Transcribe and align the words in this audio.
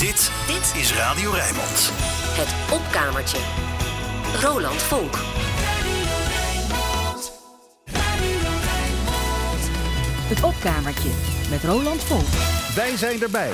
Dit, 0.00 0.30
dit 0.46 0.80
is 0.80 0.94
Radio 0.94 1.30
Rijnmond. 1.30 1.90
Het 2.32 2.80
opkamertje. 2.80 3.38
Roland 4.40 4.82
Vonk. 4.82 5.14
Het 10.28 10.42
opkamertje 10.42 11.10
met 11.50 11.64
Roland 11.64 12.02
Vonk. 12.02 12.26
Wij 12.74 12.96
zijn 12.96 13.22
erbij. 13.22 13.52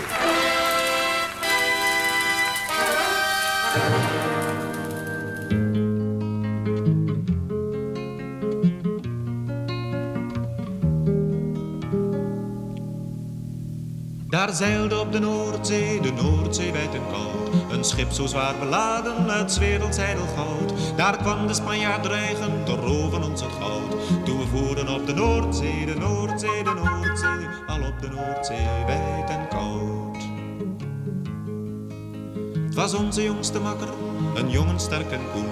Daar 14.46 14.54
zeilde 14.54 15.00
op 15.00 15.12
de 15.12 15.18
Noordzee, 15.18 16.00
de 16.00 16.12
Noordzee 16.12 16.72
wijd 16.72 16.94
en 16.94 17.06
koud. 17.10 17.72
Een 17.72 17.84
schip 17.84 18.10
zo 18.12 18.26
zwaar 18.26 18.54
beladen, 18.58 19.28
het 19.28 19.58
wereldzijdel 19.58 20.26
goud. 20.36 20.72
Daar 20.96 21.16
kwam 21.16 21.46
de 21.46 21.54
Spanjaard 21.54 22.02
dreigen 22.02 22.64
te 22.64 22.74
roven 22.74 23.22
ons 23.22 23.40
het 23.40 23.52
goud. 23.52 23.90
Toen 24.24 24.38
we 24.38 24.46
voeren 24.46 24.88
op 24.88 25.06
de 25.06 25.14
Noordzee, 25.14 25.86
de 25.86 25.94
Noordzee, 25.94 26.64
de 26.64 26.74
Noordzee. 26.74 27.48
Al 27.66 27.88
op 27.88 28.00
de 28.00 28.08
Noordzee 28.08 28.84
wijd 28.86 29.30
en 29.30 29.48
koud. 29.48 30.16
Het 32.64 32.74
was 32.74 32.94
onze 32.94 33.22
jongste 33.22 33.60
makker, 33.60 33.88
een 34.34 34.50
jongen 34.50 34.80
sterk 34.80 35.10
en 35.10 35.30
koen. 35.32 35.48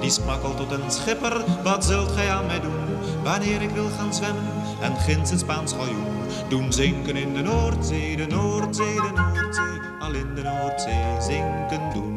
Die 0.00 0.10
smakkelt 0.10 0.56
tot 0.56 0.70
een 0.70 0.90
schipper, 0.90 1.44
wat 1.62 1.84
zult 1.84 2.12
gij 2.12 2.30
aan 2.30 2.46
mij 2.46 2.60
doen? 2.60 2.98
Wanneer 3.22 3.62
ik 3.62 3.70
wil 3.70 3.88
gaan 3.98 4.14
zwemmen 4.14 4.44
en 4.80 4.96
ginds 4.96 5.30
het 5.30 5.40
Spaans 5.40 5.72
galjoen. 5.72 6.17
Doen 6.48 6.72
zinken 6.72 7.16
in 7.16 7.34
de 7.34 7.42
Noordzee, 7.42 8.16
de 8.16 8.26
Noordzee, 8.26 8.94
de 8.94 9.10
Noordzee. 9.14 9.80
Al 9.98 10.12
in 10.14 10.34
de 10.34 10.42
Noordzee 10.42 11.20
zinken 11.20 11.80
doen. 11.94 12.16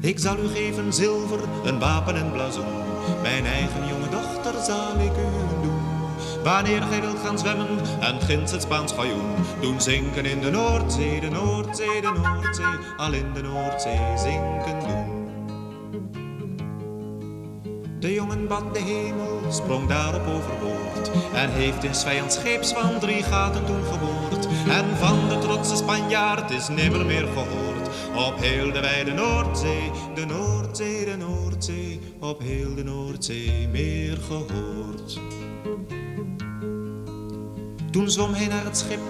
Ik 0.00 0.18
zal 0.18 0.38
u 0.38 0.48
geven 0.48 0.92
zilver, 0.92 1.38
een 1.64 1.78
wapen 1.78 2.16
en 2.16 2.32
blazoen. 2.32 2.64
Mijn 3.22 3.46
eigen 3.46 3.86
jonge 3.88 4.08
dochter 4.10 4.62
zal 4.62 4.98
ik 4.98 5.12
u 5.12 5.62
doen. 5.62 5.80
Wanneer 6.44 6.82
gij 6.82 7.00
wilt 7.00 7.18
gaan 7.24 7.38
zwemmen 7.38 7.78
en 8.00 8.20
ginds 8.20 8.52
het 8.52 8.62
Spaans 8.62 8.92
galjoen. 8.92 9.34
Doen 9.60 9.80
zinken 9.80 10.24
in 10.24 10.40
de 10.40 10.50
Noordzee, 10.50 11.20
de 11.20 11.28
Noordzee, 11.28 12.00
de 12.00 12.12
Noordzee. 12.22 12.76
Al 12.96 13.12
in 13.12 13.32
de 13.32 13.42
Noordzee 13.42 14.18
zinken 14.18 14.80
doen. 14.80 15.20
De 18.00 18.14
jongen 18.14 18.48
bad 18.48 18.74
de 18.74 18.80
hemel, 18.80 19.40
sprong 19.48 19.88
daarop 19.88 20.26
overboord 20.26 20.71
En 21.34 21.50
heeft 21.50 21.84
in 21.84 21.94
Svijands 21.94 22.34
scheepswand 22.34 23.00
drie 23.00 23.22
gaten 23.22 23.64
toen 23.64 23.82
geboord 23.84 24.46
En 24.68 24.96
van 24.96 25.28
de 25.28 25.38
trotse 25.38 25.76
Spanjaard 25.76 26.50
is 26.50 26.68
nimmer 26.68 27.06
meer 27.06 27.26
gehoord 27.26 27.88
Op 28.28 28.40
heel 28.40 28.72
de 28.72 28.80
wijde 28.80 29.12
Noordzee, 29.12 29.90
de 30.14 30.24
Noordzee, 30.26 31.04
de 31.04 31.16
Noordzee 31.16 32.00
Op 32.20 32.40
heel 32.40 32.74
de 32.74 32.84
Noordzee 32.84 33.68
meer 33.68 34.18
gehoord 34.26 35.20
Toen 37.90 38.10
zwom 38.10 38.34
hij 38.34 38.46
naar 38.46 38.64
het 38.64 38.78
schip 38.78 39.00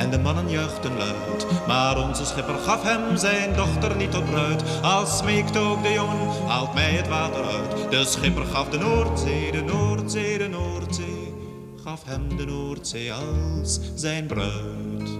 en 0.00 0.10
de 0.10 0.18
mannen 0.18 0.50
juichten 0.50 0.96
luid. 0.96 1.46
Maar 1.66 2.08
onze 2.08 2.24
schipper 2.24 2.54
gaf 2.54 2.82
hem 2.82 3.16
zijn 3.16 3.54
dochter 3.56 3.96
niet 3.96 4.10
tot 4.10 4.30
bruid. 4.30 4.62
Als 4.82 5.18
smeekte 5.18 5.58
ook 5.58 5.82
de 5.82 5.92
jongen, 5.92 6.46
haalt 6.46 6.74
mij 6.74 6.90
het 6.90 7.08
water 7.08 7.44
uit. 7.44 7.90
De 7.90 8.04
schipper 8.04 8.44
gaf 8.44 8.68
de 8.68 8.78
Noordzee, 8.78 9.52
de 9.52 9.62
Noordzee, 9.62 10.38
de 10.38 10.48
Noordzee. 10.48 11.09
Gaf 11.90 12.04
hem 12.04 12.36
de 12.36 12.44
Noordzee 12.44 13.12
als 13.12 13.80
zijn 13.94 14.26
bruid. 14.26 15.10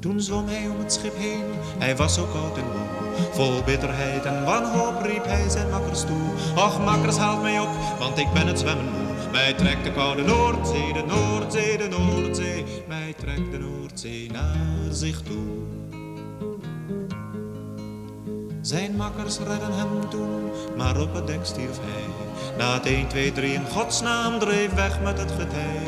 Toen 0.00 0.20
zwom 0.20 0.46
hij 0.46 0.68
om 0.68 0.78
het 0.78 0.92
schip 0.92 1.16
heen, 1.16 1.42
hij 1.78 1.96
was 1.96 2.14
zo 2.14 2.24
koud 2.24 2.56
en 2.56 2.64
moe. 2.64 3.26
Vol 3.32 3.62
bitterheid 3.64 4.24
en 4.24 4.44
wanhoop 4.44 5.02
riep 5.02 5.24
hij 5.24 5.48
zijn 5.48 5.70
makkers 5.70 6.00
toe. 6.00 6.54
Och 6.56 6.84
makkers 6.84 7.16
haalt 7.16 7.42
mij 7.42 7.60
op, 7.60 7.68
want 7.98 8.18
ik 8.18 8.32
ben 8.32 8.46
het 8.46 8.58
zwemmen 8.58 8.84
moe. 8.84 9.30
Mij 9.32 9.54
trekt 9.54 9.84
de 9.84 9.92
koude 9.92 10.22
Noordzee, 10.22 10.92
de 10.92 11.04
Noordzee, 11.06 11.78
de 11.78 11.88
Noordzee. 11.88 12.64
Mij 12.88 13.14
trekt 13.18 13.50
de 13.50 13.58
Noordzee 13.58 14.30
naar 14.30 14.92
zich 14.92 15.22
toe. 15.22 15.71
Zijn 18.62 18.96
makkers 18.96 19.38
redden 19.38 19.72
hem 19.72 20.10
toen, 20.10 20.50
maar 20.76 21.00
op 21.00 21.14
het 21.14 21.26
dek 21.26 21.40
stierf 21.42 21.78
hij. 21.80 22.04
Na 22.58 22.74
het 22.74 22.86
1, 22.86 23.08
2, 23.08 23.32
3 23.32 23.52
in 23.52 23.66
godsnaam 23.66 24.38
dreef 24.38 24.74
weg 24.74 25.00
met 25.00 25.18
het 25.18 25.30
getij. 25.30 25.82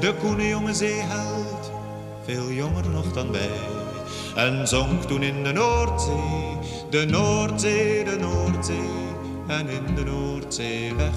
De 0.00 0.14
koene 0.14 0.48
jonge 0.48 0.74
zeeheld, 0.74 1.72
veel 2.24 2.50
jonger 2.50 2.90
nog 2.90 3.12
dan 3.12 3.32
wij. 3.32 3.50
En 4.36 4.68
zonk 4.68 5.02
toen 5.02 5.22
in 5.22 5.44
de 5.44 5.52
Noordzee, 5.52 6.58
de 6.90 7.06
Noordzee, 7.06 8.04
de 8.04 8.16
Noordzee. 8.20 9.06
En 9.46 9.68
in 9.68 9.94
de 9.94 10.04
Noordzee 10.04 10.94
weg 10.94 11.14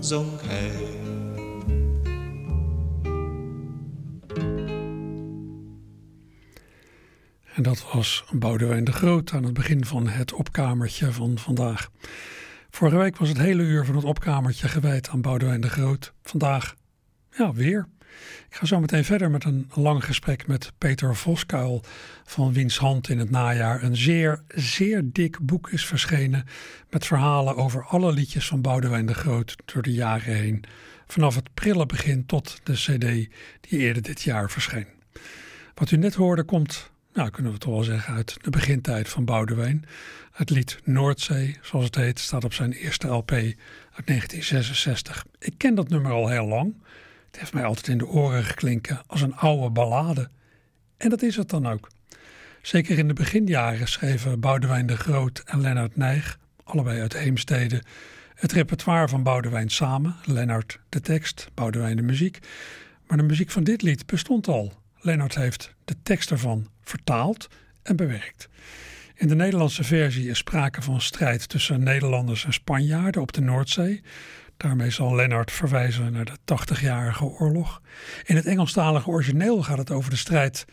zonk 0.00 0.40
hij. 0.42 0.93
En 7.54 7.62
dat 7.62 7.92
was 7.92 8.24
Boudewijn 8.32 8.84
de 8.84 8.92
Groot 8.92 9.32
aan 9.32 9.44
het 9.44 9.54
begin 9.54 9.84
van 9.84 10.08
het 10.08 10.32
opkamertje 10.32 11.12
van 11.12 11.38
vandaag. 11.38 11.90
Vorige 12.70 12.96
week 12.96 13.16
was 13.16 13.28
het 13.28 13.38
hele 13.38 13.62
uur 13.62 13.84
van 13.84 13.94
het 13.96 14.04
opkamertje 14.04 14.68
gewijd 14.68 15.08
aan 15.08 15.20
Boudewijn 15.20 15.60
de 15.60 15.68
Groot. 15.68 16.12
Vandaag, 16.22 16.74
ja, 17.30 17.52
weer. 17.52 17.88
Ik 18.48 18.56
ga 18.56 18.66
zo 18.66 18.80
meteen 18.80 19.04
verder 19.04 19.30
met 19.30 19.44
een 19.44 19.70
lang 19.74 20.04
gesprek 20.04 20.46
met 20.46 20.72
Peter 20.78 21.16
Voskuil, 21.16 21.82
van 22.24 22.52
wiens 22.52 22.78
hand 22.78 23.08
in 23.08 23.18
het 23.18 23.30
najaar 23.30 23.82
een 23.82 23.96
zeer, 23.96 24.42
zeer 24.48 25.02
dik 25.04 25.38
boek 25.40 25.70
is 25.70 25.86
verschenen 25.86 26.46
met 26.90 27.06
verhalen 27.06 27.56
over 27.56 27.84
alle 27.84 28.12
liedjes 28.12 28.46
van 28.46 28.60
Boudewijn 28.60 29.06
de 29.06 29.14
Groot 29.14 29.56
door 29.64 29.82
de 29.82 29.92
jaren 29.92 30.34
heen, 30.34 30.64
vanaf 31.06 31.34
het 31.34 31.54
prille 31.54 31.86
begin 31.86 32.26
tot 32.26 32.60
de 32.62 32.72
cd 32.72 33.00
die 33.60 33.78
eerder 33.78 34.02
dit 34.02 34.22
jaar 34.22 34.50
verscheen. 34.50 34.86
Wat 35.74 35.90
u 35.90 35.96
net 35.96 36.14
hoorde 36.14 36.44
komt, 36.44 36.92
nou 37.14 37.30
kunnen 37.30 37.52
we 37.52 37.58
toch 37.58 37.72
wel 37.72 37.82
zeggen, 37.82 38.14
uit 38.14 38.36
de 38.40 38.50
begintijd 38.50 39.08
van 39.08 39.24
Boudewijn. 39.24 39.84
Het 40.32 40.50
lied 40.50 40.78
Noordzee, 40.84 41.58
zoals 41.62 41.84
het 41.84 41.94
heet, 41.94 42.18
staat 42.18 42.44
op 42.44 42.52
zijn 42.52 42.72
eerste 42.72 43.06
LP 43.06 43.30
uit 43.30 44.06
1966. 44.06 45.24
Ik 45.38 45.54
ken 45.56 45.74
dat 45.74 45.88
nummer 45.88 46.12
al 46.12 46.28
heel 46.28 46.46
lang. 46.46 46.74
Het 47.26 47.38
heeft 47.38 47.52
mij 47.52 47.64
altijd 47.64 47.88
in 47.88 47.98
de 47.98 48.06
oren 48.06 48.44
geklinken 48.44 49.02
als 49.06 49.20
een 49.20 49.34
oude 49.34 49.70
ballade. 49.70 50.30
En 50.96 51.10
dat 51.10 51.22
is 51.22 51.36
het 51.36 51.50
dan 51.50 51.66
ook. 51.66 51.88
Zeker 52.62 52.98
in 52.98 53.08
de 53.08 53.14
beginjaren 53.14 53.88
schreven 53.88 54.40
Boudewijn 54.40 54.86
de 54.86 54.96
Groot 54.96 55.42
en 55.44 55.60
Lennart 55.60 55.96
Nijg, 55.96 56.38
allebei 56.64 57.00
uit 57.00 57.18
Heemstede, 57.18 57.82
het 58.34 58.52
repertoire 58.52 59.08
van 59.08 59.22
Boudewijn 59.22 59.70
samen. 59.70 60.16
Lennart 60.24 60.80
de 60.88 61.00
tekst, 61.00 61.48
Boudewijn 61.54 61.96
de 61.96 62.02
muziek. 62.02 62.38
Maar 63.06 63.16
de 63.16 63.24
muziek 63.24 63.50
van 63.50 63.64
dit 63.64 63.82
lied 63.82 64.06
bestond 64.06 64.48
al. 64.48 64.83
Lennart 65.04 65.34
heeft 65.34 65.74
de 65.84 65.94
tekst 66.02 66.30
ervan 66.30 66.68
vertaald 66.82 67.48
en 67.82 67.96
bewerkt. 67.96 68.48
In 69.14 69.28
de 69.28 69.34
Nederlandse 69.34 69.84
versie 69.84 70.28
is 70.28 70.38
sprake 70.38 70.82
van 70.82 71.00
strijd 71.00 71.48
tussen 71.48 71.82
Nederlanders 71.82 72.44
en 72.44 72.52
Spanjaarden 72.52 73.22
op 73.22 73.32
de 73.32 73.40
Noordzee. 73.40 74.02
Daarmee 74.56 74.90
zal 74.90 75.14
Lennart 75.14 75.52
verwijzen 75.52 76.12
naar 76.12 76.24
de 76.24 76.36
80-jarige 76.38 77.24
oorlog. 77.24 77.82
In 78.24 78.36
het 78.36 78.46
Engelstalige 78.46 79.10
origineel 79.10 79.62
gaat 79.62 79.78
het 79.78 79.90
over 79.90 80.10
de 80.10 80.16
strijd 80.16 80.64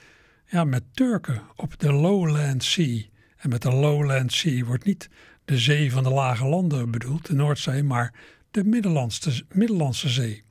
ja, 0.46 0.64
met 0.64 0.84
Turken 0.94 1.42
op 1.56 1.80
de 1.80 1.94
Lowland 1.94 2.64
Sea. 2.64 3.02
En 3.38 3.50
met 3.50 3.62
de 3.62 3.72
Lowland 3.72 4.34
Sea 4.34 4.66
wordt 4.66 4.86
niet 4.86 5.10
de 5.46 5.58
zee 5.58 5.92
van 5.92 6.04
de 6.04 6.10
lage 6.10 6.46
landen 6.46 6.92
bedoeld, 6.92 7.26
de 7.26 7.34
Noordzee, 7.34 7.84
maar 7.84 8.14
de 8.52 8.64
Middellandse, 8.64 9.44
Middellandse 9.52 10.10
Zee. 10.10 10.44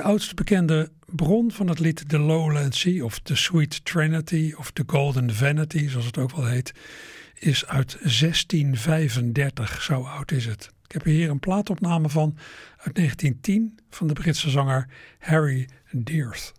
De 0.00 0.06
oudste 0.06 0.34
bekende 0.34 0.90
bron 1.06 1.52
van 1.52 1.68
het 1.68 1.78
lied 1.78 2.08
The 2.08 2.18
Lowland 2.18 2.74
Sea 2.74 3.04
of 3.04 3.18
The 3.18 3.36
Sweet 3.36 3.84
Trinity 3.84 4.54
of 4.56 4.70
The 4.70 4.82
Golden 4.86 5.34
Vanity, 5.34 5.88
zoals 5.88 6.06
het 6.06 6.18
ook 6.18 6.36
wel 6.36 6.46
heet, 6.46 6.74
is 7.38 7.66
uit 7.66 7.90
1635. 8.00 9.82
Zo 9.82 10.02
oud 10.02 10.30
is 10.30 10.46
het. 10.46 10.70
Ik 10.84 10.92
heb 10.92 11.04
hier 11.04 11.30
een 11.30 11.38
plaatopname 11.38 12.08
van 12.08 12.36
uit 12.76 12.94
1910 12.94 13.78
van 13.90 14.06
de 14.06 14.12
Britse 14.12 14.50
zanger 14.50 14.88
Harry 15.18 15.68
Dearth. 15.90 16.52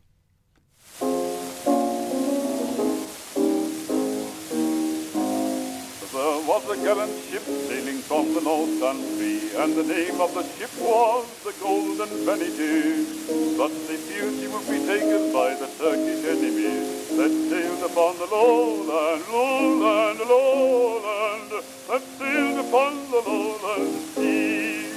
Was 6.51 6.67
a 6.67 6.83
gallant 6.83 7.15
ship 7.31 7.43
sailing 7.43 7.99
from 7.99 8.33
the 8.33 8.41
North 8.41 8.75
Sea, 9.15 9.55
and 9.55 9.73
the 9.73 9.87
name 9.87 10.19
of 10.19 10.33
the 10.33 10.43
ship 10.59 10.69
was 10.81 11.23
the 11.47 11.53
Golden 11.63 12.11
Vanity. 12.27 13.07
But 13.55 13.71
they 13.87 13.95
feared 13.95 14.35
she 14.35 14.47
would 14.51 14.67
be 14.67 14.83
taken 14.83 15.31
by 15.31 15.55
the 15.55 15.69
Turkish 15.79 16.25
enemy 16.27 16.75
that 17.15 17.31
sailed 17.47 17.83
upon 17.89 18.17
the 18.19 18.27
lowland, 18.35 19.23
lowland, 19.31 20.19
lowland, 20.27 21.51
that 21.87 22.03
sailed 22.19 22.59
upon 22.67 22.99
the 23.11 23.21
lowland 23.29 23.95
sea. 24.11 24.91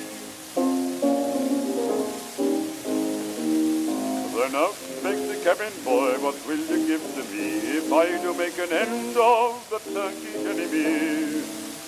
Then 4.34 4.54
out 4.56 4.74
Inspector 5.04 5.44
Cabin 5.44 5.84
Boy, 5.84 6.12
what 6.24 6.34
will 6.48 6.56
you 6.56 6.86
give 6.88 7.04
to 7.14 7.22
me 7.30 7.46
if 7.78 7.92
I 7.92 8.06
do 8.22 8.32
make 8.34 8.58
an 8.58 8.72
end 8.72 9.16
of 9.16 9.68
the 9.70 9.78
Turkish 9.92 10.46
enemy? 10.46 11.43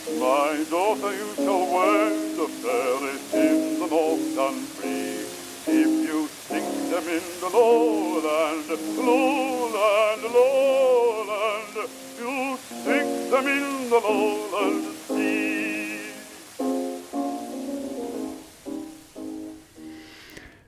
My 0.06 0.64
daughter, 0.70 1.12
you 1.12 1.34
shall 1.34 1.66
wear 1.66 2.10
the 2.36 2.46
fairest 2.62 3.34
in 3.34 3.80
the 3.80 3.86
North 3.88 4.36
Country. 4.36 5.26
If 5.66 6.08
you 6.08 6.28
stick 6.28 6.62
them 6.62 7.08
in 7.08 7.22
the 7.40 7.50
lowland, 7.52 8.68
lowland, 8.96 10.22
lowland, 10.32 11.90
you 12.20 12.56
stick 12.56 13.30
them 13.30 13.46
in 13.48 13.90
the 13.90 14.00
lowland 14.00 14.84
sea. 15.08 16.00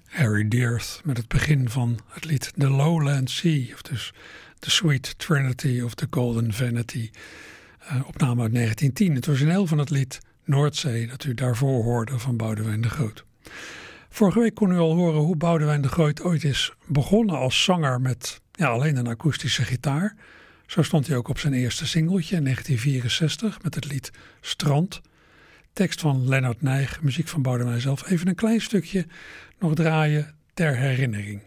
Harry 0.09 0.49
Dearth 0.49 1.01
met 1.05 1.17
het 1.17 1.29
begin 1.29 1.69
van 1.69 1.99
het 2.09 2.25
lied 2.25 2.53
The 2.57 2.71
Lowland 2.71 3.31
Sea, 3.31 3.71
of 3.73 3.83
dus 3.83 4.13
The 4.59 4.71
Sweet 4.71 5.19
Trinity 5.19 5.81
of 5.81 5.95
the 5.95 6.07
Golden 6.11 6.53
Vanity, 6.53 7.11
opname 8.07 8.43
uit 8.43 8.55
1910. 8.55 9.15
Het 9.15 9.29
origineel 9.29 9.67
van 9.67 9.79
het 9.79 9.91
lied 9.91 10.21
Noordzee, 10.45 11.07
dat 11.07 11.25
u 11.25 11.35
daarvoor 11.35 11.83
hoorde 11.83 12.19
van 12.19 12.37
Boudewijn 12.37 12.81
de 12.81 12.89
Groot. 12.89 13.25
Vorige 14.09 14.41
week 14.41 14.55
kon 14.55 14.73
u 14.73 14.77
al 14.77 14.95
horen 14.95 15.21
hoe 15.21 15.37
Boudewijn 15.37 15.83
de 15.83 15.89
Groot 15.89 16.23
ooit 16.23 16.45
is 16.45 16.73
begonnen 16.87 17.39
als 17.39 17.65
zanger 17.65 18.01
met 18.01 18.41
ja, 18.53 18.67
alleen 18.69 18.97
een 18.97 19.07
akoestische 19.07 19.65
gitaar. 19.65 20.17
Zo 20.67 20.83
stond 20.83 21.07
hij 21.07 21.17
ook 21.17 21.29
op 21.29 21.39
zijn 21.39 21.53
eerste 21.53 21.87
singeltje 21.87 22.37
in 22.37 22.43
1964 22.43 23.63
met 23.63 23.75
het 23.75 23.85
lied 23.85 24.11
Strand. 24.41 25.01
Tekst 25.73 26.01
van 26.01 26.29
Lennart 26.29 26.63
Nijg, 26.63 27.03
muziek 27.03 27.29
van 27.29 27.43
Boudewijn 27.43 27.81
zelf. 27.81 28.11
Even 28.11 28.29
een 28.29 28.35
klein 28.35 28.61
stukje 28.61 29.07
nog 29.59 29.75
draaien 29.75 30.35
ter 30.55 30.77
herinnering. 30.77 31.41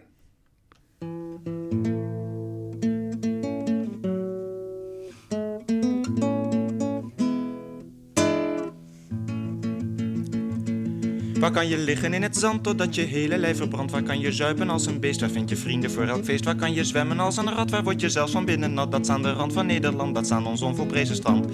Waar 11.42 11.52
kan 11.52 11.68
je 11.68 11.78
liggen 11.78 12.14
in 12.14 12.22
het 12.22 12.38
zand 12.38 12.64
totdat 12.64 12.96
je 12.96 13.02
hele 13.02 13.38
lijf 13.38 13.58
verbrandt? 13.58 13.92
Waar 13.92 14.04
kan 14.04 14.20
je 14.20 14.32
zuipen 14.32 14.70
als 14.70 14.86
een 14.86 15.00
beest? 15.00 15.20
Waar 15.20 15.30
vind 15.30 15.50
je 15.50 15.56
vrienden 15.56 15.92
voor 15.92 16.04
elk 16.04 16.24
feest? 16.24 16.46
Waar 16.46 16.56
kan 16.56 16.74
je 16.74 16.84
zwemmen 16.84 17.20
als 17.20 17.38
een 17.38 17.54
rat? 17.54 17.70
Waar 17.70 17.84
word 17.84 18.02
je 18.02 18.10
zelfs 18.10 18.32
van 18.32 18.46
binnen 18.46 18.74
nat? 18.74 18.92
Dat 18.92 19.02
is 19.02 19.10
aan 19.10 19.22
de 19.22 19.32
rand 19.32 19.54
van 19.54 19.66
Nederland, 19.66 20.16
dat 20.16 20.26
is 20.26 20.32
aan 20.32 20.48
ons 20.48 20.62
onvolprezen 20.62 21.16
strand. 21.16 21.48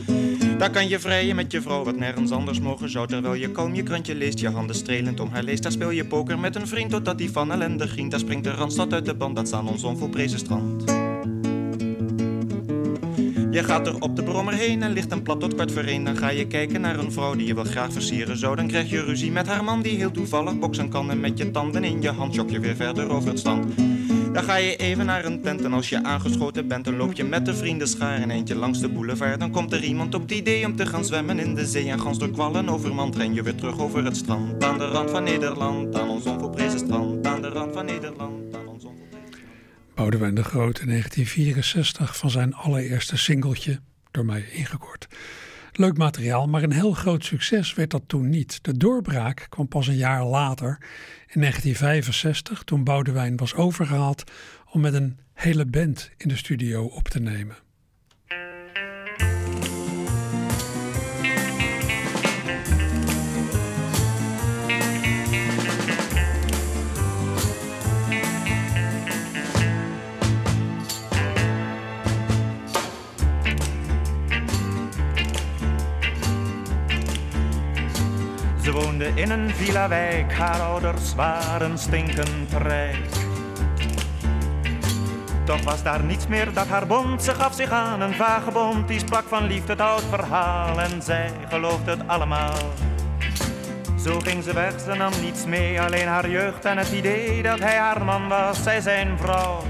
Daar 0.57 0.69
kan 0.69 0.87
je 0.87 0.99
vrijen 0.99 1.35
met 1.35 1.51
je 1.51 1.61
vrouw, 1.61 1.83
wat 1.83 1.95
nergens 1.95 2.31
anders 2.31 2.59
mogen 2.59 2.89
zou. 2.89 3.07
Terwijl 3.07 3.33
je 3.33 3.51
kalm 3.51 3.75
je 3.75 3.83
krantje 3.83 4.15
leest, 4.15 4.39
je 4.39 4.49
handen 4.49 4.75
strelend 4.75 5.19
om 5.19 5.29
haar 5.29 5.43
leest. 5.43 5.63
Daar 5.63 5.71
speel 5.71 5.89
je 5.89 6.05
poker 6.05 6.39
met 6.39 6.55
een 6.55 6.67
vriend 6.67 6.89
totdat 6.89 7.17
die 7.17 7.31
van 7.31 7.51
ellende 7.51 7.87
grient. 7.87 8.11
Daar 8.11 8.19
springt 8.19 8.43
de 8.43 8.51
randstad 8.51 8.93
uit 8.93 9.05
de 9.05 9.13
band, 9.13 9.35
dat 9.35 9.47
is 9.47 9.53
aan 9.53 9.69
ons 9.69 9.83
onvolprezen 9.83 10.39
strand. 10.39 11.06
Je 13.57 13.63
gaat 13.63 13.87
er 13.87 13.99
op 13.99 14.15
de 14.15 14.23
brommer 14.23 14.53
heen 14.53 14.83
en 14.83 14.91
ligt 14.91 15.11
een 15.11 15.21
plat 15.21 15.39
tot 15.39 15.53
kwart 15.53 15.71
voor 15.71 15.83
één. 15.83 16.03
Dan 16.03 16.17
ga 16.17 16.29
je 16.29 16.47
kijken 16.47 16.81
naar 16.81 16.99
een 16.99 17.11
vrouw 17.11 17.35
die 17.35 17.47
je 17.47 17.55
wel 17.55 17.63
graag 17.63 17.91
versieren 17.91 18.37
zou. 18.37 18.55
Dan 18.55 18.67
krijg 18.67 18.89
je 18.89 19.03
ruzie 19.03 19.31
met 19.31 19.47
haar 19.47 19.63
man 19.63 19.81
die 19.81 19.97
heel 19.97 20.11
toevallig 20.11 20.59
boksen 20.59 20.89
kan. 20.89 21.11
En 21.11 21.19
met 21.19 21.37
je 21.37 21.51
tanden 21.51 21.83
in 21.83 22.01
je 22.01 22.11
hand 22.11 22.35
jok 22.35 22.49
je 22.49 22.59
weer 22.59 22.75
verder 22.75 23.09
over 23.09 23.29
het 23.29 23.39
stand. 23.39 23.75
Dan 24.33 24.43
ga 24.43 24.55
je 24.55 24.75
even 24.75 25.05
naar 25.05 25.25
een 25.25 25.41
tent 25.41 25.63
en 25.63 25.73
als 25.73 25.89
je 25.89 26.03
aangeschoten 26.03 26.67
bent... 26.67 26.85
dan 26.85 26.95
loop 26.95 27.13
je 27.13 27.23
met 27.23 27.45
de 27.45 27.55
vrienden 27.55 27.87
schaar 27.87 28.21
en 28.21 28.31
eentje 28.31 28.55
langs 28.55 28.79
de 28.79 28.89
boulevard. 28.89 29.39
Dan 29.39 29.51
komt 29.51 29.73
er 29.73 29.83
iemand 29.83 30.15
op 30.15 30.21
het 30.21 30.31
idee 30.31 30.65
om 30.65 30.75
te 30.75 30.85
gaan 30.85 31.05
zwemmen 31.05 31.39
in 31.39 31.55
de 31.55 31.65
zee... 31.65 31.89
en 31.89 31.99
gans 31.99 32.17
door 32.17 32.31
kwallen 32.31 32.69
overmand 32.69 33.15
ren 33.15 33.33
je 33.33 33.43
weer 33.43 33.55
terug 33.55 33.79
over 33.79 34.05
het 34.05 34.17
strand. 34.17 34.63
Aan 34.63 34.77
de 34.77 34.87
rand 34.87 35.11
van 35.11 35.23
Nederland, 35.23 35.95
aan 35.95 36.09
ons 36.09 36.25
onvolprezen 36.25 36.79
strand. 36.79 37.27
Aan 37.27 37.41
de 37.41 37.49
rand 37.49 37.73
van 37.73 37.85
Nederland, 37.85 38.36
Boudewijn 39.97 40.35
de 40.35 40.43
Groot 40.43 40.79
in 40.79 40.87
1964 40.87 42.17
van 42.17 42.29
zijn 42.29 42.53
allereerste 42.53 43.17
singeltje, 43.17 43.79
door 44.11 44.25
mij 44.25 44.41
ingekort. 44.41 45.07
Leuk 45.71 45.97
materiaal, 45.97 46.47
maar 46.47 46.63
een 46.63 46.71
heel 46.71 46.93
groot 46.93 47.25
succes 47.25 47.73
werd 47.73 47.89
dat 47.89 48.03
toen 48.07 48.29
niet. 48.29 48.63
De 48.63 48.77
doorbraak 48.77 49.45
kwam 49.49 49.67
pas 49.67 49.87
een 49.87 49.95
jaar 49.95 50.25
later, 50.25 50.77
in 51.27 51.39
1965, 51.39 52.63
toen 52.63 52.83
Boudewijn 52.83 53.37
was 53.37 53.53
overgehaald 53.53 54.31
om 54.71 54.81
met 54.81 54.93
een 54.93 55.19
hele 55.33 55.65
band 55.65 56.11
in 56.17 56.27
de 56.27 56.37
studio 56.37 56.85
op 56.85 57.07
te 57.07 57.19
nemen. 57.19 57.55
Woonde 78.81 79.11
in 79.15 79.29
een 79.31 79.49
villa-wijk, 79.49 80.33
haar 80.33 80.61
ouders 80.61 81.15
waren 81.15 81.77
stinkend 81.77 82.53
rijk. 82.57 83.09
Toch 85.43 85.63
was 85.63 85.83
daar 85.83 86.03
niets 86.03 86.27
meer 86.27 86.53
dat 86.53 86.67
haar 86.67 86.87
bond, 86.87 87.23
ze 87.23 87.33
gaf 87.33 87.53
zich 87.53 87.69
aan 87.69 88.01
een 88.01 88.13
vagebond. 88.13 88.87
Die 88.87 88.99
sprak 88.99 89.23
van 89.27 89.47
liefde 89.47 89.71
het 89.71 89.81
oud 89.81 90.03
verhaal 90.09 90.81
en 90.81 91.01
zij 91.01 91.31
geloofde 91.49 91.91
het 91.91 92.07
allemaal. 92.07 92.57
Zo 94.03 94.19
ging 94.19 94.43
ze 94.43 94.53
weg, 94.53 94.79
ze 94.79 94.93
nam 94.93 95.11
niets 95.21 95.45
mee, 95.45 95.81
alleen 95.81 96.07
haar 96.07 96.29
jeugd 96.29 96.65
en 96.65 96.77
het 96.77 96.91
idee 96.91 97.43
dat 97.43 97.59
hij 97.59 97.77
haar 97.77 98.05
man 98.05 98.27
was, 98.27 98.63
zij 98.63 98.81
zijn 98.81 99.17
vrouw. 99.17 99.63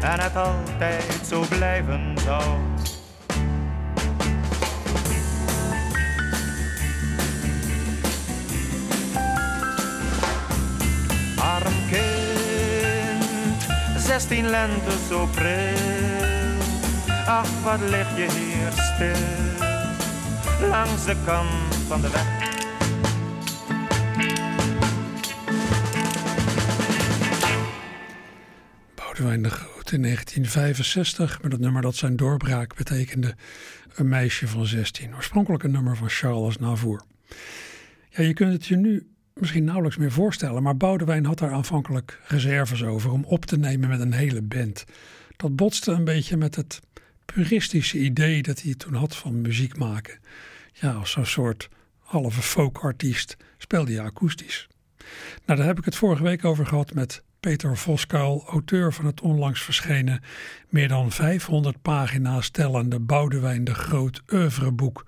En 0.00 0.20
het 0.20 0.36
altijd 0.36 1.20
zo 1.28 1.44
blijven 1.48 2.14
zou. 2.24 2.75
Arm 11.56 11.74
kind, 11.90 13.66
zestien 13.96 14.46
lente 14.46 14.90
zo 15.08 15.26
pril. 15.26 16.58
Ach, 17.26 17.62
wat 17.62 17.80
lig 17.80 18.16
je 18.16 18.28
hier 18.38 18.72
stil, 18.72 20.68
langs 20.68 21.04
de 21.04 21.16
kant 21.24 21.74
van 21.88 22.00
de 22.00 22.10
weg. 22.10 22.44
Boudewijn 28.94 29.42
de 29.42 29.50
Groot 29.50 29.92
in 29.92 30.02
1965 30.02 31.42
met 31.42 31.52
het 31.52 31.60
nummer 31.60 31.82
dat 31.82 31.94
zijn 31.94 32.16
doorbraak 32.16 32.76
betekende 32.76 33.34
een 33.94 34.08
meisje 34.08 34.48
van 34.48 34.66
16. 34.66 35.14
Oorspronkelijk 35.14 35.62
een 35.62 35.70
nummer 35.70 35.96
van 35.96 36.08
Charles 36.08 36.58
Navour. 36.58 37.02
Ja, 38.08 38.22
je 38.22 38.32
kunt 38.32 38.52
het 38.52 38.66
je 38.66 38.76
nu 38.76 39.15
misschien 39.40 39.64
nauwelijks 39.64 39.96
meer 39.96 40.12
voorstellen, 40.12 40.62
maar 40.62 40.76
Boudewijn 40.76 41.24
had 41.24 41.38
daar 41.38 41.52
aanvankelijk 41.52 42.20
reserves 42.26 42.84
over 42.84 43.10
om 43.10 43.24
op 43.24 43.44
te 43.44 43.58
nemen 43.58 43.88
met 43.88 44.00
een 44.00 44.12
hele 44.12 44.42
band. 44.42 44.84
Dat 45.36 45.56
botste 45.56 45.92
een 45.92 46.04
beetje 46.04 46.36
met 46.36 46.54
het 46.54 46.80
puristische 47.24 47.98
idee 47.98 48.42
dat 48.42 48.62
hij 48.62 48.74
toen 48.74 48.94
had 48.94 49.16
van 49.16 49.40
muziek 49.40 49.78
maken. 49.78 50.18
Ja, 50.72 50.92
als 50.92 51.10
zo'n 51.10 51.26
soort 51.26 51.68
halve 51.98 52.42
folkartiest 52.42 53.36
speelde 53.58 53.92
hij 53.92 54.04
akoestisch. 54.04 54.68
Nou, 55.44 55.58
daar 55.58 55.68
heb 55.68 55.78
ik 55.78 55.84
het 55.84 55.96
vorige 55.96 56.22
week 56.22 56.44
over 56.44 56.66
gehad 56.66 56.94
met 56.94 57.22
Peter 57.40 57.76
Voskuil, 57.76 58.44
auteur 58.48 58.92
van 58.92 59.06
het 59.06 59.20
onlangs 59.20 59.62
verschenen 59.62 60.22
meer 60.68 60.88
dan 60.88 61.12
500 61.12 61.82
pagina's 61.82 62.50
tellende 62.50 63.00
Boudewijn 63.00 63.64
de 63.64 63.74
Groot 63.74 64.22
oeuvreboek. 64.32 65.06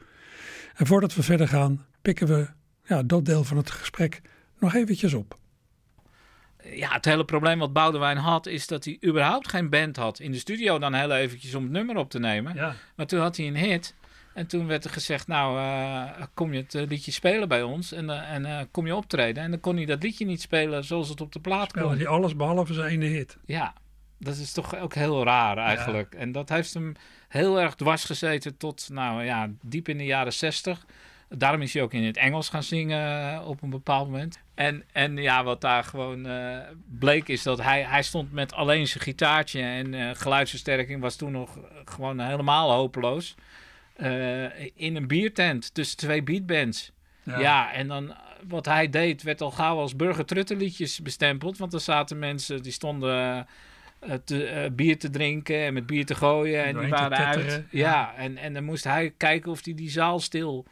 En 0.75 0.87
voordat 0.87 1.15
we 1.15 1.23
verder 1.23 1.49
gaan, 1.49 1.85
pikken 2.03 2.27
we 2.27 2.49
ja, 2.89 3.03
dat 3.03 3.25
deel 3.25 3.45
van 3.45 3.57
het 3.57 3.71
gesprek 3.71 4.21
nog 4.59 4.75
eventjes 4.75 5.15
op. 5.15 5.39
Ja, 6.63 6.93
het 6.93 7.05
hele 7.05 7.25
probleem 7.25 7.59
wat 7.59 7.73
Boudewijn 7.73 8.17
had, 8.17 8.47
is 8.47 8.67
dat 8.67 8.85
hij 8.85 8.99
überhaupt 9.05 9.49
geen 9.49 9.71
band 9.71 9.97
had. 9.97 10.21
In 10.21 10.33
de 10.33 10.39
studio 10.39 10.79
dan 10.79 10.95
heel 10.95 11.13
eventjes 11.13 11.55
om 11.55 11.63
het 11.63 11.73
nummer 11.73 11.97
op 11.97 12.11
te 12.11 12.19
nemen. 12.19 12.55
Ja. 12.55 12.75
Maar 12.97 13.07
toen 13.07 13.21
had 13.21 13.37
hij 13.37 13.47
een 13.47 13.57
hit. 13.57 13.95
En 14.35 14.47
toen 14.47 14.67
werd 14.67 14.85
er 14.85 14.91
gezegd, 14.91 15.27
nou, 15.27 15.59
uh, 15.59 16.23
kom 16.35 16.53
je 16.53 16.61
het 16.61 16.75
uh, 16.75 16.87
liedje 16.87 17.11
spelen 17.11 17.49
bij 17.49 17.63
ons 17.63 17.93
en, 17.93 18.05
uh, 18.05 18.31
en 18.31 18.69
kom 18.71 18.87
je 18.87 18.95
optreden. 18.95 19.43
En 19.43 19.51
dan 19.51 19.61
kon 19.61 19.77
hij 19.77 19.85
dat 19.85 20.03
liedje 20.03 20.25
niet 20.25 20.41
spelen 20.41 20.85
zoals 20.85 21.09
het 21.09 21.21
op 21.21 21.33
de 21.33 21.41
plaat 21.41 21.73
kwam. 21.73 21.91
hij 21.91 22.07
alles 22.07 22.37
behalve 22.37 22.75
zijn 22.75 22.89
ene 22.91 23.05
hit. 23.05 23.37
Ja, 23.45 23.75
dat 24.19 24.37
is 24.37 24.53
toch 24.53 24.77
ook 24.77 24.95
heel 24.95 25.25
raar 25.25 25.57
eigenlijk. 25.57 26.13
Ja. 26.13 26.19
En 26.19 26.33
dat 26.33 26.49
heeft 26.49 26.75
hem 26.75 26.95
heel 27.29 27.61
erg 27.61 27.75
dwars 27.75 28.05
gezeten 28.05 28.57
tot, 28.57 28.89
nou 28.93 29.25
ja, 29.25 29.51
diep 29.63 29.89
in 29.89 29.99
de 29.99 30.05
jaren 30.05 30.33
zestig. 30.33 30.87
Daarom 31.29 31.63
is 31.63 31.73
hij 31.73 31.83
ook 31.83 31.93
in 31.93 32.05
het 32.05 32.17
Engels 32.17 32.49
gaan 32.49 32.63
zingen 32.63 33.45
op 33.45 33.63
een 33.63 33.71
bepaald 33.71 34.11
moment. 34.11 34.41
En, 34.55 34.85
en 34.93 35.17
ja, 35.17 35.45
wat 35.45 35.61
daar 35.61 35.85
gewoon 35.85 36.27
uh, 36.27 36.59
bleek 36.99 37.29
is 37.29 37.43
dat 37.43 37.63
hij, 37.63 37.83
hij 37.83 38.03
stond 38.03 38.33
met 38.33 38.53
alleen 38.53 38.87
zijn 38.87 39.03
gitaartje 39.03 39.61
en 39.61 39.93
uh, 39.93 40.11
geluidsversterking 40.13 41.01
was 41.01 41.17
toen 41.17 41.33
nog 41.33 41.59
gewoon 41.85 42.21
helemaal 42.21 42.73
hopeloos. 42.73 43.35
Uh, 43.97 44.61
in 44.75 44.97
een 44.97 45.07
biertent 45.07 45.75
tussen 45.75 45.97
twee 45.97 46.23
beatbands. 46.23 46.93
Ja. 47.23 47.39
ja, 47.41 47.73
en 47.73 47.89
dan 47.89 48.15
wat 48.49 48.65
hij 48.65 48.91
deed 48.91 49.23
werd 49.23 49.41
al 49.41 49.51
gauw 49.51 49.79
als 49.79 49.97
burgertruttenliedjes 49.97 51.01
bestempeld. 51.01 51.59
Want 51.59 51.73
er 51.73 51.81
zaten 51.81 52.19
mensen 52.19 52.63
die 52.63 52.73
stonden 52.73 53.47
eh, 53.99 54.15
te, 54.25 54.45
eh, 54.45 54.71
bier 54.71 54.99
te 54.99 55.11
drinken 55.11 55.65
en 55.65 55.75
met 55.75 55.87
bier 55.87 56.07
te 56.07 56.15
gooien. 56.15 56.65
En 56.65 56.79
die 56.79 56.89
waren 56.89 57.19
uit. 57.19 57.53
Ja, 57.53 57.63
ja. 57.71 58.15
en, 58.17 58.37
en 58.37 58.55
dan 58.55 58.65
moest 58.65 58.85
hij 58.85 59.15
kijken 59.17 59.51
of 59.51 59.65
hij 59.65 59.75
die 59.75 59.91
zaal 59.91 60.21
stil 60.21 60.65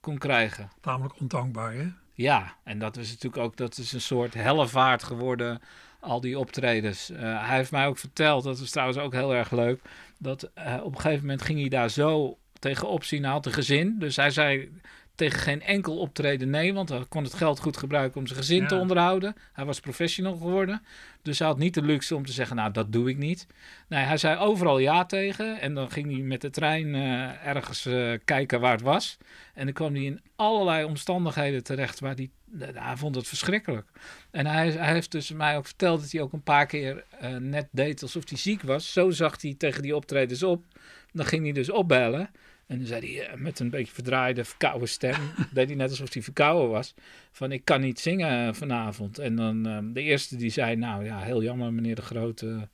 kon 0.00 0.18
krijgen. 0.18 0.70
Tamelijk 0.80 1.20
ondankbaar, 1.20 1.72
hè? 1.72 1.88
Ja, 2.12 2.54
en 2.64 2.78
dat 2.78 2.96
is 2.96 3.08
natuurlijk 3.10 3.42
ook 3.42 3.56
dat 3.56 3.78
is 3.78 3.92
een 3.92 4.00
soort 4.00 4.34
hellevaart 4.34 5.02
geworden, 5.02 5.60
al 6.00 6.20
die 6.20 6.38
optredens. 6.38 7.10
Eh, 7.10 7.46
hij 7.46 7.56
heeft 7.56 7.70
mij 7.70 7.86
ook 7.86 7.98
verteld, 7.98 8.44
dat 8.44 8.58
is 8.58 8.70
trouwens 8.70 8.98
ook 8.98 9.12
heel 9.12 9.34
erg 9.34 9.50
leuk, 9.50 9.80
dat 10.18 10.42
eh, 10.54 10.80
op 10.82 10.94
een 10.94 11.00
gegeven 11.00 11.20
moment 11.20 11.42
ging 11.42 11.60
hij 11.60 11.68
daar 11.68 11.90
zo 11.90 12.38
tegenop 12.58 13.04
zien. 13.04 13.22
Hij 13.22 13.32
had 13.32 13.46
een 13.46 13.52
gezin, 13.52 13.98
dus 13.98 14.16
hij 14.16 14.30
zei 14.30 14.80
tegen 15.20 15.40
geen 15.40 15.62
enkel 15.62 15.98
optreden 15.98 16.50
nee, 16.50 16.74
want 16.74 16.88
hij 16.88 17.04
kon 17.08 17.24
het 17.24 17.34
geld 17.34 17.60
goed 17.60 17.76
gebruiken 17.76 18.20
om 18.20 18.26
zijn 18.26 18.38
gezin 18.38 18.60
Ja. 18.60 18.66
te 18.66 18.74
onderhouden. 18.76 19.34
Hij 19.52 19.64
was 19.64 19.80
professional 19.80 20.32
geworden, 20.32 20.82
dus 21.22 21.38
hij 21.38 21.48
had 21.48 21.58
niet 21.58 21.74
de 21.74 21.82
luxe 21.82 22.14
om 22.14 22.26
te 22.26 22.32
zeggen, 22.32 22.56
nou 22.56 22.72
dat 22.72 22.92
doe 22.92 23.08
ik 23.08 23.16
niet. 23.16 23.46
Nee, 23.88 24.04
hij 24.04 24.16
zei 24.16 24.38
overal 24.38 24.78
ja 24.78 25.04
tegen 25.04 25.60
en 25.60 25.74
dan 25.74 25.90
ging 25.90 26.12
hij 26.12 26.20
met 26.20 26.40
de 26.40 26.50
trein 26.50 26.94
eh, 26.94 27.46
ergens 27.46 27.86
eh, 27.86 28.12
kijken 28.24 28.60
waar 28.60 28.72
het 28.72 28.82
was. 28.82 29.18
En 29.54 29.64
dan 29.64 29.74
kwam 29.74 29.94
hij 29.94 30.04
in 30.04 30.20
allerlei 30.36 30.84
omstandigheden 30.84 31.64
terecht 31.64 32.00
waar 32.00 32.14
hij, 32.14 32.30
hij 32.74 32.96
vond 32.96 33.14
het 33.14 33.28
verschrikkelijk. 33.28 33.86
En 34.30 34.46
hij, 34.46 34.70
hij 34.70 34.92
heeft 34.92 35.10
dus 35.10 35.30
mij 35.30 35.56
ook 35.56 35.66
verteld 35.66 36.00
dat 36.00 36.10
hij 36.12 36.20
ook 36.20 36.32
een 36.32 36.42
paar 36.42 36.66
keer 36.66 37.04
net 37.38 37.68
deed 37.70 38.02
alsof 38.02 38.28
hij 38.28 38.38
ziek 38.38 38.62
was. 38.62 38.92
Zo 38.92 39.10
zag 39.10 39.42
hij 39.42 39.54
tegen 39.58 39.82
die 39.82 39.96
optredens 39.96 40.42
op. 40.42 40.64
Dan 41.12 41.26
ging 41.26 41.42
hij 41.42 41.52
dus 41.52 41.70
opbellen. 41.70 42.30
En 42.70 42.78
dan 42.78 42.86
zei 42.86 43.16
hij 43.16 43.26
eh, 43.26 43.36
met 43.36 43.58
een 43.58 43.70
beetje 43.70 43.92
verdraaide, 43.92 44.44
verkouden 44.44 44.88
stem, 44.88 45.16
deed 45.52 45.66
hij 45.66 45.76
net 45.76 45.90
alsof 45.90 46.12
hij 46.12 46.22
verkouden 46.22 46.70
was, 46.70 46.94
van 47.32 47.52
ik 47.52 47.64
kan 47.64 47.80
niet 47.80 48.00
zingen 48.00 48.54
vanavond. 48.54 49.18
En 49.18 49.36
dan 49.36 49.66
eh, 49.66 49.78
de 49.82 50.02
eerste 50.02 50.36
die 50.36 50.50
zei, 50.50 50.76
nou 50.76 51.04
ja, 51.04 51.18
heel 51.18 51.42
jammer 51.42 51.72
meneer 51.72 51.94
de 51.94 52.02
Grote, 52.02 52.68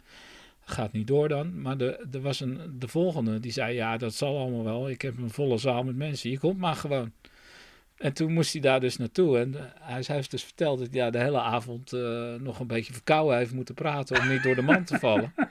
gaat 0.61 0.93
niet 0.93 1.07
door 1.07 1.29
dan. 1.29 1.61
Maar 1.63 1.77
de, 1.77 2.07
er 2.13 2.21
was 2.21 2.41
een, 2.41 2.61
de 2.79 2.89
volgende 2.89 3.41
die 3.41 3.53
zei, 3.53 3.75
ja 3.75 3.97
dat 3.97 4.15
zal 4.15 4.39
allemaal 4.39 4.65
wel, 4.65 4.91
ik 4.91 5.03
heb 5.03 5.19
een 5.19 5.31
volle 5.31 5.59
zaal 5.59 5.83
met 5.85 5.97
mensen, 5.97 6.31
je 6.31 6.39
komt 6.39 6.59
maar 6.59 6.75
gewoon. 6.77 7.13
En 7.97 8.13
toen 8.13 8.33
moest 8.33 8.53
hij 8.53 8.61
daar 8.63 8.81
dus 8.81 8.97
naartoe. 8.97 9.39
En 9.39 9.55
eh, 9.55 9.63
hij 9.81 10.03
heeft 10.07 10.31
dus 10.31 10.45
verteld 10.45 10.79
dat 10.79 10.89
hij 10.91 10.97
ja, 10.99 11.11
de 11.11 11.19
hele 11.19 11.41
avond 11.41 11.93
eh, 11.93 12.35
nog 12.35 12.61
een 12.61 12.67
beetje 12.67 12.93
verkouden 12.93 13.37
heeft 13.37 13.53
moeten 13.53 13.75
praten 13.75 14.21
om 14.21 14.29
niet 14.29 14.43
door 14.43 14.55
de 14.55 14.63
man 14.63 14.85
te 14.85 14.99
vallen. 14.99 15.35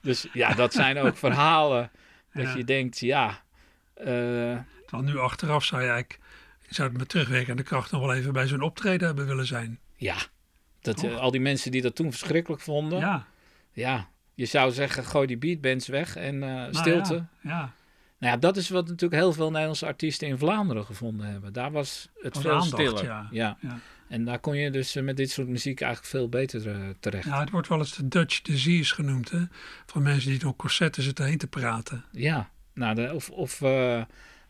Dus 0.00 0.26
ja, 0.32 0.54
dat 0.54 0.72
zijn 0.72 0.98
ook 0.98 1.16
verhalen 1.16 1.90
dat 2.32 2.44
Ja. 2.44 2.56
je 2.56 2.64
denkt, 2.64 2.98
ja, 2.98 3.28
eh, 3.28 3.34
Terwijl 3.94 5.02
nu 5.12 5.18
achteraf 5.18 5.64
zou 5.64 5.82
je 5.82 5.88
eigenlijk, 5.88 6.20
je 6.68 6.74
zou 6.74 6.88
het 6.88 6.98
met 6.98 7.08
terugwerkende 7.08 7.62
kracht 7.62 7.90
nog 7.90 8.00
wel 8.00 8.14
even 8.14 8.32
bij 8.32 8.46
zo'n 8.46 8.62
optreden 8.62 9.06
hebben 9.06 9.26
willen 9.26 9.46
zijn. 9.46 9.78
ja. 9.96 10.16
Dat, 10.80 11.02
eh, 11.02 11.16
al 11.16 11.30
die 11.30 11.40
mensen 11.40 11.70
die 11.70 11.82
dat 11.82 11.94
toen 11.94 12.10
verschrikkelijk 12.10 12.62
vonden. 12.62 12.98
Ja. 12.98 13.26
Ja, 13.72 14.08
je 14.34 14.44
zou 14.44 14.72
zeggen, 14.72 15.04
gooi 15.04 15.26
die 15.26 15.36
beatbands 15.38 15.88
weg 15.88 16.16
en 16.16 16.34
eh, 16.42 16.48
nou 16.48 16.74
stilte. 16.74 17.14
Ja, 17.14 17.26
ja. 17.40 17.72
Nou 18.18 18.32
ja, 18.32 18.36
dat 18.36 18.56
is 18.56 18.68
wat 18.68 18.86
natuurlijk 18.88 19.20
heel 19.22 19.32
veel 19.32 19.50
Nederlandse 19.50 19.86
artiesten 19.86 20.28
in 20.28 20.38
Vlaanderen 20.38 20.84
gevonden 20.84 21.26
hebben. 21.26 21.52
Daar 21.52 21.70
was 21.72 22.08
het 22.22 22.34
Was 22.34 22.42
veel 22.42 22.52
aandacht, 22.52 22.72
stiller. 22.72 23.04
ja. 23.04 23.28
Ja. 23.30 23.56
Ja. 23.60 23.78
En 24.08 24.24
daar 24.24 24.38
kon 24.38 24.56
je 24.56 24.70
dus 24.70 24.96
eh, 24.96 25.02
met 25.02 25.16
dit 25.16 25.30
soort 25.30 25.48
muziek 25.48 25.80
eigenlijk 25.80 26.12
veel 26.12 26.28
beter 26.28 26.62
terecht. 27.00 27.24
Ja, 27.24 27.40
het 27.40 27.50
wordt 27.50 27.68
wel 27.68 27.78
eens 27.78 27.94
de 27.96 28.08
Dutch 28.08 28.42
disease 28.42 28.94
genoemd, 28.94 29.30
hè? 29.30 29.42
Van 29.86 30.02
mensen 30.02 30.30
die 30.30 30.38
door 30.38 30.56
corsetten 30.56 31.02
zitten 31.02 31.24
heen 31.24 31.38
te 31.38 31.46
praten. 31.46 32.04
Ja, 32.12 32.50
nou, 32.74 32.94
de, 32.94 33.10
of, 33.14 33.30
of 33.30 33.62
eh, 33.62 34.00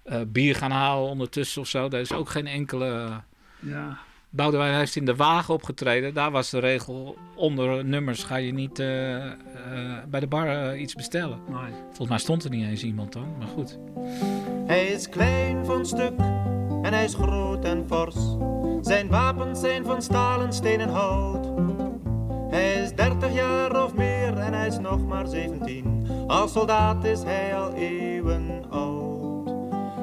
eh, 0.04 0.20
bier 0.26 0.54
gaan 0.54 0.70
halen 0.70 1.08
ondertussen 1.08 1.60
of 1.60 1.68
zo. 1.68 1.88
Daar 1.88 2.00
is 2.00 2.12
ook 2.12 2.28
geen 2.28 2.46
enkele... 2.46 3.20
Ja. 3.60 3.98
Boudewijn 4.34 4.74
heeft 4.74 4.96
in 4.96 5.04
de 5.04 5.16
wagen 5.16 5.54
opgetreden. 5.54 6.14
Daar 6.14 6.30
was 6.30 6.50
de 6.50 6.58
regel, 6.58 7.16
onder 7.34 7.84
nummers 7.84 8.24
ga 8.24 8.36
je 8.36 8.52
niet 8.52 8.78
eh, 8.78 9.26
eh, 9.26 9.32
bij 10.08 10.20
de 10.20 10.26
bar 10.26 10.76
iets 10.76 10.94
bestellen. 10.94 11.38
Nee. 11.48 11.72
Volgens 11.84 12.08
mij 12.08 12.18
stond 12.18 12.44
er 12.44 12.50
niet 12.50 12.66
eens 12.66 12.82
iemand 12.82 13.12
dan, 13.12 13.34
maar 13.38 13.48
goed. 13.48 13.78
Hij 14.66 14.86
is 14.86 15.08
klein 15.08 15.64
van 15.64 15.86
stuk 15.86 16.18
en 16.82 16.92
hij 16.92 17.04
is 17.04 17.14
groot 17.14 17.64
en 17.64 17.84
fors. 17.88 18.16
Zijn 18.80 19.08
wapens 19.08 19.60
zijn 19.60 19.84
van 19.84 20.02
stalen, 20.02 20.52
steen 20.52 20.80
en 20.80 20.88
hout. 20.88 21.46
Hij 22.54 22.74
is 22.74 22.94
dertig 22.94 23.34
jaar 23.34 23.84
of 23.84 23.94
meer 23.94 24.38
en 24.38 24.52
hij 24.52 24.66
is 24.66 24.78
nog 24.78 25.06
maar 25.06 25.26
zeventien. 25.26 26.06
Als 26.26 26.52
soldaat 26.52 27.04
is 27.04 27.22
hij 27.22 27.56
al 27.56 27.72
eeuwen 27.72 28.64
oud. 28.70 29.54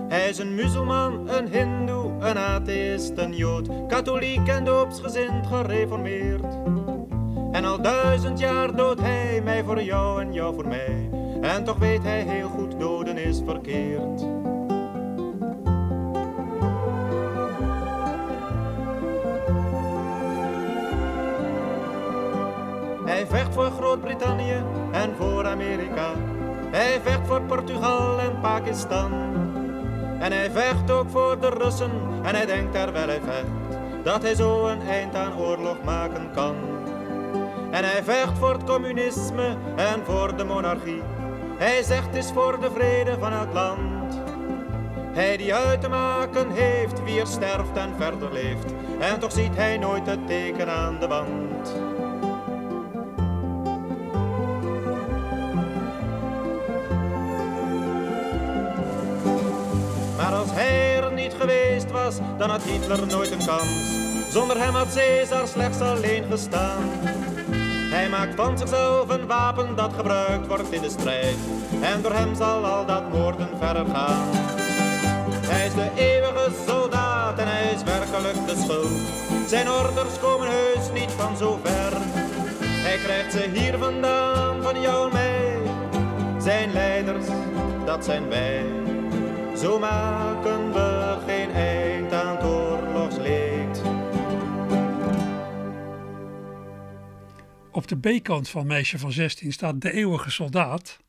Hij 0.07 0.29
is 0.29 0.37
een 0.37 0.55
muzelman, 0.55 1.29
een 1.29 1.47
hindoe, 1.47 2.11
een 2.19 2.37
atheïst, 2.37 3.17
een 3.17 3.35
jood, 3.35 3.69
katholiek 3.87 4.47
en 4.47 4.63
doopsgezind 4.63 5.47
gereformeerd. 5.47 6.53
En 7.51 7.65
al 7.65 7.81
duizend 7.81 8.39
jaar 8.39 8.75
doodt 8.75 9.01
hij 9.01 9.41
mij 9.43 9.63
voor 9.63 9.83
jou 9.83 10.21
en 10.21 10.33
jou 10.33 10.53
voor 10.53 10.67
mij. 10.67 11.09
En 11.41 11.63
toch 11.63 11.77
weet 11.77 12.03
hij 12.03 12.21
heel 12.21 12.47
goed, 12.47 12.79
doden 12.79 13.17
is 13.17 13.41
verkeerd. 13.45 14.40
Hij 23.11 23.27
vecht 23.27 23.53
voor 23.53 23.71
Groot-Brittannië 23.71 24.63
en 24.91 25.15
voor 25.17 25.47
Amerika. 25.47 26.11
Hij 26.71 26.99
vecht 27.03 27.27
voor 27.27 27.41
Portugal 27.41 28.19
en 28.19 28.39
Pakistan. 28.41 29.11
En 30.19 30.31
hij 30.31 30.51
vecht 30.51 30.91
ook 30.91 31.09
voor 31.09 31.39
de 31.39 31.49
Russen 31.49 31.91
en 32.23 32.35
hij 32.35 32.45
denkt 32.45 32.73
terwijl 32.73 33.07
hij 33.07 33.21
vecht 33.25 33.79
dat 34.03 34.21
hij 34.21 34.35
zo 34.35 34.67
een 34.67 34.81
eind 34.81 35.15
aan 35.15 35.37
oorlog 35.37 35.83
maken 35.83 36.31
kan. 36.33 36.55
En 37.71 37.83
hij 37.83 38.03
vecht 38.03 38.37
voor 38.37 38.53
het 38.53 38.63
communisme 38.63 39.57
en 39.75 40.05
voor 40.05 40.37
de 40.37 40.43
monarchie. 40.43 41.01
Hij 41.57 41.83
zegt 41.83 42.15
is 42.15 42.31
voor 42.33 42.59
de 42.59 42.71
vrede 42.71 43.17
van 43.19 43.33
het 43.33 43.53
land. 43.53 44.19
Hij 45.11 45.37
die 45.37 45.55
uit 45.55 45.81
te 45.81 45.89
maken 45.89 46.51
heeft 46.51 47.03
wie 47.03 47.19
er 47.19 47.27
sterft 47.27 47.77
en 47.77 47.93
verder 47.97 48.33
leeft. 48.33 48.73
En 48.99 49.19
toch 49.19 49.31
ziet 49.31 49.55
hij 49.55 49.77
nooit 49.77 50.05
het 50.05 50.27
teken 50.27 50.69
aan 50.69 50.99
de 50.99 51.07
wand. 51.07 51.90
Als 60.41 60.51
hij 60.51 61.03
er 61.03 61.13
niet 61.13 61.33
geweest 61.39 61.91
was, 61.91 62.15
dan 62.37 62.49
had 62.49 62.63
Hitler 62.63 63.07
nooit 63.07 63.31
een 63.31 63.45
kans. 63.45 63.99
Zonder 64.31 64.57
hem 64.57 64.73
had 64.73 64.93
Caesar 64.93 65.47
slechts 65.47 65.79
alleen 65.79 66.23
gestaan. 66.29 66.83
Hij 67.91 68.09
maakt 68.09 68.35
van 68.35 68.57
zichzelf 68.57 69.09
een 69.09 69.27
wapen 69.27 69.75
dat 69.75 69.93
gebruikt 69.93 70.47
wordt 70.47 70.71
in 70.71 70.81
de 70.81 70.89
strijd. 70.89 71.35
En 71.81 72.01
door 72.01 72.13
hem 72.13 72.35
zal 72.35 72.65
al 72.65 72.85
dat 72.85 73.11
moorden 73.11 73.49
verder 73.59 73.85
gaan. 73.85 74.29
Hij 75.47 75.65
is 75.65 75.73
de 75.73 75.89
eeuwige 75.95 76.51
soldaat 76.67 77.39
en 77.39 77.47
hij 77.47 77.73
is 77.73 77.83
werkelijk 77.83 78.47
de 78.47 78.63
schuld. 78.63 79.49
Zijn 79.49 79.69
orders 79.69 80.19
komen 80.19 80.47
heus 80.47 80.91
niet 80.93 81.11
van 81.11 81.37
zo 81.37 81.59
ver. 81.63 81.93
Hij 82.63 82.97
krijgt 82.97 83.31
ze 83.31 83.49
hier 83.53 83.77
vandaan, 83.77 84.61
van 84.61 84.81
jou 84.81 85.05
en 85.05 85.13
mij. 85.13 85.57
Zijn 86.37 86.71
leiders, 86.71 87.25
dat 87.85 88.05
zijn 88.05 88.29
wij. 88.29 88.65
Zo 89.61 89.79
maken 90.43 90.71
we 90.71 91.17
geen 91.25 91.51
eind 91.51 92.13
aan 92.13 92.35
het 92.35 92.45
oorlogsleed. 92.45 93.81
Op 97.71 97.87
de 97.87 97.97
B-kant 97.97 98.49
van 98.49 98.67
Meisje 98.67 98.99
van 98.99 99.11
16 99.11 99.51
staat 99.51 99.81
De 99.81 99.91
Eeuwige 99.91 100.31
Soldaat. 100.31 100.99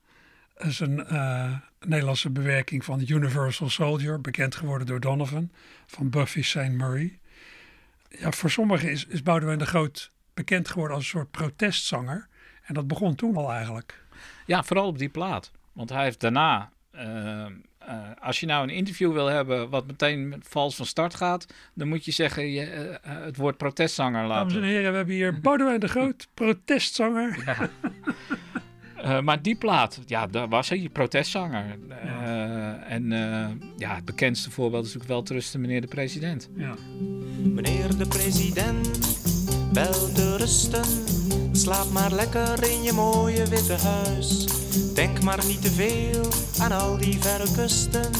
Dat 0.55 0.67
is 0.67 0.81
een 0.81 1.07
eh, 1.07 1.53
Nederlandse 1.81 2.31
bewerking 2.31 2.85
van 2.85 3.05
Universal 3.07 3.69
Soldier, 3.69 4.21
bekend 4.21 4.55
geworden 4.55 4.87
door 4.87 5.01
Donovan 5.01 5.51
van 5.87 6.11
Buffy 6.11 6.43
St. 6.43 6.57
Murray. 6.57 7.19
Ja, 8.09 8.33
voor 8.33 8.51
sommigen 8.51 8.91
is, 8.91 9.07
is 9.07 9.23
Boudewijn 9.23 9.59
de 9.59 9.67
Groot 9.67 10.11
bekend 10.35 10.69
geworden 10.69 10.97
als 10.97 11.05
een 11.05 11.11
soort 11.11 11.31
protestzanger. 11.31 12.29
En 12.63 12.75
dat 12.75 12.87
begon 12.87 13.15
toen 13.15 13.37
al 13.37 13.53
eigenlijk. 13.53 14.05
Ja, 14.47 14.63
vooral 14.63 14.87
op 14.87 14.99
die 14.99 15.09
plaat. 15.09 15.51
Want 15.73 15.89
hij 15.89 16.03
heeft 16.03 16.21
daarna, 16.21 16.73
eh, 16.91 17.47
eh, 17.87 17.97
als 18.21 18.41
je 18.41 18.47
nou 18.47 18.63
een 18.63 18.75
interview 18.75 19.13
wil 19.13 19.27
hebben 19.27 19.71
wat 19.71 19.87
meteen 19.87 20.29
met 20.29 20.47
vals 20.49 20.77
van 20.77 20.87
start 20.87 21.15
gaat, 21.15 21.47
dan 21.75 21.89
moet 21.89 22.05
je 22.05 22.11
zeggen 22.11 22.51
je, 22.51 22.61
eh, 22.61 22.95
eh, 22.95 22.99
het 23.03 23.37
woord 23.37 23.57
protestzanger 23.57 24.29
Dames 24.29 24.53
en 24.55 24.59
laten. 24.59 24.63
heren, 24.63 24.91
we 24.91 24.97
hebben 24.97 25.15
hier 25.15 25.41
Boudewijn 25.41 25.81
de 25.81 25.89
Groot, 25.89 26.29
protestzanger. 26.35 27.61
Eh, 29.03 29.21
maar 29.21 29.43
die 29.43 29.55
plaat, 29.55 30.01
ja, 30.07 30.27
daar 30.27 30.49
was 30.49 30.69
hij, 30.69 30.89
protestzanger. 30.93 31.65
Eh, 31.89 32.93
en 32.93 33.13
eh, 33.13 33.49
ja, 33.77 33.95
het 33.95 34.05
bekendste 34.05 34.51
voorbeeld 34.51 34.87
is 34.87 34.93
natuurlijk 34.93 35.15
wel 35.15 35.23
te 35.23 35.33
rusten, 35.33 35.61
meneer 35.61 35.81
de 35.81 35.87
president. 35.87 36.49
Ja. 36.57 36.75
Meneer 37.39 37.97
de 37.97 38.07
president, 38.07 38.89
wel 39.73 40.13
te 40.13 40.37
rusten. 40.37 40.85
Slaap 41.53 41.91
maar 41.91 42.13
lekker 42.13 42.71
in 42.71 42.83
je 42.83 42.93
mooie 42.93 43.49
witte 43.49 43.77
huis. 43.77 44.62
Denk 44.95 45.23
maar 45.23 45.45
niet 45.47 45.63
te 45.63 45.71
veel 45.71 46.29
aan 46.59 46.73
al 46.73 46.97
die 46.97 47.19
verre 47.21 47.53
kusten. 47.57 48.11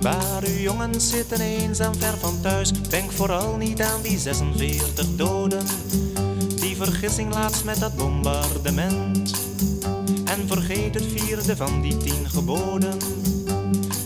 Waar 0.00 0.42
uw 0.46 0.60
jongens 0.60 1.10
zitten 1.10 1.40
eenzaam 1.40 1.94
ver 1.94 2.18
van 2.18 2.40
thuis, 2.40 2.72
denk 2.88 3.12
vooral 3.12 3.56
niet 3.56 3.82
aan 3.82 4.02
die 4.02 4.18
46 4.18 5.06
doden. 5.16 5.66
Die 6.54 6.76
vergissing 6.76 7.34
laatst 7.34 7.64
met 7.64 7.78
dat 7.78 7.96
bombardement. 7.96 9.32
En 10.24 10.46
vergeet 10.46 10.94
het 10.94 11.06
vierde 11.14 11.56
van 11.56 11.80
die 11.80 11.96
tien 11.96 12.30
geboden, 12.30 12.98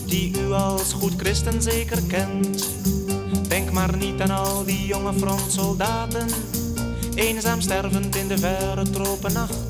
die 0.05 0.39
u 0.39 0.51
als 0.51 0.93
goed 0.93 1.13
christen 1.17 1.61
zeker 1.61 2.01
kent. 2.01 2.67
Denk 3.47 3.71
maar 3.71 3.97
niet 3.97 4.21
aan 4.21 4.31
al 4.31 4.63
die 4.63 4.85
jonge 4.85 5.13
frontsoldaten, 5.13 6.27
eenzaam 7.15 7.61
stervend 7.61 8.15
in 8.15 8.27
de 8.27 8.37
verre 8.37 8.89
tropennacht. 8.89 9.64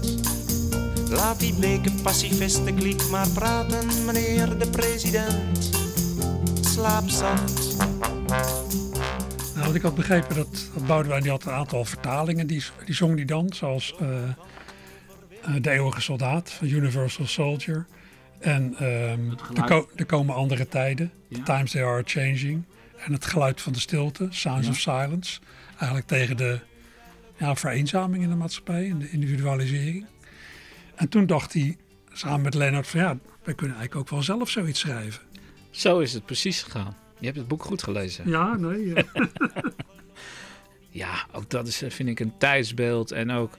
Laat 1.10 1.40
die 1.40 1.54
bleke 1.54 1.92
pacifisten 2.04 2.76
kliek 2.76 3.10
maar 3.10 3.30
praten, 3.30 4.06
meneer 4.06 4.58
de 4.58 4.70
president. 4.70 5.70
Slaap 6.62 7.10
zacht. 7.10 7.78
Nou, 9.54 9.64
want 9.64 9.76
ik 9.76 9.82
had 9.82 9.96
begrepen 9.96 10.36
dat, 10.36 10.70
dat 10.74 10.88
Boudewijn 10.88 11.22
die 11.22 11.32
had 11.32 11.46
een 11.46 11.52
aantal 11.54 11.86
vertalingen. 11.86 12.48
Die, 12.48 12.64
die 12.86 12.96
zong 12.96 13.16
die 13.16 13.26
dan, 13.26 13.54
zoals 13.54 13.96
eh, 14.00 14.24
eh, 14.24 14.34
De 15.62 15.70
Eeuwige 15.72 16.02
Soldaat 16.02 16.52
van 16.52 16.68
Universal 16.68 17.26
Soldier. 17.28 17.86
En 18.40 18.76
ehm 18.80 19.30
er, 19.56 19.64
ko- 19.66 19.90
er 19.96 20.06
komen 20.06 20.36
andere 20.36 20.68
tijden. 20.68 21.12
The 21.32 21.42
Times 21.44 21.72
They 21.72 21.86
Are 21.86 22.02
Changing. 22.06 22.64
En 23.06 23.14
het 23.14 23.26
geluid 23.26 23.62
van 23.62 23.74
de 23.74 23.80
stilte, 23.80 24.28
Sounds 24.30 24.68
of 24.68 24.78
Silence. 24.80 25.40
Eigenlijk 25.78 26.08
tegen 26.08 26.38
de 26.38 26.60
ja, 27.38 27.56
vereenzaming 27.56 28.24
in 28.24 28.30
de 28.30 28.36
maatschappij 28.36 28.90
en 28.90 29.00
de 29.00 29.12
individualisering. 29.12 30.06
En 30.96 31.10
toen 31.10 31.26
dacht 31.26 31.54
hij 31.54 31.78
samen 32.14 32.42
met 32.42 32.54
Lennart 32.54 32.88
van 32.88 33.00
ja, 33.00 33.18
wij 33.44 33.54
kunnen 33.54 33.78
eigenlijk 33.78 33.96
ook 33.96 34.10
wel 34.10 34.24
zelf 34.24 34.50
zoiets 34.50 34.80
schrijven. 34.80 35.22
Zo 35.72 36.00
is 36.00 36.14
het 36.14 36.26
precies 36.26 36.64
gegaan. 36.64 36.96
Je 37.20 37.26
hebt 37.26 37.38
het 37.38 37.48
boek 37.48 37.64
goed 37.64 37.84
gelezen. 37.84 38.30
Ja, 38.30 38.56
nee. 38.58 38.88
ja. 38.94 39.04
Ja, 40.90 41.26
ook 41.32 41.50
dat 41.50 41.68
is, 41.68 41.82
eh, 41.82 41.90
vind 41.90 42.10
ik, 42.10 42.20
een 42.20 42.38
tijdsbeeld. 42.38 43.12
En 43.12 43.32
ook, 43.32 43.58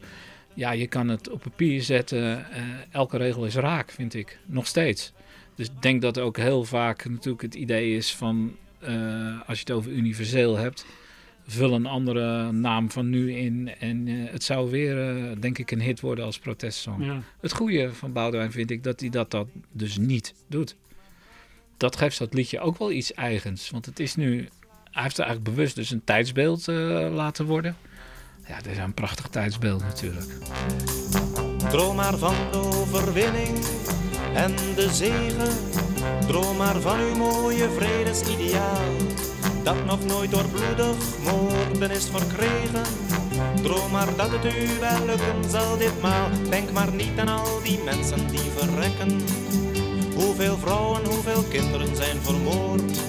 ja, 0.54 0.70
je 0.70 0.86
kan 0.86 1.08
het 1.08 1.30
op 1.30 1.42
papier 1.42 1.82
zetten. 1.82 2.50
eh, 2.50 2.62
elke 2.90 3.16
regel 3.16 3.46
is 3.46 3.54
raak, 3.54 3.90
vind 3.90 4.14
ik. 4.14 4.38
Nog 4.46 4.66
steeds. 4.66 5.12
Dus 5.54 5.66
ik 5.66 5.82
denk 5.82 6.02
dat 6.02 6.18
ook 6.18 6.36
heel 6.36 6.64
vaak 6.64 7.08
natuurlijk 7.08 7.42
het 7.42 7.54
idee 7.54 7.96
is 7.96 8.14
van... 8.14 8.56
eh, 8.78 9.40
als 9.46 9.58
je 9.58 9.64
het 9.66 9.70
over 9.70 9.90
universeel 9.90 10.56
hebt... 10.56 10.86
vul 11.46 11.72
een 11.72 11.86
andere 11.86 12.52
naam 12.52 12.90
van 12.90 13.10
nu 13.10 13.36
in. 13.36 13.70
En 13.78 14.08
eh, 14.08 14.32
het 14.32 14.44
zou 14.44 14.70
weer, 14.70 15.08
eh, 15.08 15.40
denk 15.40 15.58
ik, 15.58 15.70
een 15.70 15.80
hit 15.80 16.00
worden 16.00 16.24
als 16.24 16.38
protestsong. 16.38 17.04
Ja. 17.04 17.22
Het 17.40 17.52
goede 17.52 17.94
van 17.94 18.12
Boudewijn 18.12 18.52
vind 18.52 18.70
ik 18.70 18.82
dat 18.82 19.00
hij 19.00 19.08
dat, 19.08 19.30
dat 19.30 19.46
dus 19.72 19.98
niet 19.98 20.34
doet. 20.46 20.76
Dat 21.76 21.96
geeft 21.96 22.18
dat 22.18 22.34
liedje 22.34 22.60
ook 22.60 22.78
wel 22.78 22.92
iets 22.92 23.12
eigens. 23.12 23.70
Want 23.70 23.86
het 23.86 24.00
is 24.00 24.14
nu... 24.14 24.48
Hij 24.90 25.02
heeft 25.02 25.18
er 25.18 25.24
eigenlijk 25.24 25.56
bewust 25.56 25.74
dus 25.74 25.90
een 25.90 26.04
tijdsbeeld 26.04 26.68
eh, 26.68 26.76
laten 27.12 27.44
worden. 27.44 27.76
Ja, 28.48 28.56
dat 28.56 28.66
is 28.66 28.78
een 28.78 28.94
prachtig 28.94 29.28
tijdsbeeld 29.28 29.82
natuurlijk. 29.82 30.32
Droom 31.70 31.96
maar 31.96 32.18
van 32.18 32.34
de 32.52 32.58
overwinning 32.58 33.64
en 34.34 34.56
de 34.74 34.88
zegen. 34.92 35.56
Droom 36.26 36.56
maar 36.56 36.80
van 36.80 37.00
uw 37.00 37.16
mooie 37.16 37.70
vredesideaal. 37.70 39.35
Dat 39.66 39.84
nog 39.84 40.04
nooit 40.04 40.30
door 40.30 40.44
bloedig 40.48 40.96
moorden 41.24 41.90
is 41.90 42.08
verkregen. 42.10 42.82
Droom 43.62 43.90
maar 43.90 44.16
dat 44.16 44.30
het 44.30 44.44
u 44.44 44.80
wel 44.80 45.06
lukken 45.06 45.50
zal 45.50 45.76
ditmaal. 45.76 46.28
Denk 46.50 46.72
maar 46.72 46.92
niet 46.92 47.18
aan 47.18 47.28
al 47.28 47.62
die 47.62 47.78
mensen 47.84 48.26
die 48.30 48.50
verrekken. 48.56 49.20
Hoeveel 50.14 50.58
vrouwen, 50.58 51.04
hoeveel 51.04 51.42
kinderen 51.42 51.96
zijn 51.96 52.16
vermoord. 52.22 53.00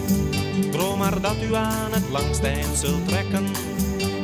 Droom 0.72 0.98
maar 0.98 1.22
dat 1.22 1.36
u 1.50 1.56
aan 1.56 1.94
het 1.94 2.10
langste 2.10 2.48
eind 2.48 2.78
zult 2.78 3.08
trekken. 3.08 3.46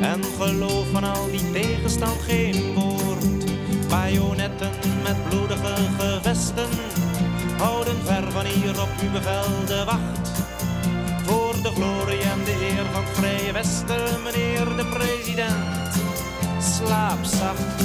En 0.01 0.23
geloof 0.39 0.85
van 0.91 1.03
al 1.03 1.31
die 1.31 1.51
tegenstand 1.51 2.21
geen 2.21 2.73
woord. 2.73 3.45
Bajonetten 3.89 4.71
met 5.03 5.29
bloedige 5.29 5.75
gevesten 5.97 6.69
houden 7.57 7.97
ver 8.03 8.31
van 8.31 8.45
hier 8.45 8.81
op 8.81 8.89
uw 9.01 9.11
bevel 9.11 9.65
de 9.65 9.83
wacht. 9.85 10.32
Van 12.93 13.03
het 13.03 13.17
Vrije 13.17 13.51
Westen, 13.51 14.21
meneer 14.23 14.65
de 14.75 14.85
president, 14.85 15.93
slaap 16.59 17.23
zacht. 17.23 17.81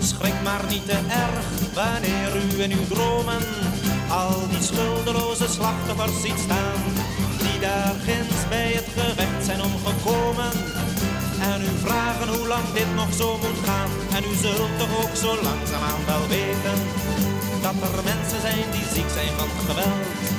Schrik 0.00 0.42
maar 0.44 0.64
niet 0.68 0.86
te 0.86 0.98
erg 1.26 1.46
wanneer 1.74 2.30
u 2.36 2.62
in 2.62 2.72
uw 2.72 2.86
dromen 2.88 3.42
al 4.10 4.48
die 4.48 4.62
schuldeloze 4.62 5.48
slachtoffers 5.48 6.20
ziet 6.22 6.38
staan. 6.38 6.80
Die 7.38 7.58
daar 7.60 7.94
ginds 8.04 8.48
bij 8.48 8.72
het 8.72 8.88
gevecht 8.96 9.44
zijn 9.44 9.62
omgekomen. 9.62 10.52
En 11.52 11.60
u 11.62 11.72
vragen 11.84 12.28
hoe 12.28 12.46
lang 12.46 12.66
dit 12.74 12.94
nog 12.94 13.12
zo 13.14 13.38
moet 13.42 13.60
gaan. 13.68 13.90
En 14.16 14.22
u 14.30 14.34
zult 14.34 14.78
toch 14.78 14.92
ook 15.02 15.14
zo 15.16 15.30
langzaamaan 15.48 16.04
wel 16.06 16.26
weten. 16.28 16.78
Dat 17.62 17.78
er 17.88 18.04
mensen 18.04 18.40
zijn 18.40 18.66
die 18.70 18.86
ziek 18.94 19.10
zijn 19.16 19.32
van 19.38 19.50
geweld. 19.66 20.35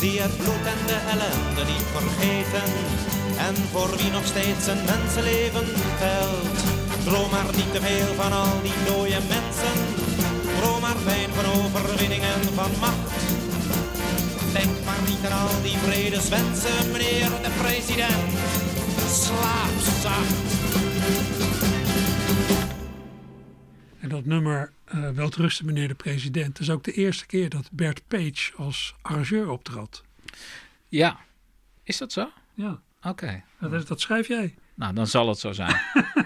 Die 0.00 0.20
het 0.20 0.36
bloed 0.36 0.66
en 0.74 0.82
de 0.86 0.98
ellende 1.12 1.72
niet 1.72 1.88
vergeten. 1.96 2.68
En 3.46 3.54
voor 3.72 3.90
wie 3.96 4.10
nog 4.10 4.26
steeds 4.26 4.66
een 4.66 4.84
mensenleven 4.92 5.66
telt. 5.98 6.58
Droom 7.04 7.30
maar 7.30 7.50
niet 7.56 7.72
te 7.72 7.80
veel 7.80 8.14
van 8.14 8.32
al 8.32 8.62
die 8.62 8.78
dode 8.86 9.20
mensen. 9.36 9.76
Droom 10.58 10.80
maar 10.80 11.00
fijn 11.06 11.30
van 11.36 11.46
overwinning 11.58 12.22
en 12.22 12.42
van 12.54 12.72
macht. 12.80 13.10
Denk 14.52 14.74
maar 14.84 15.02
niet 15.08 15.22
aan 15.26 15.38
al 15.46 15.62
die 15.62 15.78
vredeswensen, 15.86 16.90
meneer 16.92 17.30
de 17.44 17.52
president. 17.62 18.30
Slaap 19.22 19.76
zacht. 20.02 20.38
En 24.00 24.08
dat 24.08 24.24
nummer 24.24 24.72
eh 24.90 25.08
Welterusten 25.10 25.66
meneer 25.66 25.88
de 25.88 25.94
president 25.94 26.60
is 26.60 26.70
ook 26.70 26.84
de 26.84 26.92
eerste 26.92 27.26
keer 27.26 27.48
dat 27.48 27.68
Bert 27.72 28.02
Page 28.08 28.52
als 28.56 28.94
arrangeur 29.02 29.48
optrad. 29.50 30.02
Ja, 30.88 31.18
is 31.82 31.98
dat 31.98 32.12
zo? 32.12 32.30
Ja, 32.54 32.80
Oké. 33.02 33.42
dat, 33.60 33.88
dat 33.88 34.00
schrijf 34.00 34.28
jij. 34.28 34.54
Nou, 34.74 34.94
dan 34.94 35.06
zal 35.06 35.28
het 35.28 35.38
zo 35.38 35.52
zijn. 35.52 35.80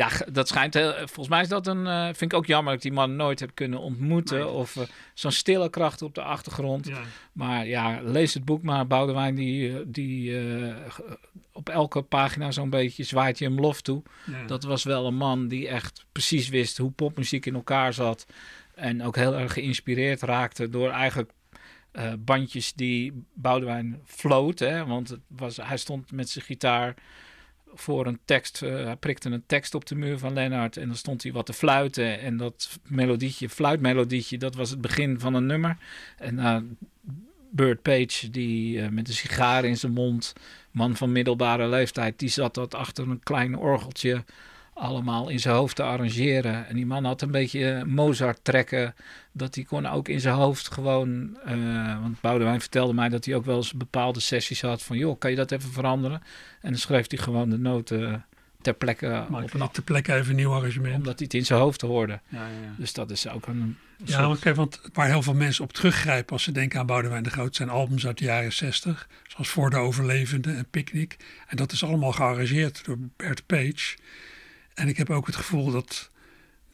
ja, 0.00 0.10
dat 0.32 0.48
schijnt 0.48 0.74
heel, 0.74 0.92
volgens 0.92 1.28
mij 1.28 1.40
is 1.40 1.48
dat 1.48 1.66
een. 1.66 1.86
eh, 1.86 2.04
vind 2.04 2.32
ik 2.32 2.34
ook 2.34 2.46
jammer 2.46 2.72
dat 2.72 2.84
ik 2.84 2.90
die 2.90 2.98
man 2.98 3.16
nooit 3.16 3.40
heb 3.40 3.50
kunnen 3.54 3.78
ontmoeten. 3.78 4.38
Nee, 4.38 4.48
of 4.48 4.76
eh, 4.76 4.82
zo'n 5.14 5.30
stille 5.30 5.70
kracht 5.70 6.02
op 6.02 6.14
de 6.14 6.22
achtergrond. 6.22 6.86
Ja. 6.86 7.00
Maar 7.32 7.66
ja, 7.66 8.00
lees 8.02 8.34
het 8.34 8.44
boek 8.44 8.62
maar. 8.62 8.86
Boudewijn, 8.86 9.34
die, 9.34 9.76
eh, 9.76 9.80
die 9.86 10.38
op 11.52 11.68
elke 11.68 12.02
pagina 12.02 12.50
zo'n 12.50 12.70
beetje 12.70 13.02
zwaait 13.02 13.38
je 13.38 13.44
hem 13.44 13.60
lof 13.60 13.80
toe. 13.80 14.02
Ja. 14.26 14.44
Dat 14.46 14.62
was 14.62 14.84
wel 14.84 15.06
een 15.06 15.16
man 15.16 15.48
die 15.48 15.68
echt 15.68 16.06
precies 16.12 16.48
wist 16.48 16.78
hoe 16.78 16.90
popmuziek 16.90 17.46
in 17.46 17.54
elkaar 17.54 17.92
zat. 17.92 18.26
En 18.74 19.02
ook 19.02 19.16
heel 19.16 19.34
erg 19.34 19.52
geïnspireerd 19.52 20.22
raakte 20.22 20.68
door 20.68 20.90
eigenlijk 20.90 21.30
bandjes 22.18 22.72
die 22.72 23.24
Boudewijn 23.34 24.00
floot. 24.04 24.58
Hè? 24.58 24.86
Want 24.86 25.08
het 25.08 25.20
was, 25.26 25.56
hij 25.56 25.76
stond 25.76 26.12
met 26.12 26.28
zijn 26.28 26.44
gitaar 26.44 26.94
voor 27.74 28.06
een 28.06 28.18
tekst. 28.24 28.62
eh, 28.62 28.84
hij 28.84 28.96
prikte 28.96 29.30
een 29.30 29.46
tekst 29.46 29.74
op 29.74 29.86
de 29.86 29.94
muur 29.94 30.18
van 30.18 30.32
Lennart. 30.32 30.76
En 30.76 30.86
dan 30.86 30.96
stond 30.96 31.22
hij 31.22 31.32
wat 31.32 31.46
te 31.46 31.52
fluiten. 31.52 32.20
En 32.20 32.36
dat 32.36 32.78
melodietje, 32.88 33.48
fluitmelodietje, 33.48 34.38
dat 34.38 34.54
was 34.54 34.70
het 34.70 34.80
begin 34.80 35.20
van 35.20 35.34
een 35.34 35.46
nummer. 35.46 35.76
En 36.16 36.38
uh, 36.38 36.56
Burt 37.50 37.82
Page, 37.82 38.30
die 38.30 38.80
eh, 38.80 38.88
met 38.88 39.08
een 39.08 39.14
sigaar 39.14 39.64
in 39.64 39.76
zijn 39.76 39.92
mond, 39.92 40.32
man 40.70 40.96
van 40.96 41.12
middelbare 41.12 41.68
leeftijd, 41.68 42.18
die 42.18 42.28
zat 42.28 42.54
dat 42.54 42.74
achter 42.74 43.08
een 43.08 43.22
klein 43.22 43.56
orgeltje 43.56 44.24
allemaal 44.80 45.28
in 45.28 45.40
zijn 45.40 45.54
hoofd 45.54 45.76
te 45.76 45.82
arrangeren. 45.82 46.68
En 46.68 46.74
die 46.74 46.86
man 46.86 47.04
had 47.04 47.22
een 47.22 47.30
beetje 47.30 47.70
eh, 47.70 47.82
Mozart 47.82 48.38
trekken. 48.42 48.94
Dat 49.32 49.54
hij 49.54 49.64
kon 49.64 49.86
ook 49.86 50.08
in 50.08 50.20
zijn 50.20 50.34
hoofd 50.34 50.72
gewoon... 50.72 51.38
eh, 51.44 52.00
want 52.00 52.20
Boudewijn 52.20 52.60
vertelde 52.60 52.92
mij 52.94 53.08
dat 53.08 53.24
hij 53.24 53.34
ook 53.34 53.44
wel 53.44 53.56
eens 53.56 53.72
bepaalde 53.72 54.20
sessies 54.20 54.60
had 54.62 54.82
van... 54.82 54.96
joh, 54.96 55.18
kan 55.18 55.30
je 55.30 55.36
dat 55.36 55.50
even 55.52 55.72
veranderen? 55.72 56.22
En 56.60 56.70
dan 56.70 56.78
schreef 56.80 57.10
hij 57.10 57.18
gewoon 57.18 57.50
de 57.50 57.58
noten 57.58 58.24
ter 58.62 58.74
plekke 58.74 59.06
Maak 59.30 59.42
op 59.42 59.54
een, 59.54 59.60
niet 59.60 59.74
ter 59.74 59.82
plekke 59.82 60.14
even 60.14 60.30
een 60.30 60.36
nieuw 60.36 60.52
arrangement. 60.52 60.96
omdat 60.96 61.18
hij 61.18 61.24
het 61.24 61.34
in 61.34 61.46
zijn 61.46 61.60
hoofd 61.60 61.80
hoorde. 61.80 62.20
Ja, 62.28 62.38
ja, 62.38 62.42
ja. 62.46 62.74
Dus 62.76 62.92
dat 62.92 63.10
is 63.10 63.28
ook 63.28 63.46
een... 63.46 63.76
Ja, 64.04 64.06
soort- 64.12 64.24
want, 64.26 64.38
kijk, 64.38 64.56
want 64.56 64.80
waar 64.92 65.06
heel 65.06 65.22
veel 65.22 65.34
mensen 65.34 65.64
op 65.64 65.72
teruggrijpen 65.72 66.32
als 66.32 66.42
ze 66.42 66.52
denken 66.52 66.80
aan 66.80 66.86
Boudewijn 66.86 67.22
de 67.22 67.30
Groot, 67.30 67.56
zijn 67.56 67.68
albums 67.68 68.06
uit 68.06 68.18
de 68.18 68.24
jaren 68.24 68.52
60, 68.52 69.08
zoals 69.26 69.48
Voor 69.48 69.70
de 69.70 69.76
Overlevende 69.76 70.52
en 70.52 70.66
Picnic. 70.70 71.16
En 71.46 71.56
dat 71.56 71.72
is 71.72 71.84
allemaal 71.84 72.12
gearrangeerd 72.12 72.84
door 72.84 72.96
Bert 73.16 73.46
Page. 73.46 73.96
En 74.80 74.88
ik 74.88 74.96
heb 74.96 75.10
ook 75.10 75.26
het 75.26 75.36
gevoel 75.36 75.70
dat, 75.70 76.10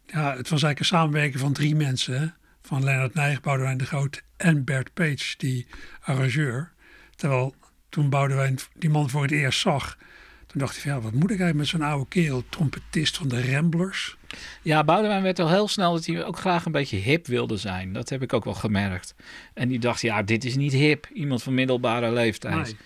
ja, 0.07 0.37
het 0.37 0.49
was 0.49 0.63
eigenlijk 0.63 0.79
een 0.79 0.85
samenwerking 0.85 1.41
van 1.41 1.53
drie 1.53 1.77
mensen, 1.77 2.21
hè? 2.21 2.27
van 2.63 2.85
Leonard 2.85 3.15
Nijg, 3.15 3.41
Boudewijn 3.41 3.79
de 3.79 3.87
Groot 3.87 4.23
en 4.37 4.65
Bert 4.65 4.95
Page, 4.95 5.35
die 5.37 5.67
arrangeur. 6.01 6.73
Terwijl 7.17 7.55
toen 7.89 8.11
Boudewijn 8.11 8.59
die 8.75 8.91
man 8.91 9.11
voor 9.11 9.23
het 9.23 9.31
eerst 9.31 9.61
zag, 9.61 9.99
toen 10.47 10.61
dacht 10.61 10.77
ik 10.77 10.83
van 10.83 10.91
ja, 10.91 11.01
wat 11.01 11.13
moet 11.13 11.31
ik 11.31 11.41
eigenlijk 11.41 11.57
met 11.59 11.67
zo'n 11.67 11.91
oude 11.91 12.09
kerel, 12.09 12.45
trompetist 12.49 13.17
van 13.17 13.29
de 13.29 13.53
Ramblers. 13.53 14.17
Ja, 14.63 14.85
Boudewijn 14.85 15.23
werd 15.23 15.39
al 15.39 15.51
heel 15.51 15.69
snel 15.69 15.93
dat 15.93 16.07
hij 16.07 16.25
ook 16.25 16.39
graag 16.39 16.65
een 16.65 16.73
beetje 16.73 16.97
hip 16.97 17.27
wilde 17.27 17.57
zijn. 17.57 17.93
Dat 17.93 18.09
heb 18.09 18.23
ik 18.23 18.33
ook 18.33 18.45
wel 18.45 18.55
gemerkt. 18.55 19.15
En 19.55 19.69
die 19.69 19.79
dacht, 19.79 20.01
ja, 20.01 20.23
dit 20.23 20.45
is 20.45 20.57
niet 20.57 20.73
hip. 20.73 21.09
Iemand 21.13 21.43
van 21.43 21.55
middelbare 21.55 22.13
leeftijd. 22.13 22.55
Nee. 22.55 22.77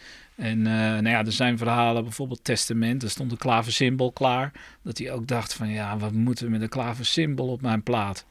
En 0.41 0.67
eh, 0.67 0.73
nou 0.73 1.09
ja, 1.09 1.25
er 1.25 1.33
zijn 1.33 1.59
verhalen, 1.59 2.03
bijvoorbeeld 2.03 2.45
Testament, 2.45 3.03
er 3.03 3.11
stond 3.11 3.31
een 3.33 3.39
klaversymbol 3.39 4.13
klaar. 4.13 4.53
Dat 4.83 4.99
hij 4.99 5.13
ook 5.13 5.27
dacht 5.27 5.53
van, 5.55 5.69
ja, 5.69 5.99
wat 5.99 6.13
moeten 6.13 6.45
we 6.45 6.51
met 6.51 6.63
een 6.63 6.69
klaversymbol 6.69 7.49
op 7.49 7.63
mijn 7.63 7.83
plaat? 7.83 8.27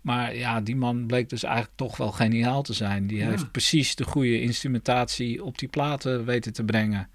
Maar 0.00 0.36
ja, 0.36 0.60
die 0.60 0.76
man 0.76 1.06
bleek 1.06 1.28
dus 1.28 1.42
eigenlijk 1.42 1.76
toch 1.76 1.96
wel 1.96 2.12
geniaal 2.12 2.62
te 2.62 2.72
zijn. 2.72 3.06
Die 3.06 3.18
Ja. 3.18 3.28
heeft 3.28 3.50
precies 3.50 3.94
de 3.94 4.04
goede 4.04 4.40
instrumentatie 4.40 5.44
op 5.44 5.58
die 5.58 5.68
platen 5.68 6.24
weten 6.24 6.52
te 6.52 6.64
brengen. 6.64 7.08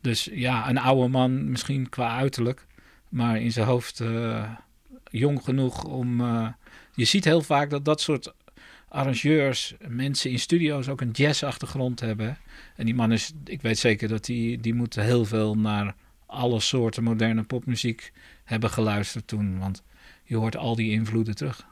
Dus 0.00 0.28
ja, 0.32 0.68
een 0.68 0.78
oude 0.78 1.08
man 1.08 1.50
misschien 1.50 1.88
qua 1.88 2.16
uiterlijk, 2.16 2.66
maar 3.08 3.40
in 3.40 3.52
zijn 3.52 3.66
hoofd 3.66 4.00
eh, 4.00 4.50
jong 5.10 5.42
genoeg 5.42 5.84
om... 5.84 6.20
eh, 6.20 6.46
je 6.94 7.04
ziet 7.04 7.24
heel 7.24 7.42
vaak 7.42 7.70
dat 7.70 7.84
dat 7.84 8.00
soort 8.00 8.32
arrangeurs, 8.88 9.74
mensen 9.88 10.30
in 10.30 10.38
studio's 10.38 10.88
ook 10.88 11.00
een 11.00 11.10
jazzachtergrond 11.10 12.00
hebben. 12.00 12.38
En 12.76 12.84
die 12.84 12.94
man 12.94 13.12
is, 13.12 13.32
ik 13.44 13.62
weet 13.62 13.78
zeker 13.78 14.08
dat 14.08 14.24
die, 14.24 14.60
die 14.60 14.74
moet 14.74 14.94
heel 14.94 15.24
veel 15.24 15.54
naar 15.54 15.94
alle 16.26 16.60
soorten 16.60 17.02
moderne 17.02 17.42
popmuziek 17.42 18.12
hebben 18.44 18.70
geluisterd 18.70 19.26
toen. 19.26 19.58
Want 19.58 19.82
je 20.24 20.36
hoort 20.36 20.56
al 20.56 20.74
die 20.74 20.90
invloeden 20.90 21.34
terug. 21.34 21.66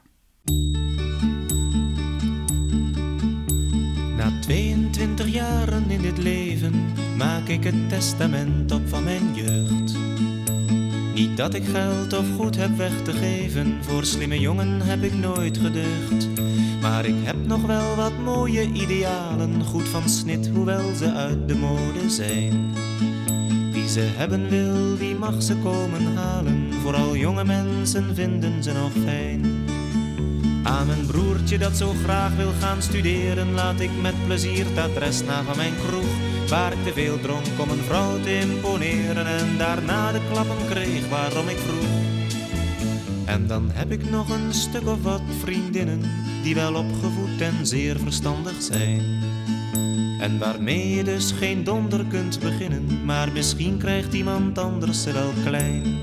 Na 4.17 4.41
22 4.41 5.29
jaren 5.29 5.91
in 5.91 6.03
dit 6.03 6.19
leven 6.19 6.93
maak 7.17 7.49
ik 7.49 7.65
het 7.65 7.89
testament 7.89 8.73
op 8.73 8.89
van 8.89 9.05
mijn 9.05 9.35
jeugd. 9.35 9.95
Niet 11.17 11.37
dat 11.37 11.55
ik 11.55 11.65
geld 11.65 12.13
of 12.13 12.27
goed 12.37 12.57
heb 12.57 12.77
weg 12.77 13.03
te 13.03 13.13
geven, 13.13 13.79
voor 13.81 14.05
slimme 14.05 14.39
jongen 14.39 14.81
heb 14.81 15.03
ik 15.03 15.15
nooit 15.15 15.59
geducht. 15.59 16.29
Maar 16.81 17.05
ik 17.05 17.15
heb 17.23 17.37
nog 17.47 17.63
wel 17.63 17.97
wat 17.97 18.19
mooie 18.25 18.73
idealen, 18.73 19.65
goed 19.65 19.89
van 19.89 20.09
snit, 20.09 20.49
hoewel 20.49 20.95
ze 20.95 21.13
uit 21.13 21.49
de 21.49 21.55
mode 21.55 22.11
zijn. 22.11 22.75
Wie 23.73 23.89
ze 23.89 24.01
hebben 24.01 24.49
wil, 24.49 24.97
die 24.99 25.15
mag 25.15 25.43
ze 25.43 25.57
komen 25.57 26.17
halen, 26.17 26.73
vooral 26.83 27.17
jonge 27.17 27.45
mensen 27.45 28.15
vinden 28.15 28.63
ze 28.63 28.73
nog 28.73 28.93
fijn. 29.05 29.65
Aan 30.63 30.87
mijn 30.87 31.07
broertje 31.07 31.59
dat 31.59 31.77
zo 31.77 31.93
graag 32.05 32.37
wil 32.37 32.53
gaan 32.61 32.83
studeren, 32.83 33.53
laat 33.53 33.81
ik 33.81 33.91
met 34.03 34.15
plezier 34.27 34.65
het 34.65 34.91
adres 34.91 35.23
na 35.23 35.43
van 35.43 35.57
mijn 35.57 35.75
kroeg. 35.87 36.36
Waar 36.49 36.73
ik 36.73 36.85
te 36.85 36.93
veel 36.93 37.21
dronk 37.21 37.47
om 37.59 37.71
een 37.71 37.85
vrouw 37.85 38.21
te 38.21 38.39
imponeren 38.39 39.27
en 39.27 39.59
daarna 39.59 40.13
de 40.13 40.21
klappen 40.33 40.67
kreeg 40.69 41.09
waarom 41.09 41.49
ik 41.49 41.57
vroeg. 41.57 42.07
En 43.25 43.47
dan 43.47 43.71
heb 43.73 43.91
ik 43.91 44.11
nog 44.11 44.29
een 44.29 44.55
stuk 44.55 44.89
of 44.89 45.03
wat 45.03 45.23
vriendinnen 45.41 46.01
die 46.43 46.55
wel 46.55 46.75
opgevoed 46.75 47.41
en 47.41 47.67
zeer 47.67 47.99
verstandig 47.99 48.63
zijn. 48.63 49.01
En 50.21 50.39
waarmee 50.39 50.91
je 50.91 51.05
dus 51.05 51.33
geen 51.33 51.65
donder 51.65 52.05
kunt 52.05 52.41
beginnen, 52.41 53.05
maar 53.05 53.33
misschien 53.33 53.79
krijgt 53.79 54.13
iemand 54.13 54.59
anders 54.59 55.03
ze 55.03 55.13
wel 55.13 55.33
klein. 55.45 55.99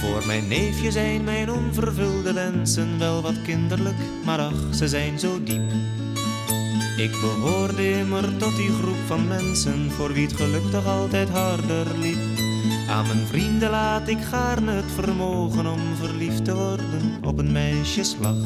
Voor 0.00 0.26
mijn 0.26 0.48
neefje 0.48 0.90
zijn 0.90 1.24
mijn 1.24 1.50
onvervulde 1.50 2.32
wensen 2.32 2.98
wel 2.98 3.22
wat 3.22 3.42
kinderlijk, 3.42 3.96
maar 4.24 4.38
ach, 4.38 4.74
ze 4.74 4.88
zijn 4.88 5.18
zo 5.18 5.42
diep. 5.42 5.72
Ik 6.96 7.10
behoorde 7.10 7.90
immer 7.90 8.36
tot 8.36 8.56
die 8.56 8.70
groep 8.70 9.06
van 9.06 9.28
mensen 9.28 9.90
voor 9.90 10.12
wie 10.12 10.26
het 10.26 10.36
geluk 10.36 10.70
toch 10.70 10.86
altijd 10.86 11.28
harder 11.28 11.86
liep. 11.98 12.18
Aan 12.88 13.06
mijn 13.06 13.26
vrienden 13.26 13.70
laat 13.70 14.08
ik 14.08 14.20
gaarne 14.20 14.72
het 14.72 14.92
vermogen 14.94 15.66
om 15.66 15.80
verliefd 15.96 16.44
te 16.44 16.54
worden 16.54 17.18
op 17.24 17.38
een 17.38 17.52
meisjeslag. 17.52 18.36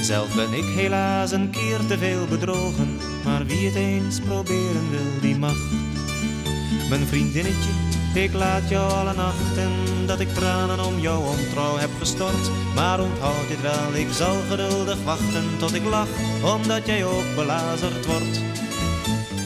Zelf 0.00 0.34
ben 0.34 0.52
ik 0.52 0.64
helaas 0.64 1.30
een 1.30 1.50
keer 1.50 1.86
te 1.86 1.98
veel 1.98 2.26
bedrogen, 2.26 2.96
maar 3.24 3.46
wie 3.46 3.66
het 3.66 3.74
eens 3.74 4.20
proberen 4.20 4.90
wil, 4.90 5.20
die 5.20 5.36
mag. 5.36 5.58
Mijn 6.88 7.06
vriendinnetje, 7.06 7.70
ik 8.22 8.32
laat 8.32 8.68
jou 8.68 8.92
alle 8.92 9.14
nachten 9.14 9.72
dat 10.06 10.20
ik 10.20 10.28
tranen 10.28 10.84
om 10.84 10.98
jouw 10.98 11.20
ontrouw 11.20 11.76
heb 11.76 11.90
gestort. 11.98 12.50
Maar 12.74 13.00
onthoud 13.00 13.48
dit 13.48 13.60
wel, 13.60 13.94
ik 13.94 14.12
zal 14.12 14.36
geduldig 14.48 15.04
wachten 15.04 15.44
tot 15.58 15.74
ik 15.74 15.84
lach, 15.84 16.08
omdat 16.54 16.86
jij 16.86 17.04
ook 17.04 17.34
belazerd 17.34 18.06
wordt. 18.06 18.40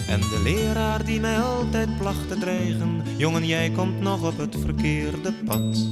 En 0.08 0.20
de 0.20 0.40
leraar 0.42 1.04
die 1.04 1.20
mij 1.20 1.40
altijd 1.40 1.96
placht 1.98 2.28
te 2.28 2.38
dreigen, 2.38 3.02
jongen 3.16 3.46
jij 3.46 3.70
komt 3.70 4.00
nog 4.00 4.22
op 4.22 4.38
het 4.38 4.56
verkeerde 4.64 5.32
pad. 5.32 5.86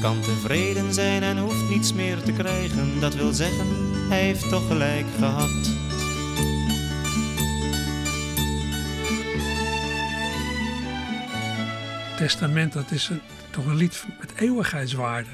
Kan 0.00 0.20
tevreden 0.20 0.94
zijn 0.94 1.22
en 1.22 1.38
hoeft 1.38 1.68
niets 1.68 1.92
meer 1.92 2.22
te 2.22 2.32
krijgen, 2.32 3.00
dat 3.00 3.14
wil 3.14 3.32
zeggen, 3.32 3.66
hij 4.08 4.20
heeft 4.20 4.48
toch 4.48 4.66
gelijk 4.66 5.06
gehad. 5.18 5.77
Testament, 12.18 12.72
dat 12.72 12.90
is 12.90 13.08
een, 13.08 13.20
toch 13.50 13.66
een 13.66 13.76
lied 13.76 14.06
met 14.20 14.32
eeuwigheidswaarde. 14.36 15.28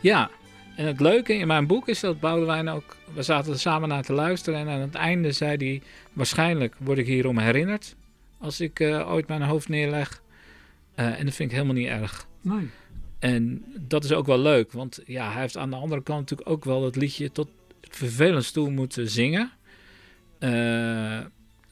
Ja, 0.00 0.30
en 0.76 0.86
het 0.86 1.00
leuke 1.00 1.34
in 1.34 1.46
mijn 1.46 1.66
boek 1.66 1.88
is 1.88 2.00
dat 2.00 2.20
Boudewijn 2.20 2.68
ook... 2.68 2.96
We 3.14 3.22
zaten 3.22 3.52
er 3.52 3.58
samen 3.58 3.88
naar 3.88 4.02
te 4.02 4.12
luisteren 4.12 4.60
en 4.60 4.68
aan 4.68 4.80
het 4.80 4.94
einde 4.94 5.32
zei 5.32 5.56
hij... 5.56 5.82
Waarschijnlijk 6.12 6.74
word 6.78 6.98
ik 6.98 7.06
hierom 7.06 7.38
herinnerd 7.38 7.96
als 8.38 8.60
ik 8.60 8.80
eh, 8.80 9.10
ooit 9.10 9.28
mijn 9.28 9.42
hoofd 9.42 9.68
neerleg. 9.68 10.22
Eh, 10.94 11.18
en 11.18 11.24
dat 11.24 11.34
vind 11.34 11.50
ik 11.50 11.56
helemaal 11.56 11.76
niet 11.76 11.88
erg. 11.88 12.26
Nee. 12.40 12.68
En 13.18 13.64
dat 13.80 14.04
is 14.04 14.12
ook 14.12 14.26
wel 14.26 14.40
leuk, 14.40 14.72
want 14.72 15.00
ja, 15.06 15.32
hij 15.32 15.40
heeft 15.40 15.56
aan 15.56 15.70
de 15.70 15.76
andere 15.76 16.02
kant 16.02 16.20
natuurlijk 16.20 16.48
ook 16.48 16.64
wel 16.64 16.80
dat 16.80 16.96
liedje 16.96 17.32
tot 17.32 17.48
het 17.80 17.96
vervelendst 17.96 18.52
toe 18.52 18.70
moeten 18.70 19.10
zingen. 19.10 19.50
Eh, 20.38 21.18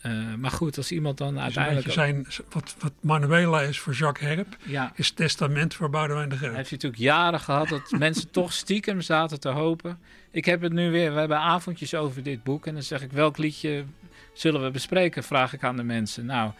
eh, 0.05 0.35
maar 0.39 0.51
goed, 0.51 0.77
als 0.77 0.93
iemand 0.93 1.19
dan 1.19 1.41
uiteindelijk... 1.41 1.93
zijn, 1.93 2.27
wat, 2.51 2.75
wat 2.79 2.93
Manuela 3.01 3.61
is 3.61 3.79
voor 3.79 3.93
Jacques 3.93 4.35
Herp, 4.35 4.57
Ja, 4.63 4.93
is 4.95 5.11
testament 5.11 5.75
voor 5.75 5.91
Boudewijn 5.91 6.29
de 6.29 6.37
Groot. 6.37 6.49
Hij 6.49 6.59
heeft 6.59 6.71
natuurlijk 6.71 7.03
jaren 7.03 7.41
gehad 7.41 7.69
dat 7.69 7.91
mensen 7.99 8.31
toch 8.31 8.53
stiekem 8.53 9.01
zaten 9.01 9.41
te 9.41 9.49
hopen. 9.49 9.99
Ik 10.31 10.45
heb 10.45 10.61
het 10.61 10.73
nu 10.73 10.91
weer, 10.91 11.13
we 11.13 11.19
hebben 11.19 11.39
avondjes 11.39 11.95
over 11.95 12.23
dit 12.23 12.43
boek. 12.43 12.67
En 12.67 12.75
dan 12.75 12.83
zeg 12.83 13.03
ik, 13.03 13.13
welk 13.13 13.39
liedje 13.39 13.85
zullen 14.33 14.63
we 14.63 14.71
bespreken? 14.71 15.23
Vraag 15.23 15.53
ik 15.53 15.65
aan 15.65 15.77
de 15.77 15.83
mensen. 15.83 16.27
Nou, 16.27 16.53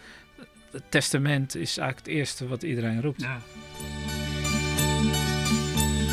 het 0.71 0.83
testament 0.89 1.55
is 1.55 1.79
eigenlijk 1.79 2.07
het 2.07 2.17
eerste 2.17 2.49
wat 2.49 2.63
iedereen 2.63 3.03
roept. 3.03 3.23
Ja. 3.23 3.39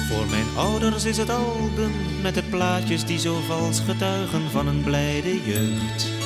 Voor 0.07 0.27
mijn 0.29 0.47
ouders 0.55 1.05
is 1.05 1.17
het 1.17 1.29
album 1.29 1.91
met 2.21 2.33
de 2.33 2.43
plaatjes 2.43 3.05
die 3.05 3.19
zo 3.19 3.39
vals 3.39 3.79
getuigen 3.79 4.49
van 4.49 4.67
een 4.67 4.83
blijde 4.83 5.43
jeugd. 5.43 6.20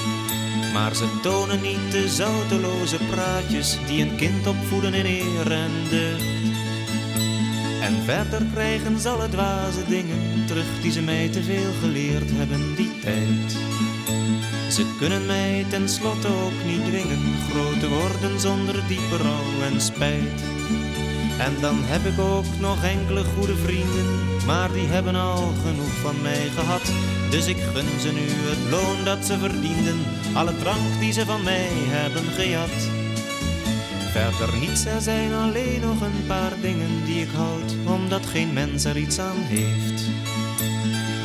Maar 0.76 0.96
ze 0.96 1.20
tonen 1.22 1.62
niet 1.62 1.92
de 1.92 2.10
zouteloze 2.10 2.98
praatjes 3.10 3.78
die 3.88 4.02
een 4.02 4.16
kind 4.16 4.48
opvoeden 4.48 4.94
in 4.94 5.06
eer 5.06 5.52
en 5.52 5.72
deugd. 5.90 6.24
En 7.82 8.04
verder 8.06 8.42
krijgen 8.54 9.00
ze 9.00 9.10
alle 9.10 9.30
dwaze 9.30 9.86
dingen 9.88 10.46
terug 10.48 10.82
die 10.82 10.92
ze 10.92 11.02
mij 11.02 11.30
te 11.30 11.44
veel 11.44 11.72
geleerd 11.82 12.32
hebben 12.32 12.76
die 12.76 13.00
tijd. 13.00 13.52
Ze 14.72 14.96
kunnen 14.98 15.26
mij 15.26 15.66
tenslotte 15.70 16.28
ook 16.28 16.66
niet 16.66 16.86
dwingen 16.86 17.24
groot 17.50 17.80
te 17.80 17.90
worden 17.90 18.40
zonder 18.40 18.88
diepe 18.88 19.18
rouw 19.18 19.72
en 19.72 19.82
spijt. 19.82 20.42
En 21.40 21.54
dan 21.62 21.76
heb 21.82 22.06
ik 22.06 22.20
ook 22.20 22.46
nog 22.60 22.84
enkele 22.84 23.24
goede 23.24 23.56
vrienden, 23.56 24.06
maar 24.46 24.72
die 24.74 24.88
hebben 24.88 25.16
al 25.16 25.54
genoeg 25.66 25.96
van 26.02 26.22
mij 26.22 26.50
gehad. 26.56 26.92
Dus 27.30 27.48
ik 27.48 27.58
gun 27.58 28.00
ze 28.00 28.12
nu 28.12 28.28
het 28.28 28.72
loon 28.72 29.04
dat 29.04 29.26
ze 29.26 29.38
verdienden, 29.38 30.00
alle 30.34 30.58
drank 30.58 31.00
die 31.00 31.12
ze 31.12 31.26
van 31.26 31.44
mij 31.44 31.70
hebben 31.72 32.24
gejat. 32.24 32.90
Verder 34.12 34.58
niets, 34.60 34.86
er 34.86 35.02
zijn 35.02 35.34
alleen 35.34 35.82
nog 35.82 36.02
een 36.02 36.24
paar 36.28 36.54
dingen 36.62 37.06
die 37.06 37.22
ik 37.22 37.32
houd, 37.36 37.76
omdat 37.86 38.26
geen 38.26 38.54
mens 38.54 38.86
er 38.86 38.98
iets 38.98 39.20
aan 39.20 39.38
heeft. 39.38 40.04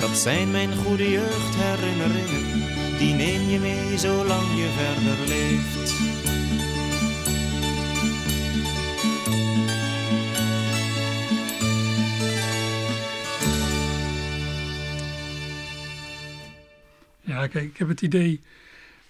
Dat 0.01 0.17
zijn 0.17 0.51
mijn 0.51 0.77
goede 0.77 1.11
jeugdherinneringen, 1.11 2.65
die 2.99 3.15
neem 3.15 3.49
je 3.49 3.59
mee 3.59 3.99
zolang 3.99 4.47
je 4.57 4.69
verder 4.77 5.29
leeft. 5.29 6.10
Ik 17.55 17.77
heb 17.77 17.89
het 17.89 18.03
idee, 18.03 18.41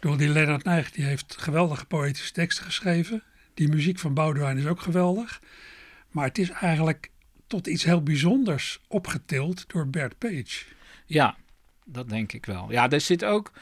door 0.00 0.16
die 0.16 0.28
Leonard 0.28 0.64
Nijg, 0.64 0.90
die 0.90 1.04
heeft 1.04 1.36
geweldige 1.38 1.86
poëtische 1.86 2.32
teksten 2.32 2.64
geschreven. 2.64 3.22
Die 3.54 3.68
muziek 3.68 3.98
van 3.98 4.14
Boudewijn 4.14 4.58
is 4.58 4.66
ook 4.66 4.80
geweldig. 4.80 5.40
Maar 6.10 6.26
het 6.26 6.38
is 6.38 6.50
eigenlijk 6.50 7.10
tot 7.46 7.66
iets 7.66 7.84
heel 7.84 8.02
bijzonders 8.02 8.80
opgetild 8.88 9.64
door 9.66 9.88
Bert 9.88 10.18
Page. 10.18 10.64
Ja, 11.06 11.36
dat 11.84 12.08
denk 12.08 12.32
ik 12.32 12.46
wel. 12.46 12.70
Ja, 12.70 12.90
er 12.90 13.00
zit 13.00 13.24
ook. 13.24 13.52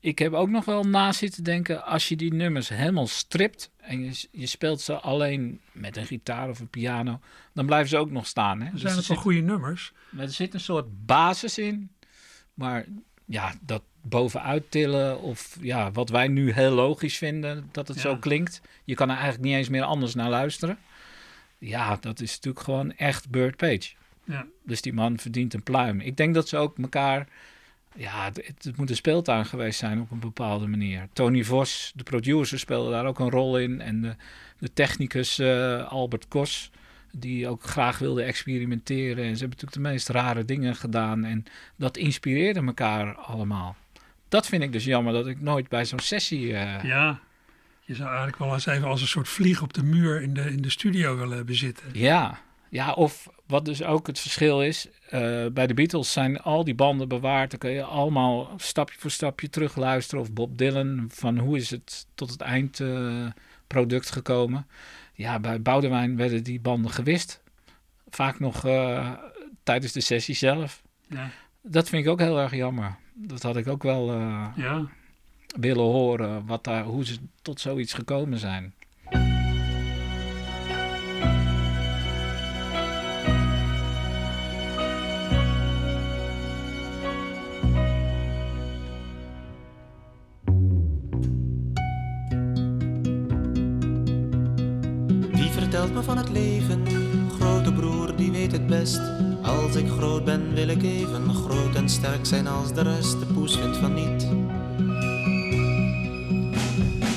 ik 0.00 0.18
heb 0.18 0.32
ook 0.32 0.48
nog 0.48 0.64
wel 0.64 0.84
na 0.84 1.12
zitten 1.12 1.44
denken, 1.44 1.84
als 1.84 2.08
je 2.08 2.16
die 2.16 2.34
nummers 2.34 2.68
helemaal 2.68 3.06
stript 3.06 3.70
en 3.76 4.04
je, 4.04 4.26
je 4.30 4.46
speelt 4.46 4.80
ze 4.80 5.00
alleen 5.00 5.60
met 5.72 5.96
een 5.96 6.06
gitaar 6.06 6.48
of 6.48 6.60
een 6.60 6.68
piano, 6.68 7.20
dan 7.52 7.66
blijven 7.66 7.88
ze 7.88 7.96
ook 7.96 8.10
nog 8.10 8.26
staan. 8.26 8.60
Hè? 8.60 8.70
Dus 8.70 8.80
zijn 8.80 8.96
het 8.96 9.06
wel 9.06 9.16
goede 9.16 9.40
nummers. 9.40 9.92
maar 10.10 10.24
er 10.24 10.30
zit 10.30 10.54
een 10.54 10.60
soort 10.60 11.06
basis 11.06 11.58
in. 11.58 11.90
Maar 12.54 12.86
ja, 13.24 13.54
dat 13.60 13.82
bovenuit 14.08 14.70
tillen 14.70 15.20
of 15.20 15.56
ja, 15.60 15.92
wat 15.92 16.08
wij 16.08 16.28
nu 16.28 16.52
heel 16.52 16.72
logisch 16.72 17.18
vinden, 17.18 17.68
dat 17.72 17.88
het 17.88 17.96
Ja. 17.96 18.02
zo 18.02 18.16
klinkt. 18.16 18.60
Je 18.84 18.94
kan 18.94 19.08
er 19.08 19.14
eigenlijk 19.14 19.44
niet 19.44 19.54
eens 19.54 19.68
meer 19.68 19.82
anders 19.82 20.14
naar 20.14 20.28
luisteren. 20.30 20.78
Ja, 21.58 21.96
dat 22.00 22.20
is 22.20 22.34
natuurlijk 22.34 22.64
gewoon 22.64 22.92
echt 22.92 23.30
Bird 23.30 23.56
Page. 23.56 23.90
Ja. 24.24 24.46
Dus 24.62 24.82
die 24.82 24.92
man 24.92 25.18
verdient 25.18 25.54
een 25.54 25.62
pluim. 25.62 26.00
Ik 26.00 26.16
denk 26.16 26.34
dat 26.34 26.48
ze 26.48 26.56
ook 26.56 26.78
elkaar... 26.78 27.26
Ja, 27.98 28.24
het, 28.24 28.54
het 28.64 28.76
moet 28.76 28.90
een 28.90 28.96
speeltuin 28.96 29.46
geweest 29.46 29.78
zijn 29.78 30.00
op 30.00 30.10
een 30.10 30.18
bepaalde 30.20 30.66
manier. 30.66 31.08
Tony 31.12 31.44
Vos, 31.44 31.92
de 31.94 32.02
producer, 32.02 32.58
speelde 32.58 32.90
daar 32.90 33.06
ook 33.06 33.18
een 33.18 33.30
rol 33.30 33.58
in. 33.58 33.80
En 33.80 34.00
de, 34.00 34.14
de 34.58 34.72
technicus 34.72 35.38
eh, 35.38 35.88
Albert 35.88 36.28
Kos, 36.28 36.70
die 37.12 37.48
ook 37.48 37.62
graag 37.62 37.98
wilde 37.98 38.22
experimenteren. 38.22 39.24
En 39.24 39.36
ze 39.36 39.40
hebben 39.40 39.48
natuurlijk 39.48 39.72
de 39.72 39.80
meest 39.80 40.08
rare 40.08 40.44
dingen 40.44 40.74
gedaan. 40.76 41.24
En 41.24 41.44
dat 41.76 41.96
inspireerde 41.96 42.60
elkaar 42.66 43.14
allemaal. 43.14 43.76
Dat 44.28 44.46
vind 44.46 44.62
ik 44.62 44.72
dus 44.72 44.84
jammer 44.84 45.12
dat 45.12 45.26
ik 45.26 45.40
nooit 45.40 45.68
bij 45.68 45.84
zo'n 45.84 45.98
sessie... 45.98 46.54
eh, 46.56 46.84
Ja, 46.84 47.18
je 47.80 47.94
zou 47.94 48.08
eigenlijk 48.08 48.38
wel 48.38 48.52
eens 48.52 48.66
even 48.66 48.88
als 48.88 49.00
een 49.00 49.06
soort 49.06 49.28
vlieg 49.28 49.62
op 49.62 49.72
de 49.72 49.82
muur 49.82 50.22
in 50.22 50.34
de, 50.34 50.40
in 50.50 50.62
de 50.62 50.70
studio 50.70 51.16
willen 51.16 51.36
hebben 51.36 51.54
zitten. 51.56 51.84
Ja, 51.92 52.38
ja, 52.70 52.92
of 52.92 53.28
wat 53.46 53.64
dus 53.64 53.82
ook 53.82 54.06
het 54.06 54.18
verschil 54.20 54.62
is, 54.62 54.88
eh, 55.10 55.46
bij 55.52 55.66
de 55.66 55.74
Beatles 55.74 56.12
zijn 56.12 56.40
al 56.40 56.64
die 56.64 56.74
banden 56.74 57.08
bewaard. 57.08 57.50
Dan 57.50 57.58
kun 57.58 57.70
je 57.70 57.82
allemaal 57.82 58.50
stapje 58.56 58.98
voor 58.98 59.10
stapje 59.10 59.48
terugluisteren. 59.50 60.20
Of 60.24 60.32
Bob 60.32 60.58
Dylan, 60.58 61.04
van 61.12 61.38
hoe 61.38 61.56
is 61.56 61.70
het 61.70 62.06
tot 62.14 62.30
het 62.30 62.40
eindproduct 62.40 64.10
gekomen. 64.10 64.66
Ja, 65.12 65.38
bij 65.40 65.62
Boudewijn 65.62 66.16
werden 66.16 66.42
die 66.44 66.60
banden 66.60 66.90
gewist. 66.90 67.42
Vaak 68.08 68.38
nog 68.40 68.64
eh, 68.66 69.12
tijdens 69.62 69.92
de 69.92 70.00
sessie 70.00 70.34
zelf. 70.34 70.82
Ja, 71.08 71.30
Dat 71.62 71.88
vind 71.88 72.04
ik 72.04 72.10
ook 72.10 72.20
heel 72.20 72.38
erg 72.40 72.54
jammer. 72.54 72.96
Dat 73.18 73.42
had 73.42 73.56
ik 73.56 73.68
ook 73.68 73.82
wel 73.82 74.10
eh, 74.10 74.46
ja. 74.56 74.86
willen 75.60 75.84
horen, 75.84 76.46
wat 76.46 76.64
daar, 76.64 76.84
hoe 76.84 77.04
ze 77.04 77.18
tot 77.42 77.60
zoiets 77.60 77.92
gekomen 77.92 78.38
zijn. 78.38 78.74
Sterk 101.96 102.26
zijn 102.26 102.46
als 102.46 102.72
de 102.72 102.82
rest. 102.82 103.18
De 103.18 103.26
poes 103.26 103.56
vindt 103.56 103.76
van 103.76 103.94
niet. 103.94 104.26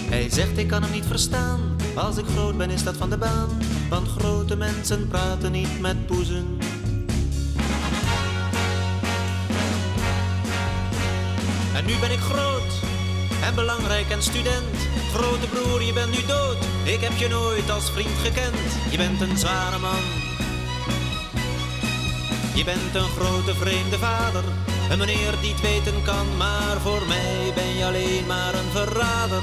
Hij 0.09 0.29
zegt 0.29 0.57
ik 0.57 0.67
kan 0.67 0.81
hem 0.81 0.91
niet 0.91 1.05
verstaan. 1.05 1.59
Als 1.95 2.17
ik 2.17 2.25
groot 2.25 2.57
ben, 2.57 2.69
is 2.69 2.83
dat 2.83 2.97
van 2.97 3.09
de 3.09 3.17
baan. 3.17 3.49
Want 3.89 4.07
grote 4.07 4.55
mensen 4.55 5.07
praten 5.07 5.51
niet 5.51 5.79
met 5.79 6.05
poezen. 6.05 6.57
En 11.75 11.85
nu 11.85 11.93
ben 11.99 12.11
ik 12.11 12.19
groot 12.19 12.73
en 13.43 13.55
belangrijk 13.55 14.09
en 14.09 14.23
student. 14.23 14.75
Grote 15.13 15.47
broer, 15.47 15.81
je 15.83 15.93
bent 15.93 16.11
nu 16.11 16.25
dood. 16.27 16.57
Ik 16.83 16.99
heb 16.99 17.17
je 17.17 17.27
nooit 17.27 17.69
als 17.69 17.91
vriend 17.91 18.17
gekend. 18.23 18.91
Je 18.91 18.97
bent 18.97 19.21
een 19.21 19.37
zware 19.37 19.79
man. 19.79 20.28
Je 22.55 22.63
bent 22.63 22.95
een 22.95 23.09
grote 23.09 23.55
vreemde 23.55 23.97
vader. 23.97 24.43
Een 24.89 24.97
meneer 24.97 25.39
die 25.41 25.51
het 25.51 25.61
weten 25.61 26.03
kan. 26.03 26.37
Maar 26.37 26.79
voor 26.81 27.07
mij 27.07 27.51
ben 27.55 27.75
je 27.77 27.85
alleen 27.85 28.25
maar 28.27 28.53
een 28.53 28.71
verrader. 28.71 29.41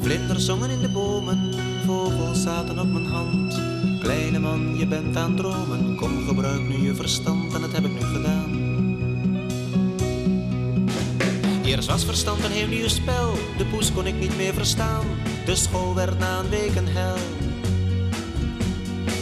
Vlinders 0.00 0.44
zongen 0.44 0.70
in 0.70 0.80
de 0.80 0.88
bomen, 0.88 1.54
vogels 1.86 2.42
zaten 2.42 2.78
op 2.78 2.92
mijn 2.92 3.06
hand. 3.06 3.60
Kleine 4.00 4.38
man, 4.38 4.76
je 4.78 4.86
bent 4.86 5.16
aan 5.16 5.30
het 5.30 5.36
dromen, 5.36 5.96
kom 5.96 6.26
gebruik 6.26 6.60
nu 6.60 6.76
je 6.76 6.94
verstand 6.94 7.54
en 7.54 7.60
dat 7.60 7.72
heb 7.72 7.84
ik 7.84 7.92
nu 7.92 8.00
gedaan. 8.00 8.64
Eerst 11.64 11.88
was 11.88 12.04
verstand 12.04 12.44
een 12.44 12.50
heel 12.50 12.66
nieuw 12.66 12.88
spel, 12.88 13.32
de 13.58 13.64
poes 13.64 13.92
kon 13.92 14.06
ik 14.06 14.18
niet 14.18 14.36
meer 14.36 14.54
verstaan. 14.54 15.04
De 15.46 15.56
school 15.56 15.94
werd 15.94 16.18
na 16.18 16.38
een 16.38 16.48
week 16.48 16.74
een 16.74 16.88
hel. 16.88 17.16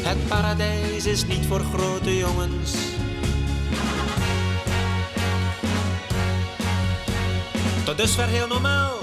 Het 0.03 0.29
paradijs 0.29 1.07
is 1.07 1.27
niet 1.27 1.47
voor 1.47 1.61
grote 1.61 2.17
jongens. 2.17 2.73
Tot 7.85 7.97
dusver 7.97 8.27
heel 8.27 8.47
normaal. 8.47 8.99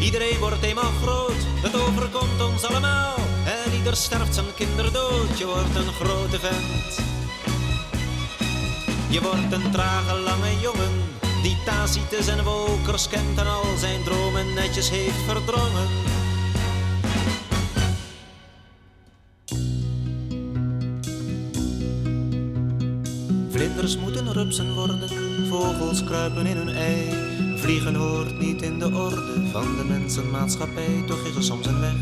Iedereen 0.00 0.38
wordt 0.38 0.62
eenmaal 0.62 0.92
groot, 1.02 1.42
het 1.62 1.74
overkomt 1.74 2.42
ons 2.52 2.64
allemaal. 2.64 3.14
En 3.44 3.72
ieder 3.76 3.96
sterft 3.96 4.34
zijn 4.34 4.54
kinderdood, 4.54 5.38
je 5.38 5.46
wordt 5.46 5.74
een 5.74 5.92
grote 5.92 6.38
vent. 6.38 6.98
Je 9.08 9.20
wordt 9.22 9.52
een 9.52 9.70
trage 9.70 10.18
lange 10.18 10.60
jongen, 10.60 10.92
die 11.42 11.56
Tacitus 11.64 12.26
en 12.26 12.44
Wolkers 12.44 13.08
kent 13.08 13.38
en 13.38 13.46
al 13.46 13.76
zijn 13.76 14.02
dromen 14.04 14.54
netjes 14.54 14.90
heeft 14.90 15.22
verdrongen. 15.26 16.17
Vlinders 23.78 24.02
moeten 24.02 24.32
rupsen 24.32 24.74
worden, 24.74 25.08
vogels 25.48 26.04
kruipen 26.04 26.46
in 26.46 26.56
hun 26.56 26.68
ei. 26.68 27.10
Vliegen 27.56 27.94
hoort 27.94 28.38
niet 28.38 28.62
in 28.62 28.78
de 28.78 28.84
orde 28.84 29.48
van 29.50 29.76
de 29.76 29.84
mensenmaatschappij, 29.88 31.02
toch 31.06 31.26
is 31.26 31.36
er 31.36 31.42
soms 31.42 31.66
een 31.66 31.80
weg. 31.80 31.94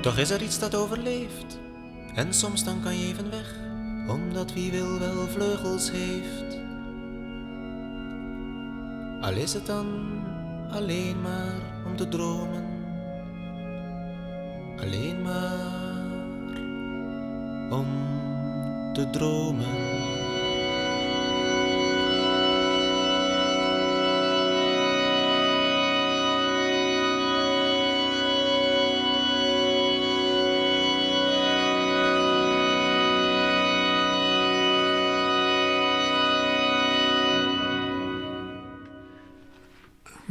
Toch 0.00 0.16
is 0.16 0.30
er 0.30 0.42
iets 0.42 0.58
dat 0.58 0.74
overleeft, 0.74 1.58
en 2.14 2.34
soms 2.34 2.64
dan 2.64 2.82
kan 2.82 2.98
je 2.98 3.06
even 3.06 3.30
weg, 3.30 3.54
omdat 4.08 4.52
wie 4.52 4.70
wil 4.70 4.98
wel 4.98 5.26
vleugels 5.26 5.90
heeft. 5.90 6.67
Al 9.20 9.34
is 9.34 9.54
het 9.54 9.66
dan 9.66 9.86
alleen 10.70 11.20
maar 11.20 11.60
om 11.86 11.96
te 11.96 12.08
dromen. 12.08 12.64
Alleen 14.80 15.22
maar 15.22 16.56
om 17.70 17.86
te 18.92 19.10
dromen. 19.10 19.87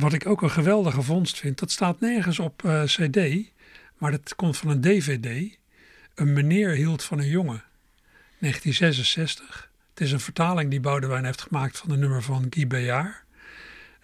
Wat 0.07 0.15
ik 0.15 0.27
ook 0.27 0.41
een 0.41 0.51
geweldige 0.51 1.01
vondst 1.01 1.39
vind, 1.39 1.59
dat 1.59 1.71
staat 1.71 1.99
nergens 1.99 2.39
op 2.39 2.63
eh, 2.65 2.83
CD, 2.83 3.17
maar 3.97 4.11
dat 4.11 4.35
komt 4.35 4.57
van 4.57 4.69
een 4.69 4.81
DVD. 4.81 5.57
Een 6.15 6.33
meneer 6.33 6.69
hield 6.69 7.03
van 7.03 7.19
een 7.19 7.27
jongen, 7.27 7.63
1966. 8.39 9.69
Het 9.89 10.01
is 10.01 10.11
een 10.11 10.19
vertaling 10.19 10.69
die 10.69 10.79
Boudewijn 10.79 11.25
heeft 11.25 11.41
gemaakt 11.41 11.77
van 11.77 11.91
een 11.91 11.99
nummer 11.99 12.23
van 12.23 12.45
Guy 12.49 12.67
Béard. 12.67 13.23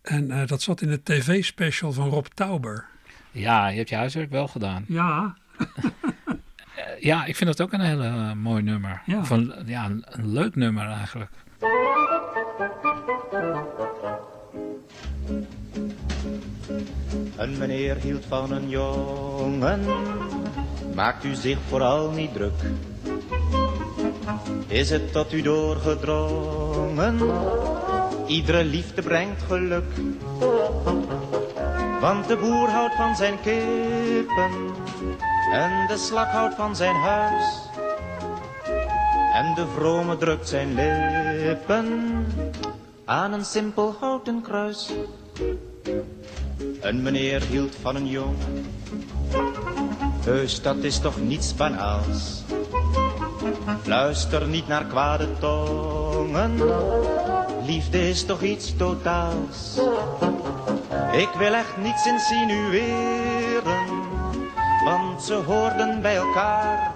En 0.01 0.31
eh, 0.31 0.47
dat 0.47 0.61
zat 0.61 0.81
in 0.81 0.89
het 0.89 1.05
tv-special 1.05 1.91
van 1.91 2.09
Rob 2.09 2.25
Tauber. 2.33 2.85
Ja, 3.31 3.67
je 3.67 3.77
hebt 3.77 3.89
je 3.89 3.95
huiswerk 3.95 4.29
wel 4.29 4.47
gedaan. 4.47 4.85
Ja, 4.87 5.35
Eh, 6.75 7.01
ja, 7.01 7.25
ik 7.25 7.35
vind 7.35 7.49
dat 7.49 7.61
ook 7.61 7.73
een 7.73 7.85
hele 7.85 8.35
mooi 8.35 8.63
nummer. 8.63 9.01
Ja. 9.05 9.23
Een, 9.29 9.53
ja, 9.65 9.85
een, 9.85 10.03
een 10.05 10.31
leuk 10.31 10.55
nummer 10.55 10.87
eigenlijk. 10.87 11.31
Een 17.37 17.57
meneer 17.57 17.95
hield 17.95 18.25
van 18.27 18.51
een 18.51 18.69
jongen, 18.69 19.85
maakt 20.95 21.23
u 21.23 21.35
zich 21.35 21.57
vooral 21.67 22.09
niet 22.09 22.33
druk. 22.33 22.61
Is 24.67 24.89
het 24.89 25.11
tot 25.11 25.33
u 25.33 25.41
doorgedrongen, 25.41 27.19
Iedere 28.27 28.63
liefde 28.63 29.01
brengt 29.01 29.41
geluk. 29.43 29.91
Want 32.01 32.27
de 32.27 32.37
boer 32.37 32.69
houdt 32.69 32.95
van 32.95 33.15
zijn 33.15 33.41
kippen 33.41 34.51
en 35.53 35.87
de 35.87 35.97
slak 35.97 36.27
houdt 36.27 36.55
van 36.55 36.75
zijn 36.75 36.95
huis. 36.95 37.69
En 39.33 39.53
de 39.55 39.65
vrome 39.75 40.17
drukt 40.17 40.49
zijn 40.49 40.73
lippen 40.73 42.25
aan 43.05 43.33
een 43.33 43.45
simpel 43.45 43.95
houten 43.99 44.41
kruis. 44.41 44.91
Een 46.83 47.01
meneer 47.01 47.41
hield 47.41 47.75
van 47.81 47.95
een 47.95 48.07
jongen, 48.07 48.65
heus 50.23 50.61
dat 50.61 50.75
is 50.75 50.99
toch 50.99 51.21
niets 51.21 51.55
banaals. 51.55 52.43
Luister 53.85 54.47
niet 54.47 54.67
naar 54.67 54.85
kwade 54.85 55.27
tongen, 55.39 56.61
liefde 57.65 58.09
is 58.09 58.25
toch 58.25 58.41
iets 58.41 58.75
totaals. 58.75 59.79
Ik 61.11 61.29
wil 61.37 61.53
echt 61.53 61.77
niets 61.77 62.05
insinueren, 62.05 63.85
want 64.85 65.23
ze 65.23 65.33
hoorden 65.33 66.01
bij 66.01 66.15
elkaar. 66.15 66.93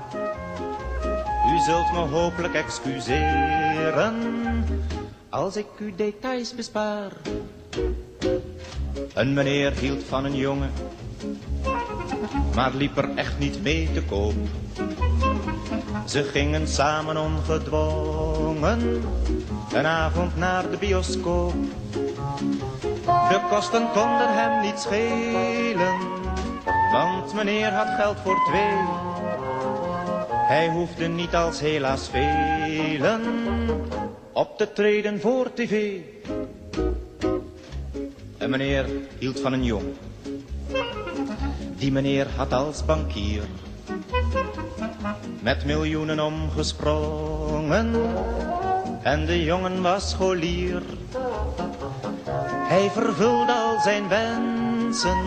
U 1.53 1.59
zult 1.65 1.91
me 1.91 2.17
hopelijk 2.17 2.53
excuseren, 2.53 4.15
als 5.29 5.55
ik 5.55 5.67
u 5.79 5.93
details 5.95 6.55
bespaar. 6.55 7.11
Een 9.17 9.33
meneer 9.33 9.71
hield 9.71 10.03
van 10.03 10.25
een 10.25 10.35
jongen, 10.35 10.71
maar 12.55 12.71
liep 12.73 12.97
er 12.97 13.15
echt 13.15 13.39
niet 13.39 13.63
mee 13.63 13.89
te 13.93 14.03
koop. 14.03 14.33
Ze 16.05 16.23
gingen 16.23 16.67
samen 16.67 17.17
ongedwongen, 17.17 19.03
een 19.73 19.85
avond 19.85 20.35
naar 20.35 20.69
de 20.69 20.77
bioscoop. 20.77 21.53
De 23.05 23.41
kosten 23.49 23.87
konden 23.93 24.33
hem 24.33 24.61
niet 24.61 24.79
schelen, 24.79 25.97
want 26.91 27.33
meneer 27.33 27.71
had 27.71 27.89
geld 27.99 28.17
voor 28.23 28.37
twee. 28.49 28.77
Hij 30.47 30.69
hoefde 30.69 31.07
niet 31.07 31.35
als 31.35 31.59
helaas 31.59 32.09
velen 32.09 33.21
op 34.33 34.57
te 34.57 34.73
treden 34.73 35.19
voor 35.21 35.53
tv. 35.53 35.99
Een 38.47 38.53
meneer 38.53 38.85
hield 39.19 39.39
van 39.39 39.53
een 39.53 39.63
jong. 39.63 39.85
Die 41.77 41.91
meneer 41.91 42.27
had 42.35 42.53
als 42.53 42.85
bankier 42.85 43.41
met 45.41 45.65
miljoenen 45.65 46.19
omgesprongen. 46.19 47.95
En 49.03 49.25
de 49.25 49.43
jongen 49.43 49.81
was 49.81 50.09
scholier. 50.09 50.81
Hij 52.45 52.89
vervulde 52.89 53.51
al 53.51 53.79
zijn 53.79 54.07
wensen. 54.07 55.17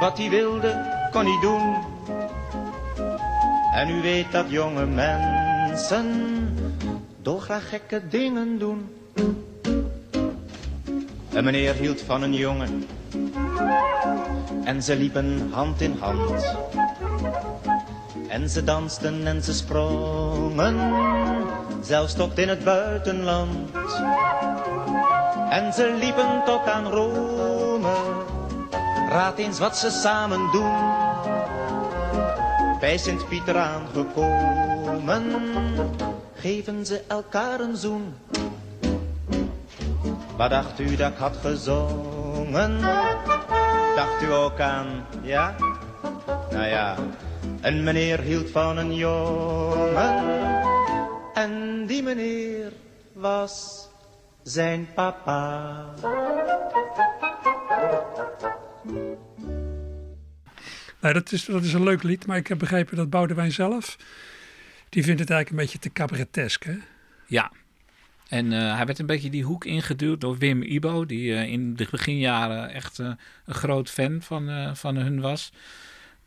Wat 0.00 0.18
hij 0.18 0.30
wilde, 0.30 0.86
kon 1.10 1.24
hij 1.24 1.40
doen. 1.40 1.76
En 3.74 3.88
u 3.88 4.02
weet 4.02 4.32
dat 4.32 4.50
jonge 4.50 4.86
mensen 4.86 6.06
dolgraag 7.22 7.68
gekke 7.68 8.08
dingen 8.08 8.58
doen. 8.58 8.88
Een 11.38 11.44
meneer 11.44 11.74
hield 11.74 12.00
van 12.00 12.22
een 12.22 12.34
jongen 12.34 12.88
en 14.64 14.82
ze 14.82 14.96
liepen 14.96 15.50
hand 15.52 15.80
in 15.80 15.96
hand. 16.00 16.56
En 18.28 18.48
ze 18.48 18.64
dansten 18.64 19.26
en 19.26 19.42
ze 19.42 19.54
sprongen, 19.54 20.76
zelfs 21.82 22.14
tot 22.14 22.38
in 22.38 22.48
het 22.48 22.64
buitenland. 22.64 23.70
En 25.50 25.72
ze 25.72 25.96
liepen 26.00 26.42
tot 26.44 26.66
aan 26.66 26.86
Rome, 26.86 27.94
raad 29.08 29.38
eens 29.38 29.58
wat 29.58 29.76
ze 29.76 29.90
samen 29.90 30.50
doen. 30.52 30.76
Bij 32.80 32.96
Sint-Pieter 32.96 33.56
aangekomen, 33.56 35.24
geven 36.34 36.86
ze 36.86 37.00
elkaar 37.08 37.60
een 37.60 37.76
zoen. 37.76 38.14
Wat 40.38 40.50
dacht 40.50 40.80
u 40.80 40.96
dat 40.96 41.12
ik 41.12 41.18
had 41.18 41.36
gezongen? 41.36 42.80
Dacht 43.94 44.22
u 44.22 44.32
ook 44.32 44.60
aan, 44.60 45.06
ja? 45.22 45.56
Nou 46.50 46.66
ja, 46.66 46.96
een 47.60 47.84
meneer 47.84 48.20
hield 48.20 48.50
van 48.50 48.76
een 48.76 48.94
jongen. 48.94 50.62
En 51.34 51.86
die 51.86 52.02
meneer 52.02 52.72
was 53.12 53.86
zijn 54.42 54.88
papa. 54.94 55.84
Nou, 61.00 61.14
dat 61.14 61.32
is, 61.32 61.44
dat 61.44 61.62
is 61.62 61.72
een 61.72 61.84
leuk 61.84 62.02
lied, 62.02 62.26
maar 62.26 62.36
ik 62.36 62.46
heb 62.46 62.58
begrepen 62.58 62.96
dat 62.96 63.10
Boudewijn 63.10 63.52
zelf... 63.52 63.96
die 64.88 65.04
vindt 65.04 65.20
het 65.20 65.30
eigenlijk 65.30 65.50
een 65.50 65.66
beetje 65.66 65.78
te 65.78 65.92
cabaretesk, 65.92 66.64
hè? 66.64 66.76
Ja. 67.26 67.52
En 68.28 68.52
uh, 68.52 68.76
hij 68.76 68.86
werd 68.86 68.98
een 68.98 69.06
beetje 69.06 69.30
die 69.30 69.44
hoek 69.44 69.64
ingeduwd 69.64 70.20
door 70.20 70.38
Wim 70.38 70.62
Ibo, 70.62 71.06
die 71.06 71.30
uh, 71.30 71.42
in 71.48 71.76
de 71.76 71.86
beginjaren 71.90 72.70
echt 72.70 72.98
uh, 72.98 73.12
een 73.44 73.54
groot 73.54 73.90
fan 73.90 74.22
van, 74.22 74.76
van 74.76 74.96
hun 74.96 75.20
was. 75.20 75.52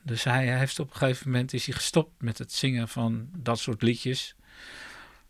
Dus 0.02 0.24
hij 0.24 0.58
heeft 0.58 0.80
op 0.80 0.90
een 0.90 0.98
gegeven 0.98 1.32
moment 1.32 1.54
is 1.54 1.66
hij 1.66 1.76
gestopt 1.76 2.22
met 2.22 2.38
het 2.38 2.54
zingen 2.54 2.88
van 2.88 3.28
dat 3.36 3.60
soort 3.60 3.82
liedjes. 3.82 4.36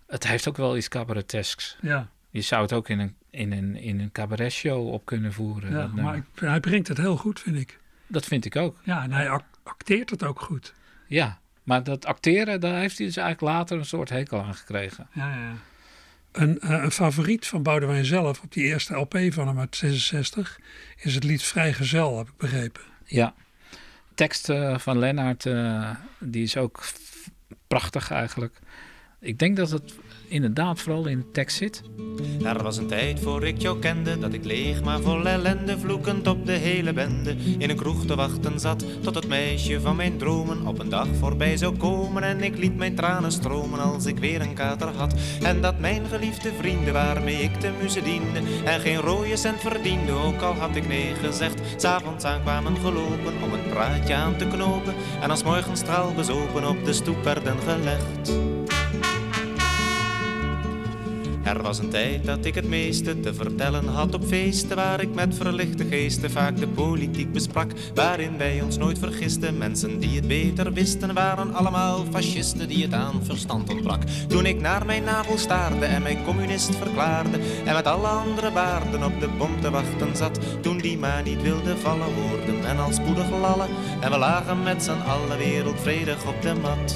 Het 0.07 0.27
heeft 0.27 0.47
ook 0.47 0.57
wel 0.57 0.77
iets 0.77 0.87
cabaretesks. 0.87 1.77
Ja. 1.81 2.09
Je 2.29 2.41
zou 2.41 2.61
het 2.61 2.73
ook 2.73 2.89
in 2.89 2.99
een, 2.99 3.15
in 3.29 3.51
een, 3.51 3.75
in 3.75 3.99
een 3.99 4.11
cabaretshow 4.11 4.87
op 4.87 5.05
kunnen 5.05 5.33
voeren. 5.33 5.71
Ja, 5.71 5.87
maar 5.87 6.15
ik, 6.15 6.23
hij 6.35 6.59
brengt 6.59 6.87
het 6.87 6.97
heel 6.97 7.17
goed, 7.17 7.39
vind 7.39 7.55
ik. 7.57 7.79
Dat 8.07 8.25
vind 8.25 8.45
ik 8.45 8.55
ook. 8.55 8.77
Ja, 8.83 9.03
en 9.03 9.11
hij 9.11 9.41
acteert 9.63 10.09
het 10.09 10.23
ook 10.23 10.41
goed. 10.41 10.73
Ja, 11.07 11.39
maar 11.63 11.83
dat 11.83 12.05
acteren, 12.05 12.59
daar 12.59 12.79
heeft 12.79 12.97
hij 12.97 13.07
dus 13.07 13.17
eigenlijk 13.17 13.53
later 13.53 13.77
een 13.77 13.85
soort 13.85 14.09
hekel 14.09 14.43
aan 14.43 14.55
gekregen. 14.55 15.07
Ja, 15.13 15.35
ja. 15.35 15.53
Een, 16.31 16.59
uh, 16.63 16.69
een 16.83 16.91
favoriet 16.91 17.47
van 17.47 17.63
Boudewijn 17.63 18.05
zelf 18.05 18.41
op 18.41 18.53
die 18.53 18.63
eerste 18.63 18.95
LP 18.95 19.17
van 19.29 19.47
hem 19.47 19.59
uit 19.59 19.75
66 19.75 20.59
is 20.97 21.15
het 21.15 21.23
lied 21.23 21.43
Vrijgezel, 21.43 22.17
heb 22.17 22.27
ik 22.27 22.37
begrepen. 22.37 22.81
Ja, 23.05 23.33
tekst 24.15 24.49
uh, 24.49 24.77
van 24.77 24.99
Lennart, 24.99 25.45
uh, 25.45 25.89
die 26.19 26.43
is 26.43 26.57
ook 26.57 26.83
prachtig 27.67 28.11
eigenlijk. 28.11 28.59
Ik 29.19 29.39
denk 29.39 29.55
dat 29.55 29.71
het 29.71 29.93
inderdaad 30.31 30.79
vooral 30.79 31.07
in 31.07 31.17
de 31.17 31.31
tekst 31.31 31.57
zit. 31.57 31.81
Er 32.43 32.63
was 32.63 32.77
een 32.77 32.87
tijd 32.87 33.19
voor 33.19 33.47
ik 33.47 33.61
jou 33.61 33.79
kende, 33.79 34.19
dat 34.19 34.33
ik 34.33 34.45
leeg 34.45 34.83
maar 34.83 34.99
vol 34.99 35.27
ellende, 35.27 35.79
vloekend 35.79 36.27
op 36.27 36.45
de 36.45 36.51
hele 36.51 36.93
bende, 36.93 37.35
in 37.57 37.69
een 37.69 37.75
kroeg 37.75 38.05
te 38.05 38.15
wachten 38.15 38.59
zat, 38.59 38.85
tot 39.01 39.15
het 39.15 39.27
meisje 39.27 39.81
van 39.81 39.95
mijn 39.95 40.17
dromen 40.17 40.67
op 40.67 40.79
een 40.79 40.89
dag 40.89 41.07
voorbij 41.19 41.57
zou 41.57 41.77
komen. 41.77 42.23
En 42.23 42.41
ik 42.41 42.57
liet 42.57 42.77
mijn 42.77 42.95
tranen 42.95 43.31
stromen 43.31 43.79
als 43.79 44.05
ik 44.05 44.17
weer 44.17 44.41
een 44.41 44.53
kater 44.53 44.87
had. 44.87 45.15
En 45.43 45.61
dat 45.61 45.79
mijn 45.79 46.05
geliefde 46.05 46.51
vrienden 46.59 46.93
waarmee 46.93 47.43
ik 47.43 47.61
de 47.61 47.71
muze 47.81 48.01
diende, 48.01 48.39
en 48.65 48.79
geen 48.79 48.99
rode 48.99 49.35
cent 49.35 49.59
verdiende, 49.59 50.11
ook 50.11 50.41
al 50.41 50.53
had 50.53 50.75
ik 50.75 50.87
nee 50.87 51.13
gezegd. 51.13 51.61
S'avonds 51.77 52.23
aankwamen 52.23 52.77
gelopen 52.77 53.33
om 53.43 53.53
een 53.53 53.69
praatje 53.69 54.13
aan 54.13 54.37
te 54.37 54.47
knopen, 54.47 54.93
en 55.21 55.29
als 55.29 55.43
morgen 55.43 55.77
straal 55.77 56.13
bezopen 56.13 56.69
op 56.69 56.85
de 56.85 56.93
stoep 56.93 57.23
werden 57.23 57.57
gelegd. 57.59 58.31
Er 61.51 61.61
was 61.61 61.79
een 61.79 61.89
tijd 61.89 62.25
dat 62.25 62.45
ik 62.45 62.55
het 62.55 62.67
meeste 62.67 63.19
te 63.19 63.33
vertellen 63.33 63.87
had 63.87 64.13
op 64.13 64.25
feesten 64.25 64.75
waar 64.75 65.01
ik 65.01 65.13
met 65.13 65.35
verlichte 65.35 65.85
geesten 65.85 66.31
vaak 66.31 66.57
de 66.57 66.67
politiek 66.67 67.31
besprak, 67.31 67.71
waarin 67.93 68.37
wij 68.37 68.61
ons 68.61 68.77
nooit 68.77 68.99
vergisten. 68.99 69.57
Mensen 69.57 69.99
die 69.99 70.15
het 70.15 70.27
beter 70.27 70.73
wisten 70.73 71.13
waren 71.13 71.53
allemaal 71.53 72.05
fascisten 72.11 72.67
die 72.67 72.83
het 72.83 72.93
aan 72.93 73.25
verstand 73.25 73.69
ontbrak. 73.69 74.01
Toen 74.27 74.45
ik 74.45 74.61
naar 74.61 74.85
mijn 74.85 75.03
navel 75.03 75.37
staarde 75.37 75.85
en 75.85 76.01
mij 76.01 76.17
communist 76.25 76.75
verklaarde 76.75 77.39
en 77.65 77.73
met 77.73 77.87
alle 77.87 78.07
andere 78.07 78.51
baarden 78.51 79.03
op 79.03 79.19
de 79.19 79.29
bom 79.37 79.61
te 79.61 79.69
wachten 79.69 80.15
zat, 80.15 80.39
toen 80.61 80.77
die 80.77 80.97
maar 80.97 81.23
niet 81.23 81.41
wilde 81.41 81.77
vallen 81.77 82.13
worden 82.13 82.65
en 82.65 82.79
al 82.79 82.93
spoedig 82.93 83.29
lallen 83.29 83.69
en 84.01 84.11
we 84.11 84.17
lagen 84.17 84.63
met 84.63 84.83
z'n 84.83 85.01
allen 85.07 85.37
wereldvredig 85.37 86.27
op 86.27 86.41
de 86.41 86.53
mat. 86.53 86.95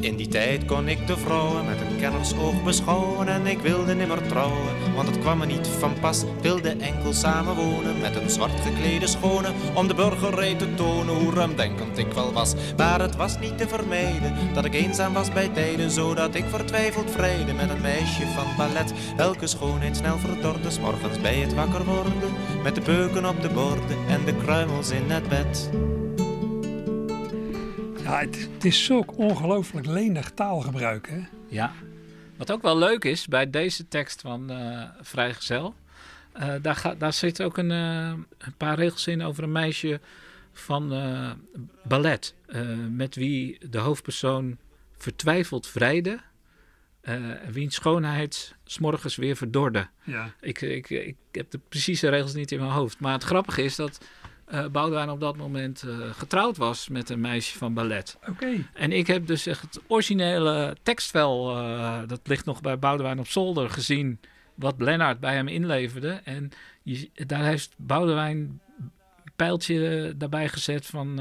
In 0.00 0.16
die 0.16 0.28
tijd 0.28 0.64
kon 0.64 0.88
ik 0.88 1.06
de 1.06 1.16
vrouwen 1.16 1.64
met 1.64 1.80
een 1.80 1.96
kennersoog 1.96 2.62
beschouwen 2.62 3.28
en 3.28 3.46
ik 3.46 3.58
wilde 3.58 3.94
nimmer 3.94 4.26
trouwen, 4.28 4.94
want 4.94 5.08
het 5.08 5.18
kwam 5.18 5.38
me 5.38 5.46
niet 5.46 5.68
van 5.78 5.92
pas. 6.00 6.24
Wilde 6.40 6.68
enkel 6.68 7.12
samenwonen 7.12 8.00
met 8.00 8.16
een 8.16 8.30
zwart 8.30 8.60
geklede 8.60 9.06
schone, 9.06 9.48
om 9.74 9.88
de 9.88 9.94
burgerij 9.94 10.54
te 10.54 10.74
tonen 10.74 11.14
hoe 11.14 11.34
ruimdenkend 11.34 11.98
ik 11.98 12.12
wel 12.12 12.32
was. 12.32 12.54
Maar 12.76 13.00
het 13.00 13.16
was 13.16 13.38
niet 13.38 13.58
te 13.58 13.68
vermijden 13.68 14.34
dat 14.54 14.64
ik 14.64 14.74
eenzaam 14.74 15.12
was 15.12 15.32
bij 15.32 15.48
tijden, 15.48 15.90
zodat 15.90 16.34
ik 16.34 16.44
vertwijfeld 16.48 17.10
vrijde 17.10 17.52
met 17.52 17.70
een 17.70 17.80
meisje 17.80 18.26
van 18.26 18.56
ballet. 18.56 18.92
Welke 19.16 19.46
schoonheid 19.46 19.96
snel 19.96 20.18
verdorde, 20.18 20.70
's 20.70 20.78
morgens 20.78 21.20
bij 21.20 21.36
het 21.36 21.54
wakker 21.54 21.84
worden, 21.84 22.32
met 22.62 22.74
de 22.74 22.80
peuken 22.80 23.28
op 23.28 23.42
de 23.42 23.48
borden 23.48 23.96
en 24.08 24.24
de 24.24 24.34
kruimels 24.34 24.90
in 24.90 25.10
het 25.10 25.28
bed. 25.28 25.70
Ja, 28.10 28.18
het, 28.18 28.48
het 28.52 28.64
is 28.64 28.84
zulk 28.84 29.18
ongelooflijk 29.18 29.86
lenig 29.86 30.30
taalgebruik, 30.30 31.08
hè? 31.08 31.20
Ja. 31.48 31.72
Wat 32.36 32.52
ook 32.52 32.62
wel 32.62 32.78
leuk 32.78 33.04
is 33.04 33.26
bij 33.26 33.50
deze 33.50 33.88
tekst 33.88 34.20
van 34.20 34.50
eh 34.50 34.82
Vrijgezel. 35.00 35.74
eh, 36.32 36.54
daar, 36.62 36.76
gaat, 36.76 37.00
daar 37.00 37.12
zit 37.12 37.42
ook 37.42 37.56
een, 37.56 37.70
eh, 37.70 38.12
een 38.38 38.54
paar 38.56 38.76
regels 38.76 39.06
in 39.06 39.22
over 39.22 39.42
een 39.42 39.52
meisje 39.52 40.00
van 40.52 40.92
ballet. 41.82 42.34
met 42.88 43.14
wie 43.14 43.58
de 43.70 43.78
hoofdpersoon 43.78 44.58
vertwijfeld 44.96 45.66
vrijde. 45.66 46.20
wiens 47.50 47.74
schoonheid 47.74 48.54
s'morgens 48.64 49.16
weer 49.16 49.36
verdorde. 49.36 49.88
Ja. 50.04 50.34
Ik, 50.40 50.60
ik, 50.60 50.90
ik 50.90 51.16
heb 51.32 51.50
de 51.50 51.60
precieze 51.68 52.08
regels 52.08 52.34
niet 52.34 52.52
in 52.52 52.58
mijn 52.58 52.72
hoofd. 52.72 53.00
Maar 53.00 53.12
het 53.12 53.24
grappige 53.24 53.62
is 53.62 53.76
dat 53.76 54.00
eh 54.50 54.66
Boudewijn 54.66 55.10
op 55.10 55.20
dat 55.20 55.36
moment 55.36 55.82
eh, 55.82 55.96
getrouwd 56.12 56.56
was 56.56 56.88
met 56.88 57.10
een 57.10 57.20
meisje 57.20 57.58
van 57.58 57.74
ballet. 57.74 58.18
Oké. 58.28 58.66
En 58.74 58.92
ik 58.92 59.06
heb 59.06 59.26
dus 59.26 59.46
echt 59.46 59.62
het 59.62 59.80
originele 59.86 60.76
tekstvel, 60.82 61.56
eh, 61.56 61.98
dat 62.06 62.20
ligt 62.22 62.44
nog 62.44 62.60
bij 62.60 62.78
Boudewijn 62.78 63.18
op 63.18 63.28
zolder, 63.28 63.70
gezien 63.70 64.20
wat 64.54 64.74
Lennart 64.78 65.20
bij 65.20 65.34
hem 65.34 65.48
inleverde. 65.48 66.20
En 66.24 66.50
je, 66.82 67.10
daar 67.14 67.44
heeft 67.44 67.74
Boudewijn 67.76 68.36
een 68.36 69.32
pijltje 69.36 70.12
daarbij 70.16 70.48
gezet 70.48 70.86
van 70.86 71.20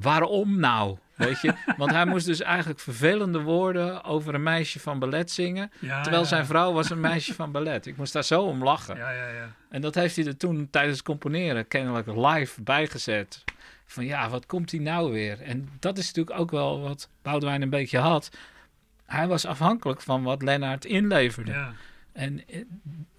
waarom 0.00 0.60
nou? 0.60 0.98
Weet 1.14 1.40
je? 1.40 1.54
Want 1.76 1.90
hij 1.90 2.06
moest 2.06 2.26
dus 2.26 2.40
eigenlijk 2.40 2.80
vervelende 2.80 3.40
woorden 3.40 4.04
over 4.04 4.34
een 4.34 4.42
meisje 4.42 4.80
van 4.80 4.98
ballet 4.98 5.30
zingen. 5.30 5.72
Ja, 5.78 6.00
terwijl 6.00 6.22
ja. 6.22 6.28
zijn 6.28 6.46
vrouw 6.46 6.72
was 6.72 6.90
een 6.90 7.00
meisje 7.00 7.34
van 7.34 7.52
ballet. 7.52 7.86
Ik 7.86 7.96
moest 7.96 8.12
daar 8.12 8.24
zo 8.24 8.42
om 8.42 8.62
lachen. 8.62 8.96
Ja, 8.96 9.10
ja, 9.10 9.28
ja. 9.28 9.52
En 9.68 9.80
dat 9.80 9.94
heeft 9.94 10.16
hij 10.16 10.26
er 10.26 10.36
toen 10.36 10.68
tijdens 10.70 10.96
het 10.96 11.06
componeren 11.06 11.68
kennelijk 11.68 12.06
live 12.06 12.62
bijgezet. 12.62 13.44
Van 13.86 14.04
ja, 14.04 14.28
wat 14.28 14.46
komt 14.46 14.70
hij 14.70 14.80
nou 14.80 15.12
weer? 15.12 15.40
En 15.40 15.68
dat 15.78 15.98
is 15.98 16.06
natuurlijk 16.06 16.38
ook 16.38 16.50
wel 16.50 16.80
wat 16.80 17.08
Boudewijn 17.22 17.62
een 17.62 17.70
beetje 17.70 17.98
had. 17.98 18.30
Hij 19.06 19.26
was 19.26 19.46
afhankelijk 19.46 20.00
van 20.00 20.22
wat 20.22 20.42
Lennart 20.42 20.84
inleverde. 20.84 21.50
Ja. 21.50 21.72
En 22.12 22.48
eh, 22.48 22.64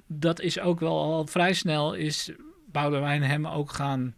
dat 0.08 0.40
is 0.40 0.60
ook 0.60 0.80
wel 0.80 1.00
al 1.02 1.28
vrij 1.28 1.54
snel 1.54 1.94
is 1.94 2.32
Boudewijn 2.72 3.24
hem 3.24 3.48
ook 3.48 3.72
gaan, 3.72 4.16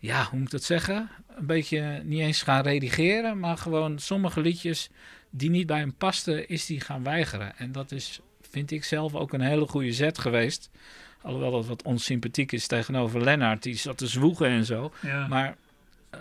ja, 0.00 0.24
hoe 0.24 0.38
moet 0.38 0.46
ik 0.46 0.52
dat 0.52 0.62
zeggen? 0.62 1.08
Een 1.36 1.46
beetje 1.46 2.00
niet 2.04 2.20
eens 2.20 2.42
gaan 2.42 2.62
redigeren, 2.62 3.38
maar 3.38 3.56
gewoon 3.56 3.98
sommige 3.98 4.40
liedjes 4.40 4.88
die 5.30 5.50
niet 5.50 5.66
bij 5.66 5.78
hem 5.78 5.94
pasten, 5.94 6.48
is 6.48 6.66
die 6.66 6.80
gaan 6.80 7.02
weigeren. 7.02 7.56
En 7.56 7.72
dat 7.72 7.92
is, 7.92 8.20
vind 8.50 8.70
ik 8.70 8.84
zelf, 8.84 9.14
ook 9.14 9.32
een 9.32 9.40
hele 9.40 9.66
goede 9.66 9.92
zet 9.92 10.18
geweest. 10.18 10.70
Alhoewel 11.22 11.50
dat 11.50 11.66
wat 11.66 11.82
onsympathiek 11.82 12.52
is 12.52 12.66
tegenover 12.66 13.20
Lennart, 13.20 13.62
die 13.62 13.76
zat 13.76 13.98
te 13.98 14.06
zwoegen 14.06 14.46
en 14.46 14.64
zo. 14.64 14.92
Ja. 15.02 15.26
Maar 15.26 15.56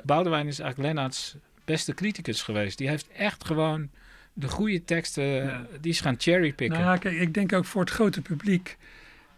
Boudewijn 0.04 0.48
is 0.48 0.60
eigenlijk 0.60 0.94
Lennarts 0.94 1.36
beste 1.66 1.94
criticus 1.94 2.42
geweest. 2.42 2.78
Die 2.78 2.88
heeft 2.88 3.08
echt 3.08 3.46
gewoon 3.46 3.90
de 4.34 4.48
goede 4.48 4.84
teksten, 4.84 5.68
die 5.82 5.92
is 5.92 6.02
gaan 6.02 6.16
cherrypicken. 6.18 6.80
Nou 6.80 7.00
kijk, 7.00 7.16
ik 7.16 7.34
denk 7.34 7.54
ook 7.54 7.66
voor 7.66 7.82
het 7.82 7.90
grote 7.90 8.22
publiek. 8.22 8.78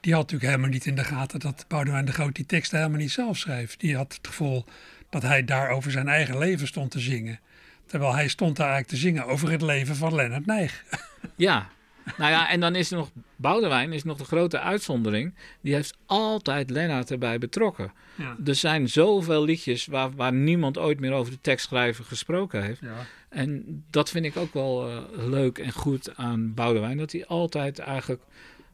Die 0.01 0.13
had 0.13 0.21
natuurlijk 0.21 0.51
helemaal 0.51 0.71
niet 0.71 0.85
in 0.85 0.95
de 0.95 1.03
gaten 1.03 1.39
dat 1.39 1.65
Boudewijn 1.67 2.05
de 2.05 2.11
Groot 2.11 2.35
die 2.35 2.45
teksten 2.45 2.77
helemaal 2.77 2.99
niet 2.99 3.11
zelf 3.11 3.37
schreef. 3.37 3.77
Die 3.77 3.95
had 3.95 4.13
het 4.13 4.27
gevoel 4.27 4.65
dat 5.09 5.21
hij 5.21 5.45
daar 5.45 5.69
over 5.69 5.91
zijn 5.91 6.07
eigen 6.07 6.37
leven 6.37 6.67
stond 6.67 6.91
te 6.91 6.99
zingen. 6.99 7.39
Terwijl 7.85 8.13
hij 8.13 8.27
stond 8.27 8.57
daar 8.57 8.69
eigenlijk 8.69 8.95
te 8.95 9.07
zingen 9.07 9.25
over 9.25 9.51
het 9.51 9.61
leven 9.61 9.95
van 9.95 10.15
Lennart 10.15 10.45
Nijg. 10.45 10.83
Ja, 11.35 11.69
nou 12.17 12.31
ja, 12.31 12.49
en 12.49 12.59
dan 12.59 12.75
is 12.75 12.91
er 12.91 12.97
nog 12.97 13.11
Boudewijn, 13.35 13.93
is 13.93 14.03
nog 14.03 14.17
de 14.17 14.23
grote 14.23 14.59
uitzondering. 14.59 15.33
Die 15.61 15.73
heeft 15.73 15.97
altijd 16.05 16.69
Lennart 16.69 17.11
erbij 17.11 17.37
betrokken. 17.37 17.91
Ja. 18.15 18.37
Er 18.45 18.55
zijn 18.55 18.89
zoveel 18.89 19.43
liedjes 19.43 19.85
waar, 19.85 20.11
waar 20.15 20.33
niemand 20.33 20.77
ooit 20.77 20.99
meer 20.99 21.11
over 21.11 21.31
de 21.31 21.41
tekstschrijver 21.41 22.05
gesproken 22.05 22.63
heeft. 22.63 22.81
Ja. 22.81 23.05
En 23.29 23.83
dat 23.89 24.09
vind 24.09 24.25
ik 24.25 24.37
ook 24.37 24.53
wel 24.53 24.89
eh, 24.89 24.97
leuk 25.27 25.57
en 25.57 25.71
goed 25.71 26.15
aan 26.15 26.53
Boudewijn. 26.53 26.97
Dat 26.97 27.11
hij 27.11 27.25
altijd 27.25 27.79
eigenlijk... 27.79 28.21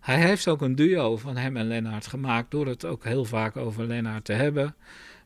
Hij 0.07 0.21
heeft 0.21 0.47
ook 0.47 0.61
een 0.61 0.75
duo 0.75 1.17
van 1.17 1.37
hem 1.37 1.57
en 1.57 1.67
Lennart 1.67 2.07
gemaakt... 2.07 2.51
door 2.51 2.67
het 2.67 2.85
ook 2.85 3.03
heel 3.03 3.25
vaak 3.25 3.57
over 3.57 3.85
Lennart 3.87 4.25
te 4.25 4.33
hebben. 4.33 4.75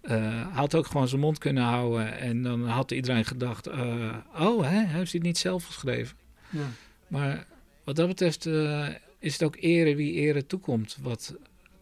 Eh, 0.02 0.12
hij 0.20 0.46
had 0.54 0.76
ook 0.76 0.86
gewoon 0.88 1.08
zijn 1.08 1.22
mond 1.22 1.38
kunnen 1.38 1.64
houden. 1.64 2.18
En 2.18 2.44
dan 2.44 2.68
had 2.68 2.92
iedereen 2.92 3.26
gedacht... 3.26 3.68
eh, 3.68 4.16
oh, 4.40 4.64
hè, 4.64 4.80
heeft 4.80 4.92
hij 4.94 5.04
het 5.12 5.24
niet 5.24 5.38
zelf 5.38 5.66
geschreven? 5.66 6.18
Ja. 6.50 6.60
Maar 7.08 7.46
wat 7.84 7.96
dat 7.96 8.08
betreft 8.08 8.46
eh, 8.46 8.88
is 9.20 9.34
het 9.34 9.44
ook 9.44 9.56
ere 9.60 9.96
wie 9.96 10.14
ere 10.14 10.46
toekomt. 10.46 10.98
Wat 11.02 11.36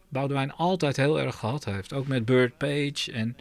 Boudewijn 0.08 0.52
altijd 0.52 0.96
heel 0.96 1.20
erg 1.20 1.36
gehad 1.36 1.64
heeft. 1.64 1.92
Ook 1.92 2.06
met 2.06 2.24
Burt 2.24 2.56
Page. 2.56 3.12
En 3.12 3.36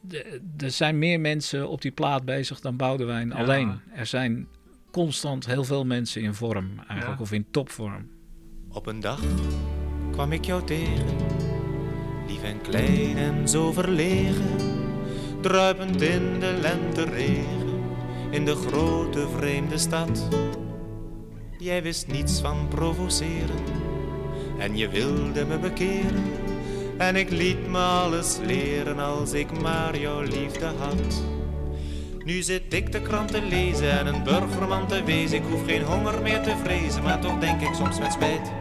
de- 0.00 0.40
er 0.58 0.70
zijn 0.70 0.98
meer 0.98 1.20
mensen 1.20 1.68
op 1.68 1.80
die 1.82 1.90
plaat 1.92 2.24
bezig 2.24 2.60
dan 2.60 2.76
Boudewijn 2.76 3.28
Ja. 3.28 3.34
alleen. 3.34 3.80
Er 3.94 4.06
zijn 4.06 4.46
constant 4.90 5.46
heel 5.46 5.64
veel 5.64 5.84
mensen 5.84 6.22
in 6.22 6.34
vorm 6.34 6.70
eigenlijk. 6.88 7.18
Ja. 7.18 7.22
Of 7.24 7.32
in 7.32 7.46
topvorm. 7.50 8.12
Op 8.74 8.86
een 8.86 9.00
dag 9.00 9.20
kwam 10.10 10.32
ik 10.32 10.44
jou 10.44 10.64
tegen, 10.64 11.16
lief 12.26 12.42
en 12.42 12.60
klein 12.60 13.16
en 13.16 13.48
zo 13.48 13.72
verlegen, 13.72 14.56
druipend 15.40 16.02
in 16.02 16.40
de 16.40 16.58
lenteregen, 16.60 17.80
in 18.30 18.44
de 18.44 18.54
grote 18.54 19.28
vreemde 19.36 19.78
stad. 19.78 20.28
Jij 21.58 21.82
wist 21.82 22.06
niets 22.06 22.40
van 22.40 22.68
provoceren, 22.68 23.64
en 24.58 24.76
je 24.76 24.88
wilde 24.88 25.44
me 25.44 25.58
bekeren, 25.58 26.24
en 26.96 27.16
ik 27.16 27.30
liet 27.30 27.70
me 27.70 27.78
alles 27.78 28.38
leren 28.46 28.98
als 28.98 29.32
ik 29.32 29.60
maar 29.60 29.98
jouw 29.98 30.20
liefde 30.20 30.66
had. 30.78 31.22
Nu 32.24 32.42
zit 32.42 32.72
ik 32.72 32.92
de 32.92 33.02
krant 33.02 33.30
te 33.30 33.42
lezen 33.42 33.90
en 33.90 34.06
een 34.06 34.22
burgerman 34.22 34.88
te 34.88 35.04
wezen. 35.04 35.36
Ik 35.36 35.44
hoef 35.50 35.64
geen 35.64 35.82
honger 35.82 36.22
meer 36.22 36.42
te 36.42 36.56
vrezen, 36.64 37.02
maar 37.02 37.20
toch 37.20 37.38
denk 37.38 37.60
ik 37.60 37.74
soms 37.74 37.98
met 37.98 38.12
spijt. 38.12 38.52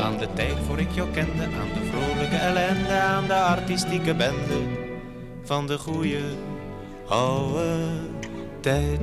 Aan 0.00 0.18
de 0.18 0.28
tijd 0.34 0.54
voor 0.66 0.78
ik 0.78 0.90
jou 0.90 1.10
kende, 1.10 1.42
aan 1.42 1.72
de 1.74 1.90
vrolijke 1.90 2.36
ellende, 2.36 2.92
aan 2.92 3.26
de 3.26 3.34
artistieke 3.34 4.14
bende 4.14 4.86
van 5.42 5.66
de 5.66 5.78
goeie 5.78 6.24
oude 7.08 7.88
tijd. 8.60 9.02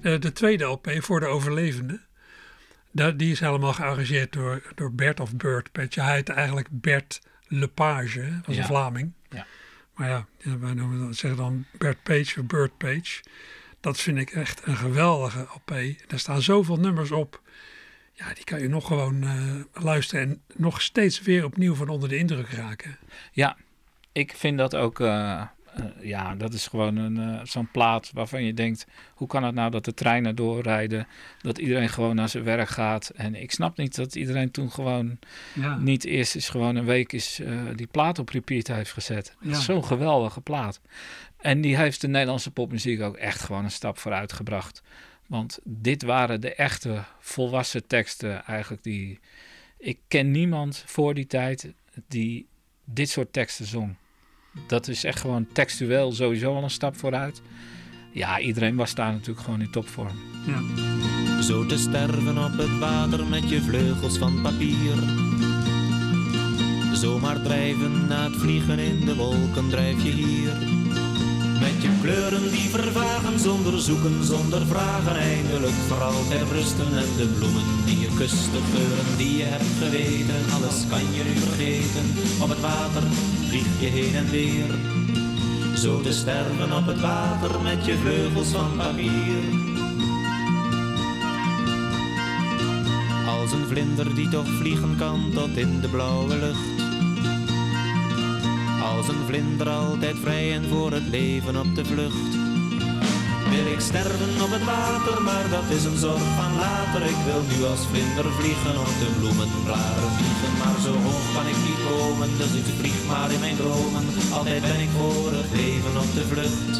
De, 0.00 0.18
de 0.18 0.32
tweede 0.32 0.64
LP 0.64 0.90
voor 0.98 1.20
de 1.20 1.26
overlevenden. 1.26 2.06
die 2.92 3.30
is 3.30 3.40
helemaal 3.40 3.72
gearrangeerd 3.72 4.32
door, 4.32 4.62
door 4.74 4.92
Bert 4.92 5.20
of 5.20 5.36
Bert 5.36 5.72
Petje. 5.72 6.02
Heette 6.02 6.32
eigenlijk 6.32 6.68
Bert 6.70 7.20
Lepage, 7.58 8.20
hè, 8.20 8.32
was 8.46 8.54
Ja. 8.54 8.60
een 8.60 8.66
Vlaming. 8.66 9.12
Ja. 9.28 9.46
Maar 9.94 10.08
ja, 10.08 10.26
wij 10.58 10.74
noemen 10.74 11.06
dat, 11.06 11.16
zeggen 11.16 11.40
dan 11.40 11.64
Bert 11.78 12.02
Page 12.02 12.40
of 12.40 12.46
Bert 12.46 12.76
Page. 12.78 13.22
Dat 13.80 14.00
vind 14.00 14.18
ik 14.18 14.30
echt 14.30 14.66
een 14.66 14.76
geweldige 14.76 15.46
LP. 15.54 15.70
Er 16.08 16.18
staan 16.18 16.42
zoveel 16.42 16.76
nummers 16.76 17.10
op. 17.10 17.40
Ja, 18.12 18.34
die 18.34 18.44
kan 18.44 18.60
je 18.60 18.68
nog 18.68 18.86
gewoon 18.86 19.22
eh, 19.22 19.82
luisteren 19.84 20.22
en 20.28 20.42
nog 20.56 20.82
steeds 20.82 21.20
weer 21.20 21.44
opnieuw 21.44 21.74
van 21.74 21.88
onder 21.88 22.08
de 22.08 22.16
indruk 22.16 22.48
raken. 22.48 22.98
Ja, 23.32 23.56
ik 24.12 24.32
vind 24.36 24.58
dat 24.58 24.76
ook. 24.76 25.00
eh, 25.00 25.42
ja, 26.00 26.34
dat 26.34 26.52
is 26.52 26.66
gewoon 26.66 26.96
een, 26.96 27.18
eh, 27.18 27.44
zo'n 27.44 27.70
plaat 27.70 28.10
waarvan 28.14 28.44
je 28.44 28.54
denkt: 28.54 28.86
hoe 29.14 29.28
kan 29.28 29.44
het 29.44 29.54
nou 29.54 29.70
dat 29.70 29.84
de 29.84 29.94
treinen 29.94 30.36
doorrijden? 30.36 31.06
Dat 31.40 31.58
iedereen 31.58 31.88
gewoon 31.88 32.14
naar 32.16 32.28
zijn 32.28 32.44
werk 32.44 32.68
gaat. 32.68 33.08
En 33.08 33.34
ik 33.34 33.50
snap 33.52 33.76
niet 33.76 33.94
dat 33.94 34.14
iedereen 34.14 34.50
toen 34.50 34.70
gewoon 34.70 35.18
Ja. 35.54 35.76
niet 35.76 36.04
eerst 36.04 36.34
is 36.34 36.48
gewoon 36.48 36.76
een 36.76 36.84
week 36.84 37.12
is, 37.12 37.40
eh, 37.40 37.52
die 37.76 37.86
plaat 37.86 38.18
op 38.18 38.28
repeat 38.28 38.66
heeft 38.66 38.92
gezet. 38.92 39.36
Ja. 39.40 39.54
Zo'n 39.54 39.84
geweldige 39.84 40.40
plaat. 40.40 40.80
En 41.38 41.60
die 41.60 41.76
heeft 41.76 42.00
de 42.00 42.08
Nederlandse 42.08 42.50
popmuziek 42.50 43.00
ook 43.00 43.16
echt 43.16 43.40
gewoon 43.42 43.64
een 43.64 43.70
stap 43.70 43.98
vooruit 43.98 44.32
gebracht. 44.32 44.82
Want 45.26 45.58
dit 45.64 46.02
waren 46.02 46.40
de 46.40 46.54
echte 46.54 47.04
volwassen 47.20 47.86
teksten 47.86 48.44
eigenlijk 48.44 48.82
die... 48.82 49.20
Ik 49.78 49.98
ken 50.08 50.30
niemand 50.30 50.82
voor 50.86 51.14
die 51.14 51.26
tijd 51.26 51.72
die 52.08 52.46
dit 52.84 53.08
soort 53.08 53.32
teksten 53.32 53.66
zong. 53.66 53.94
Dat 54.66 54.88
is 54.88 55.04
echt 55.04 55.20
gewoon 55.20 55.46
textueel 55.52 56.12
sowieso 56.12 56.54
al 56.54 56.62
een 56.62 56.70
stap 56.70 56.96
vooruit. 56.96 57.42
Ja, 58.10 58.40
iedereen 58.40 58.76
was 58.76 58.94
daar 58.94 59.12
natuurlijk 59.12 59.40
gewoon 59.44 59.60
in 59.60 59.70
topvorm. 59.70 60.16
Zo 61.42 61.66
te 61.66 61.78
sterven 61.78 62.44
op 62.44 62.58
het 62.58 62.78
water 62.78 63.26
met 63.26 63.48
je 63.48 63.60
vleugels 63.60 64.18
van 64.18 64.42
papier. 64.42 64.94
Zomaar 66.92 67.42
drijven 67.42 68.06
na 68.06 68.24
het 68.24 68.36
vliegen 68.36 68.78
in 68.78 69.04
de 69.04 69.16
wolken 69.16 69.68
drijf 69.68 70.02
je 70.02 70.10
hier. 70.10 70.71
Met 71.62 71.82
je 71.82 71.90
kleuren 72.02 72.50
die 72.50 72.68
vervagen 72.70 73.38
zonder 73.38 73.80
zoeken, 73.80 74.24
zonder 74.24 74.66
vragen. 74.66 75.16
Eindelijk 75.16 75.78
voor 75.88 76.02
altijd 76.02 76.50
rusten 76.50 76.90
en 77.02 77.10
de 77.16 77.26
bloemen 77.38 77.66
die 77.84 78.00
je 78.00 78.10
kust, 78.18 78.52
de 78.52 78.62
geuren 78.72 79.16
die 79.16 79.36
je 79.36 79.44
hebt 79.44 79.72
geweten. 79.82 80.40
Alles 80.56 80.78
kan 80.90 81.04
je 81.16 81.22
nu 81.28 81.34
vergeten. 81.46 82.06
Op 82.42 82.48
het 82.48 82.60
water 82.60 83.02
vlieg 83.48 83.80
je 83.80 83.86
heen 83.86 84.14
en 84.14 84.30
weer. 84.30 84.70
Zo 85.76 86.00
te 86.00 86.12
sterven 86.12 86.76
op 86.76 86.86
het 86.86 87.00
water 87.00 87.60
met 87.60 87.84
je 87.84 87.96
vleugels 87.96 88.48
van 88.48 88.76
papier. 88.76 89.42
Als 93.26 93.52
een 93.52 93.66
vlinder 93.68 94.14
die 94.14 94.28
toch 94.28 94.48
vliegen 94.48 94.96
kan 94.98 95.30
tot 95.34 95.56
in 95.56 95.80
de 95.80 95.88
blauwe 95.88 96.36
lucht. 96.36 96.81
Als 98.90 99.08
een 99.08 99.24
vlinder 99.26 99.68
altijd 99.68 100.16
vrij 100.18 100.52
en 100.52 100.68
voor 100.68 100.92
het 100.92 101.08
leven 101.10 101.56
op 101.56 101.74
de 101.74 101.84
vlucht. 101.84 102.32
Wil 103.50 103.66
ik 103.74 103.80
sterven 103.80 104.42
op 104.44 104.50
het 104.56 104.64
water, 104.64 105.22
maar 105.22 105.46
dat 105.50 105.68
is 105.76 105.84
een 105.84 105.96
zorg 105.96 106.26
van 106.40 106.52
later. 106.64 107.02
Ik 107.14 107.20
wil 107.28 107.42
nu 107.50 107.58
als 107.64 107.86
vlinder 107.90 108.26
vliegen 108.38 108.76
op 108.84 108.92
de 109.02 109.10
bloemenblaren 109.18 110.10
vliegen. 110.16 110.52
Maar 110.60 110.78
zo 110.86 110.92
hoog 111.06 111.26
kan 111.34 111.46
ik 111.52 111.58
niet 111.66 111.82
komen, 111.90 112.30
dus 112.40 112.52
ik 112.60 112.68
vlieg 112.78 113.00
maar 113.10 113.30
in 113.32 113.40
mijn 113.40 113.56
dromen. 113.56 114.04
Altijd 114.38 114.62
ben 114.70 114.80
ik 114.86 114.92
voor 114.98 115.30
het 115.40 115.50
leven 115.60 115.94
op 116.04 116.10
de 116.18 116.24
vlucht. 116.32 116.74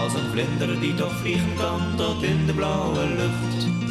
Als 0.00 0.12
een 0.14 0.30
vlinder 0.32 0.80
die 0.80 0.94
toch 0.94 1.16
vliegen 1.22 1.54
kan 1.62 1.80
tot 1.96 2.22
in 2.22 2.46
de 2.46 2.52
blauwe 2.52 3.04
lucht. 3.20 3.89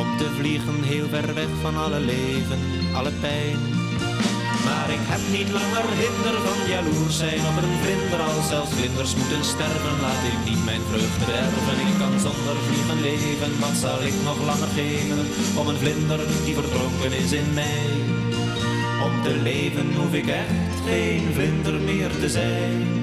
Om 0.00 0.16
te 0.18 0.28
vliegen 0.38 0.82
heel 0.82 1.08
ver 1.08 1.34
weg 1.34 1.52
van 1.60 1.76
alle 1.76 2.00
leven, 2.00 2.60
alle 2.94 3.12
pijn. 3.20 3.58
Maar 4.66 4.88
ik 4.98 5.04
heb 5.12 5.22
niet 5.36 5.50
langer 5.58 5.86
hinder 6.02 6.36
van 6.46 6.58
jaloers 6.72 7.16
zijn 7.16 7.42
op 7.50 7.56
een 7.62 7.76
vlinder. 7.82 8.20
Als 8.20 8.48
zelfs 8.48 8.72
vlinders 8.76 9.12
moeten 9.16 9.44
sterven, 9.44 9.96
laat 10.04 10.22
ik 10.32 10.38
niet 10.48 10.64
mijn 10.64 10.84
vreugde 10.90 11.24
derven. 11.32 11.78
Ik 11.88 11.96
kan 12.02 12.14
zonder 12.26 12.56
vliegen 12.66 13.00
leven, 13.08 13.52
wat 13.64 13.76
zal 13.84 13.98
ik 14.08 14.16
nog 14.28 14.38
langer 14.50 14.72
geven? 14.80 15.20
Om 15.60 15.66
een 15.68 15.82
vlinder 15.84 16.20
die 16.44 16.54
verdronken 16.60 17.12
is 17.22 17.32
in 17.32 17.50
mij. 17.60 17.88
Om 19.06 19.14
te 19.26 19.34
leven 19.50 19.88
hoef 19.98 20.12
ik 20.22 20.28
echt 20.42 20.76
geen 20.88 21.24
vlinder 21.36 21.76
meer 21.88 22.10
te 22.22 22.28
zijn. 22.28 22.99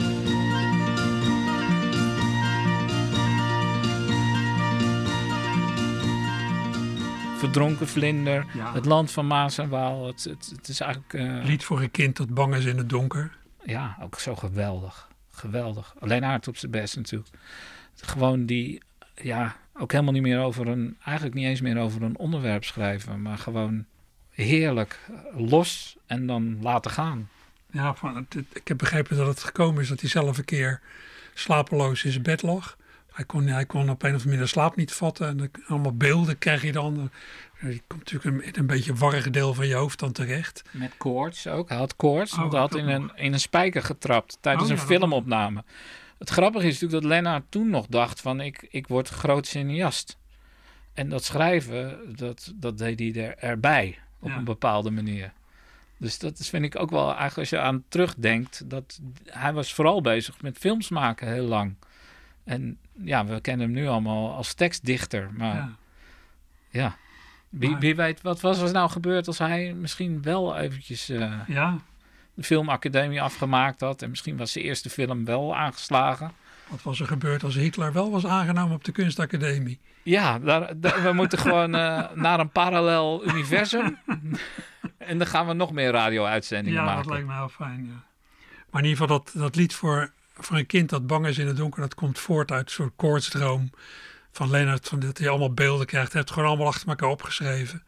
Verdronken 7.37 7.87
vlinder, 7.87 8.45
Ja. 8.53 8.73
het 8.73 8.85
land 8.85 9.11
van 9.11 9.27
Maas 9.27 9.57
en 9.57 9.69
Waal. 9.69 10.07
Het, 10.07 10.23
het, 10.23 10.51
het 10.55 10.67
is 10.67 10.79
eigenlijk... 10.79 11.13
eh, 11.13 11.43
Lied 11.45 11.63
voor 11.63 11.81
een 11.81 11.91
kind 11.91 12.17
dat 12.17 12.33
bang 12.33 12.55
is 12.55 12.65
in 12.65 12.77
het 12.77 12.89
donker. 12.89 13.37
Ja, 13.63 13.97
ook 14.01 14.19
zo 14.19 14.35
geweldig. 14.35 15.07
Geweldig. 15.31 15.93
Alleen 15.99 16.25
Aard 16.25 16.47
op 16.47 16.57
zijn 16.57 16.71
best 16.71 16.95
natuurlijk. 16.95 17.29
Gewoon 17.95 18.45
die, 18.45 18.81
ja, 19.15 19.55
ook 19.73 19.91
helemaal 19.91 20.13
niet 20.13 20.21
meer 20.21 20.39
over 20.39 20.67
een, 20.67 20.97
eigenlijk 21.03 21.35
niet 21.35 21.45
eens 21.45 21.61
meer 21.61 21.77
over 21.77 22.01
een 22.01 22.17
onderwerp 22.17 22.63
schrijven, 22.63 23.21
maar 23.21 23.37
gewoon 23.37 23.85
heerlijk 24.29 24.99
los 25.35 25.97
en 26.05 26.27
dan 26.27 26.57
laten 26.61 26.91
gaan. 26.91 27.29
Ja, 27.71 27.93
van, 27.93 28.15
het- 28.15 28.43
ik 28.53 28.67
heb 28.67 28.77
begrepen 28.77 29.17
dat 29.17 29.27
het 29.27 29.43
gekomen 29.43 29.81
is 29.81 29.87
dat 29.89 29.99
hij 30.01 30.09
zelf 30.09 30.37
een 30.37 30.45
keer 30.45 30.81
slapeloos 31.33 32.03
in 32.03 32.11
zijn 32.11 32.23
bed 32.23 32.41
lag. 32.41 32.77
Hij 33.17 33.25
kon, 33.25 33.47
hij 33.47 33.65
kon 33.65 33.81
op 33.81 33.87
een 33.87 33.93
of 33.93 34.03
andere 34.03 34.23
manier 34.23 34.39
de 34.39 34.45
slaap 34.47 34.75
niet 34.75 34.91
vatten. 34.93 35.27
En 35.27 35.51
allemaal 35.67 35.95
beelden 35.95 36.37
krijg 36.37 36.61
je 36.61 36.71
dan. 36.71 37.09
Je 37.59 37.81
komt 37.87 38.11
natuurlijk 38.11 38.45
in 38.45 38.59
een 38.59 38.67
beetje 38.67 38.93
warrig 38.93 39.29
deel 39.29 39.53
van 39.53 39.67
je 39.67 39.73
hoofd 39.75 39.99
dan 39.99 40.11
terecht. 40.11 40.61
Met 40.71 40.91
koorts 40.97 41.47
ook. 41.47 41.69
Hij 41.69 41.77
had 41.77 41.95
koorts, 41.95 42.33
Oh, 42.33 42.39
want 42.39 42.51
hij 42.51 42.61
had 42.61 42.75
in 42.75 42.87
een, 42.87 43.11
in 43.15 43.33
een 43.33 43.39
spijker 43.39 43.83
getrapt 43.83 44.37
tijdens 44.41 44.65
Oh, 44.65 44.71
een 44.71 44.77
ja, 44.81 44.85
filmopname. 44.85 45.63
Het 46.17 46.29
grappige 46.29 46.67
is 46.67 46.73
natuurlijk 46.73 47.01
dat 47.01 47.11
Lennart 47.11 47.43
toen 47.49 47.69
nog 47.69 47.85
dacht 47.87 48.21
van 48.21 48.41
ik, 48.41 48.67
ik 48.69 48.87
word 48.87 49.09
groot 49.09 49.47
cineast. 49.47 50.17
En 50.93 51.09
dat 51.09 51.23
schrijven, 51.23 51.99
dat, 52.15 52.53
dat 52.55 52.77
deed 52.77 52.99
hij 52.99 53.13
er, 53.25 53.37
erbij 53.37 53.99
op 54.19 54.29
Ja. 54.29 54.35
een 54.37 54.43
bepaalde 54.43 54.91
manier. 54.91 55.31
Dus 55.97 56.19
dat 56.19 56.39
is, 56.39 56.49
vind 56.49 56.65
ik 56.65 56.79
ook 56.79 56.89
wel, 56.89 57.05
eigenlijk 57.05 57.37
als 57.37 57.49
je 57.49 57.59
aan 57.59 57.83
terugdenkt, 57.89 58.69
dat 58.69 58.99
hij 59.25 59.53
was 59.53 59.73
vooral 59.73 60.01
bezig 60.01 60.41
met 60.41 60.57
films 60.57 60.89
maken 60.89 61.27
heel 61.33 61.45
lang. 61.47 61.75
En 62.47 62.77
ja, 63.03 63.25
we 63.25 63.41
kennen 63.41 63.65
hem 63.65 63.75
nu 63.75 63.87
allemaal 63.87 64.33
als 64.35 64.53
tekstdichter, 64.53 65.29
maar 65.33 65.55
ja. 65.55 65.75
Ja. 66.69 66.95
Wie, 67.49 67.75
wie 67.75 67.95
weet, 67.95 68.21
wat 68.21 68.41
was 68.41 68.59
er 68.61 68.71
nou 68.71 68.89
gebeurd 68.89 69.27
als 69.27 69.37
hij 69.37 69.73
misschien 69.73 70.21
wel 70.21 70.57
eventjes 70.57 71.09
eh, 71.09 71.33
Ja, 71.47 71.77
de 72.33 72.43
filmacademie 72.43 73.21
afgemaakt 73.21 73.81
had. 73.81 74.01
En 74.01 74.09
misschien 74.09 74.37
was 74.37 74.51
zijn 74.51 74.65
eerste 74.65 74.89
film 74.89 75.25
wel 75.25 75.55
aangeslagen. 75.55 76.31
wat 76.67 76.81
was 76.83 76.99
er 76.99 77.07
gebeurd 77.07 77.43
als 77.43 77.55
Hitler 77.55 77.93
wel 77.93 78.11
was 78.11 78.25
aangenomen 78.25 78.75
op 78.75 78.83
de 78.83 78.91
kunstacademie? 78.91 79.79
Ja, 80.03 80.39
daar, 80.39 80.79
daar- 80.79 81.03
we 81.03 81.11
moeten 81.13 81.37
gewoon 81.39 81.75
eh, 81.75 82.03
naar 82.13 82.39
een 82.39 82.49
parallel 82.49 83.27
universum. 83.27 83.97
en 84.97 85.17
dan 85.17 85.27
gaan 85.27 85.47
we 85.47 85.53
nog 85.53 85.71
meer 85.71 85.91
radio-uitzendingen 85.91 86.79
Ja, 86.79 86.85
maken. 86.85 87.03
dat 87.03 87.11
lijkt 87.11 87.27
me 87.27 87.33
heel 87.33 87.49
fijn. 87.49 87.85
Ja. 87.85 88.03
Maar 88.69 88.81
in 88.83 88.87
ieder 88.89 89.01
geval, 89.07 89.17
dat, 89.23 89.31
dat 89.35 89.55
lied 89.55 89.73
voor, 89.73 90.11
voor 90.39 90.57
een 90.57 90.65
kind 90.65 90.89
dat 90.89 91.07
bang 91.07 91.27
is 91.27 91.37
in 91.37 91.47
het 91.47 91.57
donker, 91.57 91.81
dat 91.81 91.95
komt 91.95 92.19
voort 92.19 92.51
uit 92.51 92.65
een 92.65 92.71
soort 92.71 92.93
koortsdroom 92.95 93.69
van 94.31 94.49
Lennart. 94.49 94.87
Van 94.87 94.99
dat 94.99 95.17
hij 95.17 95.29
allemaal 95.29 95.53
beelden 95.53 95.85
krijgt. 95.85 96.11
Hij 96.11 96.21
heeft 96.21 96.29
het 96.29 96.37
gewoon 96.37 96.47
allemaal 96.47 96.73
achter 96.73 96.87
elkaar 96.87 97.09
opgeschreven. 97.09 97.83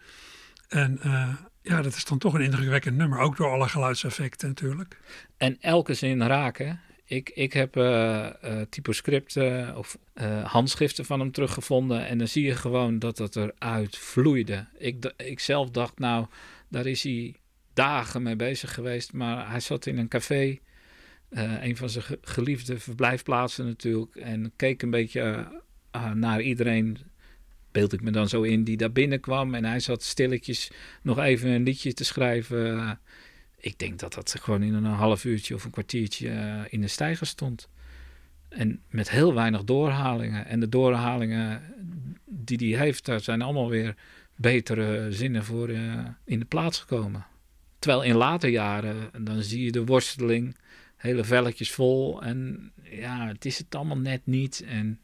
En 0.68 1.00
eh, 1.02 1.34
ja, 1.62 1.82
dat 1.82 1.96
is 1.96 2.06
dan 2.06 2.18
toch 2.18 2.34
een 2.34 2.42
indrukwekkend 2.42 2.98
nummer. 2.98 3.20
Ook 3.20 3.38
door 3.38 3.52
alle 3.52 3.70
geluidseffecten 3.70 4.48
natuurlijk. 4.48 4.98
En 5.38 5.58
elke 5.62 5.94
zin 5.94 6.24
raken. 6.24 6.82
Ik, 7.06 7.30
ik 7.30 7.54
heb 7.54 7.76
eh 7.76 8.28
typoscripten 8.70 9.78
of 9.78 9.98
handschriften 10.44 11.06
van 11.06 11.20
hem 11.20 11.32
teruggevonden. 11.32 12.08
En 12.08 12.18
dan 12.18 12.28
zie 12.28 12.46
je 12.46 12.56
gewoon 12.56 13.00
dat 13.00 13.18
het 13.18 13.36
eruit 13.36 13.98
vloeide. 13.98 14.66
Ik, 14.78 15.14
ik 15.18 15.40
zelf 15.40 15.70
dacht, 15.70 16.00
nou, 16.00 16.26
daar 16.68 16.86
is 16.86 17.04
hij 17.04 17.36
dagen 17.74 18.24
mee 18.24 18.36
bezig 18.36 18.74
geweest. 18.74 19.14
Maar 19.14 19.50
hij 19.50 19.60
zat 19.60 19.86
in 19.86 19.98
een 19.98 20.08
café. 20.08 20.60
Eh, 21.30 21.64
een 21.64 21.78
van 21.78 21.90
zijn 21.90 22.04
ge- 22.04 22.20
geliefde 22.22 22.80
verblijfplaatsen 22.80 23.66
natuurlijk. 23.66 24.16
En 24.16 24.52
keek 24.56 24.82
een 24.82 24.90
beetje 24.90 25.22
eh, 25.22 25.46
ah, 25.92 26.12
naar 26.12 26.42
iedereen. 26.42 26.98
Beeld 27.72 27.94
ik 27.94 28.02
me 28.02 28.12
dan 28.12 28.30
zo 28.30 28.42
in 28.42 28.64
die 28.64 28.78
daar 28.78 28.92
binnenkwam. 28.92 29.54
En 29.56 29.66
hij 29.66 29.80
zat 29.80 30.04
stilletjes 30.04 30.72
nog 31.02 31.20
even 31.20 31.50
een 31.50 31.64
liedje 31.64 31.94
te 31.94 32.04
schrijven. 32.04 32.78
eh, 32.80 32.92
ik 33.58 33.80
denk 33.80 34.00
dat 34.00 34.14
dat 34.14 34.36
gewoon 34.42 34.64
in 34.64 34.74
een 34.74 34.86
half 34.86 35.26
uurtje 35.26 35.56
of 35.56 35.64
een 35.64 35.72
kwartiertje 35.72 36.30
eh, 36.30 36.62
in 36.70 36.82
de 36.82 36.88
stijger 36.88 37.28
stond. 37.28 37.70
En 38.50 38.82
met 38.90 39.10
heel 39.10 39.34
weinig 39.34 39.64
doorhalingen. 39.64 40.46
En 40.46 40.60
de 40.60 40.70
doorhalingen 40.70 41.62
die 42.26 42.76
hij 42.76 42.86
heeft, 42.86 43.06
daar 43.06 43.20
zijn 43.20 43.42
allemaal 43.42 43.70
weer 43.70 43.96
betere 44.36 45.12
zinnen 45.12 45.44
voor 45.44 45.70
eh, 45.70 46.06
in 46.26 46.40
de 46.40 46.46
plaats 46.46 46.80
gekomen. 46.80 47.26
Terwijl 47.80 48.04
in 48.04 48.16
later 48.16 48.50
jaren, 48.50 49.10
dan 49.24 49.44
zie 49.44 49.64
je 49.64 49.72
de 49.72 49.86
worsteling, 49.86 50.56
hele 51.00 51.24
velletjes 51.24 51.72
vol. 51.72 52.22
En 52.22 52.72
ja, 52.84 53.28
het 53.28 53.46
is 53.46 53.58
het 53.58 53.76
allemaal 53.76 53.98
net 53.98 54.22
niet. 54.24 54.64
En 54.68 55.00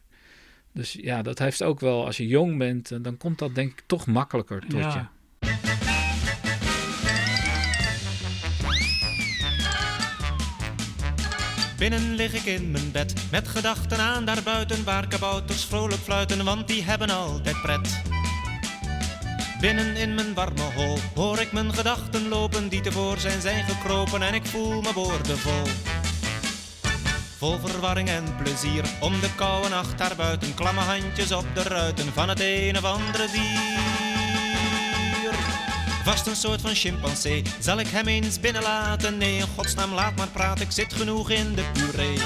dus 0.72 0.92
ja, 0.92 1.22
dat 1.22 1.38
heeft 1.38 1.62
ook 1.62 1.80
wel, 1.80 2.04
als 2.06 2.16
je 2.16 2.26
jong 2.26 2.58
bent, 2.58 2.90
eh, 2.90 2.98
dan 3.02 3.16
komt 3.16 3.38
dat 3.38 3.54
denk 3.54 3.70
ik 3.70 3.82
toch 3.86 4.06
makkelijker 4.06 4.60
tot 4.60 4.80
Ja. 4.80 5.10
je. 5.40 5.54
Binnen 11.78 12.14
lig 12.14 12.34
ik 12.34 12.44
in 12.60 12.70
mijn 12.70 12.92
bed, 12.92 13.14
met 13.30 13.48
gedachten 13.48 13.98
aan 13.98 14.24
daarbuiten 14.24 14.84
waar 14.84 15.08
kabouters 15.08 15.64
vrolijk 15.64 16.00
fluiten, 16.00 16.44
want 16.44 16.68
die 16.68 16.82
hebben 16.82 17.10
altijd 17.10 17.62
pret. 17.62 18.02
Binnen 19.60 19.96
in 19.96 20.14
mijn 20.14 20.34
warme 20.34 20.70
hol 20.74 20.98
hoor 21.14 21.40
ik 21.40 21.52
mijn 21.52 21.74
gedachten 21.74 22.28
lopen 22.28 22.68
die 22.68 22.80
tevoorschijn 22.80 23.40
zijn 23.40 23.64
gekropen 23.64 24.22
en 24.22 24.34
ik 24.34 24.46
voel 24.46 24.80
me 24.80 24.92
boordevol. 24.94 25.62
Vol 27.36 27.58
verwarring 27.58 28.08
en 28.08 28.24
plezier, 28.42 28.84
om 29.00 29.20
de 29.20 29.34
koude 29.34 29.68
nacht 29.68 29.98
daarbuiten, 29.98 30.54
klamme 30.54 30.80
handjes 30.80 31.32
op 31.32 31.46
de 31.54 31.62
ruiten 31.62 32.12
van 32.12 32.28
het 32.28 32.40
een 32.40 32.76
of 32.76 32.84
andere 32.84 33.26
dier. 33.32 35.34
Vast 36.04 36.26
een 36.26 36.36
soort 36.36 36.60
van 36.60 36.74
chimpansee, 36.74 37.42
zal 37.58 37.78
ik 37.78 37.88
hem 37.88 38.06
eens 38.06 38.40
binnenlaten? 38.40 39.18
Nee, 39.18 39.36
in 39.36 39.46
godsnaam 39.54 39.92
laat 39.92 40.16
maar 40.16 40.28
praten, 40.28 40.64
ik 40.64 40.72
zit 40.72 40.94
genoeg 40.94 41.30
in 41.30 41.54
de 41.54 41.64
puree. 41.72 42.18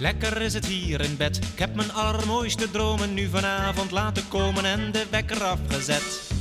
Lekker 0.00 0.40
is 0.40 0.54
het 0.54 0.66
hier 0.66 1.00
in 1.00 1.16
bed, 1.16 1.36
ik 1.36 1.58
heb 1.58 1.74
mijn 1.74 1.92
allermooiste 1.92 2.70
dromen 2.70 3.14
nu 3.14 3.28
vanavond 3.28 3.90
laten 3.90 4.28
komen 4.28 4.64
en 4.64 4.92
de 4.92 5.06
wekker 5.10 5.42
afgezet. 5.42 6.32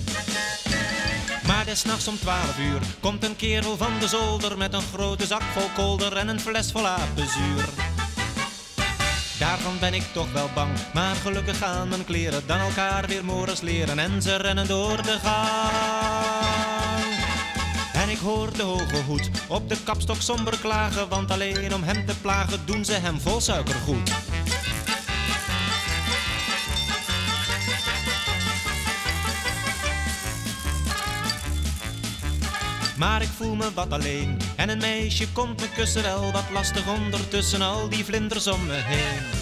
Maar 1.47 1.65
des 1.65 1.83
nachts 1.83 2.07
om 2.07 2.17
twaalf 2.17 2.59
uur 2.59 2.81
komt 2.99 3.23
een 3.23 3.35
kerel 3.35 3.77
van 3.77 3.99
de 3.99 4.07
zolder 4.07 4.57
met 4.57 4.73
een 4.73 4.87
grote 4.93 5.25
zak 5.25 5.41
vol 5.41 5.69
kolder 5.75 6.17
en 6.17 6.27
een 6.27 6.39
fles 6.39 6.71
vol 6.71 6.87
apenzuur. 6.87 7.69
Daarvan 9.39 9.79
ben 9.79 9.93
ik 9.93 10.03
toch 10.13 10.31
wel 10.31 10.49
bang, 10.53 10.71
maar 10.93 11.15
gelukkig 11.15 11.57
gaan 11.57 11.89
mijn 11.89 12.05
kleren 12.05 12.43
dan 12.45 12.59
elkaar 12.59 13.07
weer 13.07 13.25
morgens 13.25 13.61
leren 13.61 13.99
en 13.99 14.21
ze 14.21 14.35
rennen 14.35 14.67
door 14.67 15.03
de 15.03 15.19
gang. 15.23 16.38
Ik 18.09 18.17
hoor 18.17 18.57
de 18.57 18.63
hoge 18.63 19.03
hoed 19.07 19.29
op 19.47 19.69
de 19.69 19.77
kapstok 19.83 20.21
somber 20.21 20.57
klagen, 20.57 21.09
want 21.09 21.31
alleen 21.31 21.73
om 21.73 21.83
hem 21.83 22.05
te 22.05 22.15
plagen 22.21 22.59
doen 22.65 22.85
ze 22.85 22.93
hem 22.93 23.19
vol 23.19 23.41
suikergoed. 23.41 24.11
Maar 32.97 33.21
ik 33.21 33.29
voel 33.37 33.55
me 33.55 33.73
wat 33.73 33.91
alleen 33.91 34.37
en 34.55 34.69
een 34.69 34.77
meisje 34.77 35.31
komt 35.31 35.59
me 35.59 35.69
kussen 35.75 36.03
wel 36.03 36.31
wat 36.31 36.49
lastig 36.53 36.87
ondertussen 36.87 37.61
al 37.61 37.89
die 37.89 38.05
vlinders 38.05 38.47
om 38.47 38.65
me 38.65 38.81
heen. 38.85 39.39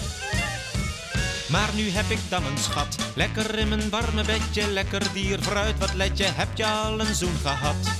Maar 1.50 1.70
nu 1.74 1.90
heb 1.90 2.10
ik 2.10 2.20
dan 2.28 2.46
een 2.46 2.58
schat, 2.58 2.96
lekker 3.14 3.58
in 3.58 3.68
mijn 3.68 3.90
warme 3.90 4.24
bedje, 4.24 4.70
lekker 4.70 5.12
dier 5.12 5.42
vooruit 5.42 5.78
wat 5.78 5.94
let 5.94 6.18
je, 6.18 6.24
heb 6.24 6.48
je 6.54 6.66
al 6.66 7.00
een 7.00 7.14
zoen 7.14 7.36
gehad? 7.42 7.97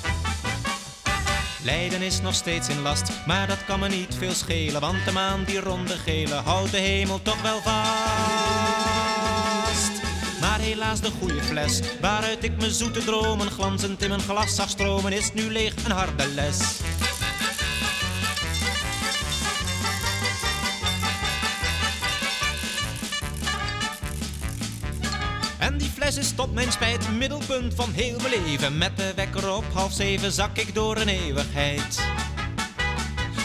Lijden 1.65 2.03
is 2.03 2.21
nog 2.21 2.35
steeds 2.35 2.69
in 2.69 2.81
last, 2.81 3.11
maar 3.27 3.47
dat 3.47 3.65
kan 3.65 3.81
me 3.81 3.89
niet 3.89 4.15
veel 4.19 4.33
schelen, 4.33 4.81
want 4.81 5.05
de 5.05 5.13
maan 5.13 5.45
die 5.45 5.61
ronde 5.61 5.97
gele 5.97 6.35
houdt 6.35 6.71
de 6.71 6.79
hemel 6.79 7.23
toch 7.23 7.43
wel 7.43 7.61
vast. 7.61 7.79
Maar 10.41 10.61
helaas 10.61 11.01
de 11.01 11.11
goede 11.11 11.43
fles, 11.43 11.81
waaruit 12.01 12.45
ik 12.45 12.59
mijn 12.59 12.71
zoete 12.71 13.05
dromen 13.05 13.51
glanzend 13.51 14.03
in 14.03 14.09
mijn 14.09 14.21
glas 14.21 14.55
zag 14.55 14.69
stromen, 14.69 15.13
is 15.13 15.33
nu 15.33 15.43
leeg 15.43 15.75
een 15.85 15.91
harde 15.91 16.27
les. 16.27 16.59
Fles 26.09 26.27
is 26.27 26.35
tot 26.35 26.55
mijn 26.55 26.73
spijt 26.73 27.11
middelpunt 27.17 27.75
van 27.75 27.93
heel 27.93 28.19
mijn 28.19 28.43
leven. 28.45 28.79
Met 28.79 28.97
de 28.97 29.13
wekker 29.15 29.55
op 29.55 29.65
half 29.73 29.93
zeven 29.93 30.33
zak 30.33 30.57
ik 30.57 30.75
door 30.75 30.97
een 30.97 31.09
eeuwigheid. 31.09 32.01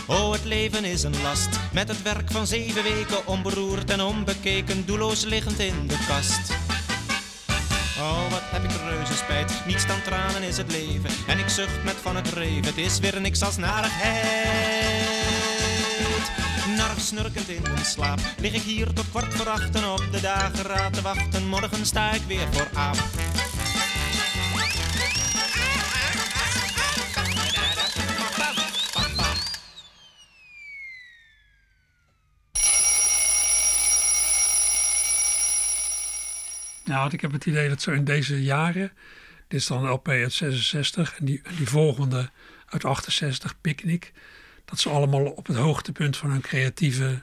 Oh, 0.07 0.32
het 0.32 0.43
leven 0.43 0.86
is 0.86 1.03
een 1.03 1.22
last, 1.22 1.49
met 1.74 1.88
het 1.88 2.01
werk 2.01 2.32
van 2.32 2.47
zeven 2.47 2.84
weken 2.84 3.28
onberoerd 3.28 3.89
en 3.89 4.01
onbekeken, 4.01 4.86
doelloos 4.86 5.24
liggend 5.24 5.59
in 5.59 5.88
de 5.88 6.05
kast. 6.07 6.51
Oh, 7.99 8.32
wat 8.32 8.43
heb 8.43 8.64
ik 8.64 8.72
reuze 8.89 9.14
spijt, 9.14 9.53
niets 9.68 9.88
dan 9.88 10.01
tranen 10.01 10.43
is 10.43 10.57
het 10.57 10.72
leven. 10.72 11.09
En 11.28 11.39
ik 11.39 11.49
zucht 11.49 11.84
met 11.84 11.95
van 12.01 12.16
het 12.16 12.34
reven, 12.34 12.66
het 12.66 12.78
is 12.78 12.99
weer 12.99 13.22
niks 13.22 13.43
als 13.43 13.57
narigheid. 13.57 14.82
Narg 16.68 16.99
snurkend 16.99 17.49
in 17.49 17.61
mijn 17.61 17.86
slaap, 17.86 18.20
lig 18.38 18.53
ik 18.53 18.61
hier 18.61 18.93
tot 18.93 19.09
kwart 19.09 19.34
voor 19.34 19.49
achten 19.49 19.91
op 19.91 20.07
de 20.11 20.22
dageraad 20.22 20.93
te 20.93 21.01
wachten. 21.01 21.47
Morgen 21.47 21.86
sta 21.86 22.11
ik 22.11 22.22
weer 22.22 22.53
voor 22.53 22.70
aap. 22.74 22.95
Nou, 36.86 37.14
ik 37.14 37.22
heb 37.22 37.32
het 37.32 37.45
idee 37.45 37.70
dat 37.70 37.82
zo 37.82 37.91
in 37.91 38.03
deze 38.03 38.43
jaren, 38.43 38.91
dit 39.47 39.59
is 39.59 39.68
dan 39.68 39.89
LP 39.89 40.07
uit 40.07 40.34
66 40.34 41.18
en 41.20 41.26
die, 41.26 41.41
die 41.57 41.70
volgende 41.70 42.30
uit 42.66 42.86
68, 42.86 43.61
Picnic, 43.61 44.11
dat 44.66 44.80
ze 44.80 44.89
allemaal 44.89 45.26
op 45.26 45.47
het 45.47 45.55
hoogtepunt 45.55 46.18
van 46.18 46.30
hun 46.30 46.41
creatieve 46.41 47.22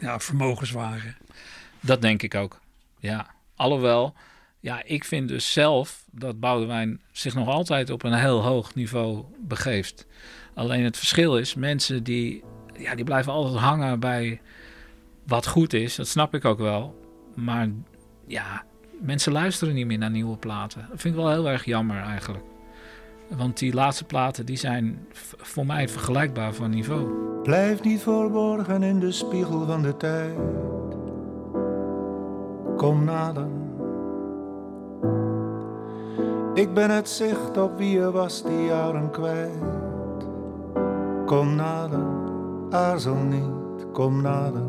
ja, 0.00 0.20
vermogens 0.20 0.70
waren. 0.70 1.16
Dat 1.80 2.02
denk 2.02 2.22
ik 2.22 2.34
ook. 2.34 2.60
Ja, 2.98 3.26
alhoewel, 3.56 4.14
ja, 4.60 4.82
ik 4.84 5.04
vind 5.04 5.28
dus 5.28 5.52
zelf 5.52 6.04
dat 6.10 6.40
Boudewijn 6.40 7.00
zich 7.12 7.34
nog 7.34 7.48
altijd 7.48 7.90
op 7.90 8.02
een 8.02 8.14
heel 8.14 8.42
hoog 8.42 8.74
niveau 8.74 9.24
begeeft. 9.40 10.06
Alleen 10.54 10.84
het 10.84 10.96
verschil 10.96 11.38
is, 11.38 11.54
mensen 11.54 12.02
die, 12.02 12.44
ja, 12.78 12.94
die 12.94 13.04
blijven 13.04 13.32
altijd 13.32 13.62
hangen 13.62 14.00
bij 14.00 14.40
wat 15.26 15.46
goed 15.46 15.72
is. 15.72 15.94
Dat 15.94 16.08
snap 16.08 16.34
ik 16.34 16.44
ook 16.44 16.58
wel. 16.58 17.06
Maar 17.34 17.68
ja, 18.26 18.64
mensen 19.00 19.32
luisteren 19.32 19.74
niet 19.74 19.86
meer 19.86 19.98
naar 19.98 20.10
nieuwe 20.10 20.36
platen. 20.36 20.86
Dat 20.90 21.00
vind 21.00 21.14
ik 21.14 21.20
wel 21.20 21.30
heel 21.30 21.48
erg 21.48 21.64
jammer 21.64 22.02
eigenlijk. 22.02 22.44
Want 23.36 23.58
die 23.58 23.74
laatste 23.74 24.04
platen 24.04 24.46
die 24.46 24.56
zijn 24.56 25.06
voor 25.36 25.66
mij 25.66 25.88
vergelijkbaar 25.88 26.52
van 26.54 26.70
niveau. 26.70 27.26
Blijf 27.42 27.82
niet 27.82 28.00
verborgen 28.00 28.82
in 28.82 29.00
de 29.00 29.12
spiegel 29.12 29.66
van 29.66 29.82
de 29.82 29.96
tijd. 29.96 30.34
Kom 32.76 33.04
nader. 33.04 33.46
Ik 36.54 36.74
ben 36.74 36.90
het 36.90 37.08
zicht 37.08 37.56
op 37.56 37.78
wie 37.78 37.90
je 37.90 38.10
was 38.10 38.42
die 38.42 38.64
jaren 38.64 39.10
kwijt. 39.10 39.62
Kom 41.26 41.54
nader, 41.54 42.06
aarzel 42.70 43.14
niet, 43.14 43.86
kom 43.92 44.22
nader. 44.22 44.62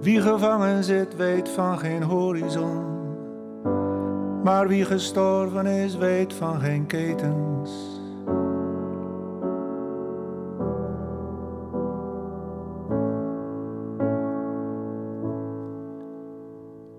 Wie 0.00 0.20
gevangen 0.20 0.84
zit 0.84 1.16
weet 1.16 1.48
van 1.48 1.78
geen 1.78 2.02
horizon. 2.02 2.93
Maar 4.44 4.68
wie 4.68 4.84
gestorven 4.84 5.66
is, 5.66 5.96
weet 5.96 6.34
van 6.34 6.60
geen 6.60 6.86
ketens. 6.86 7.70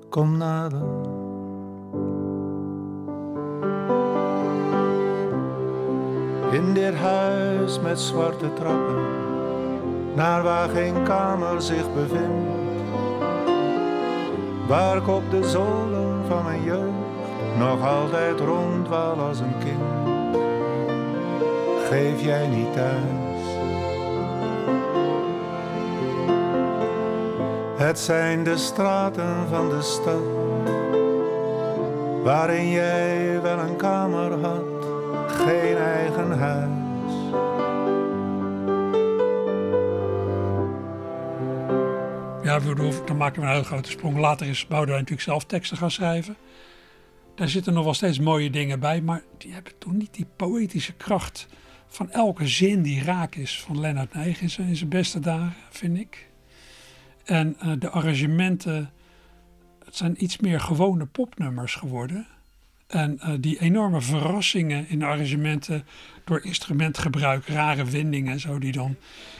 Kom 0.09 0.37
nader. 0.37 0.81
In 6.51 6.73
dit 6.73 6.93
huis 6.93 7.79
met 7.79 7.99
zwarte 7.99 8.53
trappen, 8.53 9.03
naar 10.15 10.43
waar 10.43 10.69
geen 10.69 11.03
kamer 11.03 11.61
zich 11.61 11.93
bevindt. 11.93 12.53
Waar 14.67 14.97
ik 14.97 15.07
op 15.07 15.31
de 15.31 15.43
zolen 15.49 16.25
van 16.27 16.43
mijn 16.43 16.63
jeugd 16.63 17.04
nog 17.57 17.81
altijd 17.87 18.39
rondwaal 18.39 19.19
als 19.19 19.39
een 19.39 19.57
kind. 19.59 20.13
Geef 21.89 22.21
jij 22.21 22.47
niet 22.47 22.73
thuis? 22.73 23.43
Het 27.77 27.99
zijn 27.99 28.43
de 28.43 28.57
straten 28.57 29.47
van 29.49 29.69
de 29.69 29.81
stad, 29.81 30.23
waarin 32.23 32.69
jij 32.69 33.41
wel 33.41 33.59
een 33.59 33.75
kamer 33.75 34.39
had, 34.39 34.85
geen 35.27 35.77
eigen 35.77 36.31
huis. 36.39 36.83
Ja, 42.43 42.59
dan 43.05 43.17
maken 43.17 43.41
we 43.41 43.47
een 43.47 43.53
hele 43.53 43.63
grote 43.63 43.89
sprong. 43.89 44.17
Later 44.17 44.47
is 44.47 44.67
Boudewijn 44.67 44.99
natuurlijk 44.99 45.27
zelf 45.27 45.43
teksten 45.43 45.77
gaan 45.77 45.91
schrijven. 45.91 46.35
Daar 47.35 47.49
zitten 47.49 47.73
nog 47.73 47.83
wel 47.83 47.93
steeds 47.93 48.19
mooie 48.19 48.49
dingen 48.49 48.79
bij, 48.79 49.01
maar 49.01 49.23
die 49.37 49.53
hebben 49.53 49.77
toen 49.77 49.97
niet 49.97 50.13
die 50.13 50.27
poëtische 50.35 50.93
kracht 50.93 51.47
van 51.87 52.11
elke 52.11 52.47
zin 52.47 52.81
die 52.81 53.03
raak 53.03 53.35
is 53.35 53.61
van 53.61 53.79
Lennart 53.79 54.13
Nijg 54.13 54.41
in 54.41 54.49
zijn, 54.49 54.67
in 54.67 54.75
zijn 54.75 54.89
beste 54.89 55.19
dagen, 55.19 55.55
vind 55.69 55.97
ik. 55.97 56.29
En 57.23 57.55
eh, 57.59 57.71
de 57.79 57.89
arrangementen, 57.89 58.91
het 59.85 59.95
zijn 59.95 60.23
iets 60.23 60.37
meer 60.37 60.59
gewone 60.59 61.05
popnummers 61.05 61.75
geworden. 61.75 62.27
En 62.87 63.19
eh, 63.19 63.33
die 63.39 63.59
enorme 63.59 64.01
verrassingen 64.01 64.89
in 64.89 64.99
de 64.99 65.05
arrangementen 65.05 65.85
door 66.25 66.43
instrumentgebruik, 66.43 67.47
rare 67.47 67.85
windingen 67.85 68.31
en 68.31 68.39
zo, 68.39 68.59
die 68.59 68.71
dan 68.71 68.95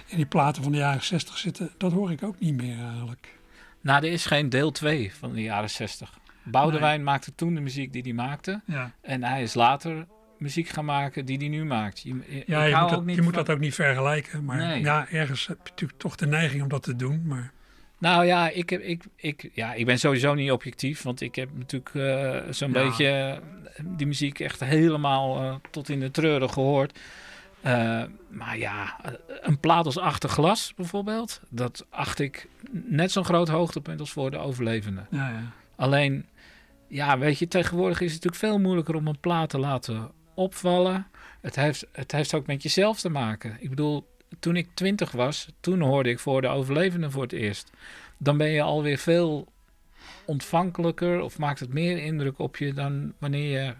in 0.07 0.17
die 0.17 0.25
platen 0.25 0.63
van 0.63 0.71
de 0.71 0.77
jaren 0.77 1.03
60 1.03 1.37
zitten, 1.37 1.71
dat 1.77 1.91
hoor 1.91 2.11
ik 2.11 2.23
ook 2.23 2.39
niet 2.39 2.55
meer 2.55 2.79
eigenlijk. 2.79 3.37
Nou, 3.81 4.05
er 4.05 4.11
is 4.11 4.25
geen 4.25 4.49
deel 4.49 4.71
2 4.71 5.13
van 5.13 5.33
de 5.33 5.41
jaren 5.41 5.69
60. 5.69 6.23
Boudewijn 6.45 7.03
maakte 7.03 7.35
toen 7.35 7.55
de 7.55 7.61
muziek 7.61 7.93
die 7.93 8.01
hij 8.01 8.13
maakte. 8.13 8.61
Ja. 8.65 8.91
En 9.01 9.23
hij 9.23 9.41
is 9.41 9.53
later 9.53 10.05
muziek 10.37 10.67
gaan 10.69 10.85
maken 10.85 11.25
die 11.25 11.37
hij 11.37 11.47
nu 11.47 11.65
maakt. 11.65 12.01
Je, 12.01 12.43
Ja, 12.47 12.63
je, 12.63 12.75
moet, 12.75 12.89
dat, 12.89 12.97
ook 12.99 13.05
niet 13.05 13.15
je 13.15 13.21
moet 13.21 13.33
dat 13.33 13.49
ook 13.49 13.59
niet 13.59 13.75
vergelijken. 13.75 14.45
Maar 14.45 14.57
Nee. 14.57 14.81
ja, 14.81 15.07
ergens 15.11 15.47
heb 15.47 15.57
je 15.63 15.69
natuurlijk 15.69 15.99
toch 15.99 16.15
de 16.15 16.27
neiging 16.27 16.61
om 16.63 16.69
dat 16.69 16.83
te 16.83 16.95
doen. 16.95 17.21
Maar 17.25 17.51
Nou 17.97 18.25
ja 18.25 18.49
ik, 18.49 18.69
heb, 18.69 18.81
ik, 18.81 19.03
ik, 19.15 19.49
ja, 19.53 19.73
ik 19.73 19.85
ben 19.85 19.99
sowieso 19.99 20.33
niet 20.33 20.51
objectief. 20.51 21.01
Want 21.01 21.21
ik 21.21 21.35
heb 21.35 21.49
natuurlijk 21.57 21.95
eh, 21.95 22.51
zo'n 22.53 22.71
Ja. 22.73 22.83
beetje 22.87 23.07
eh, 23.07 23.85
die 23.97 24.07
muziek 24.07 24.39
echt 24.39 24.59
helemaal 24.59 25.39
eh, 25.41 25.55
tot 25.71 25.89
in 25.89 25.99
de 25.99 26.11
treuren 26.11 26.49
gehoord. 26.49 26.99
Eh, 27.61 28.03
maar 28.29 28.57
ja, 28.57 28.99
een 29.41 29.59
plaat 29.59 29.85
als 29.85 29.97
Achter 29.97 30.29
Glas 30.29 30.73
bijvoorbeeld. 30.75 31.41
Dat 31.49 31.85
acht 31.89 32.19
ik 32.19 32.47
net 32.71 33.11
zo'n 33.11 33.25
groot 33.25 33.47
hoogtepunt 33.47 33.99
als 33.99 34.11
voor 34.11 34.31
de 34.31 34.37
overlevenden. 34.37 35.07
ja, 35.09 35.29
ja. 35.29 35.41
Alleen, 35.77 36.25
ja, 36.95 37.17
weet 37.17 37.39
je, 37.39 37.47
tegenwoordig 37.47 38.01
is 38.01 38.13
het 38.13 38.23
natuurlijk 38.23 38.53
veel 38.53 38.59
moeilijker 38.63 38.95
om 38.95 39.07
een 39.07 39.19
plaat 39.19 39.49
te 39.49 39.59
laten 39.59 40.11
opvallen. 40.33 41.07
Het 41.41 41.55
heeft, 41.55 41.85
het 41.91 42.11
heeft 42.11 42.33
ook 42.33 42.45
met 42.45 42.63
jezelf 42.63 42.99
te 42.99 43.09
maken. 43.09 43.57
Ik 43.59 43.69
bedoel, 43.69 44.07
toen 44.39 44.55
ik 44.55 44.69
twintig 44.73 45.11
was, 45.11 45.47
toen 45.59 45.81
hoorde 45.81 46.09
ik 46.09 46.19
voor 46.19 46.41
de 46.41 46.47
overlevenden 46.47 47.11
voor 47.11 47.21
het 47.21 47.31
eerst. 47.31 47.71
Dan 48.17 48.37
ben 48.37 48.49
je 48.49 48.61
alweer 48.61 48.97
veel 48.97 49.47
ontvankelijker 50.25 51.21
of 51.21 51.37
maakt 51.37 51.59
het 51.59 51.73
meer 51.73 51.97
indruk 51.97 52.39
op 52.39 52.57
je 52.57 52.73
dan 52.73 53.13
wanneer 53.19 53.61
je 53.61 53.73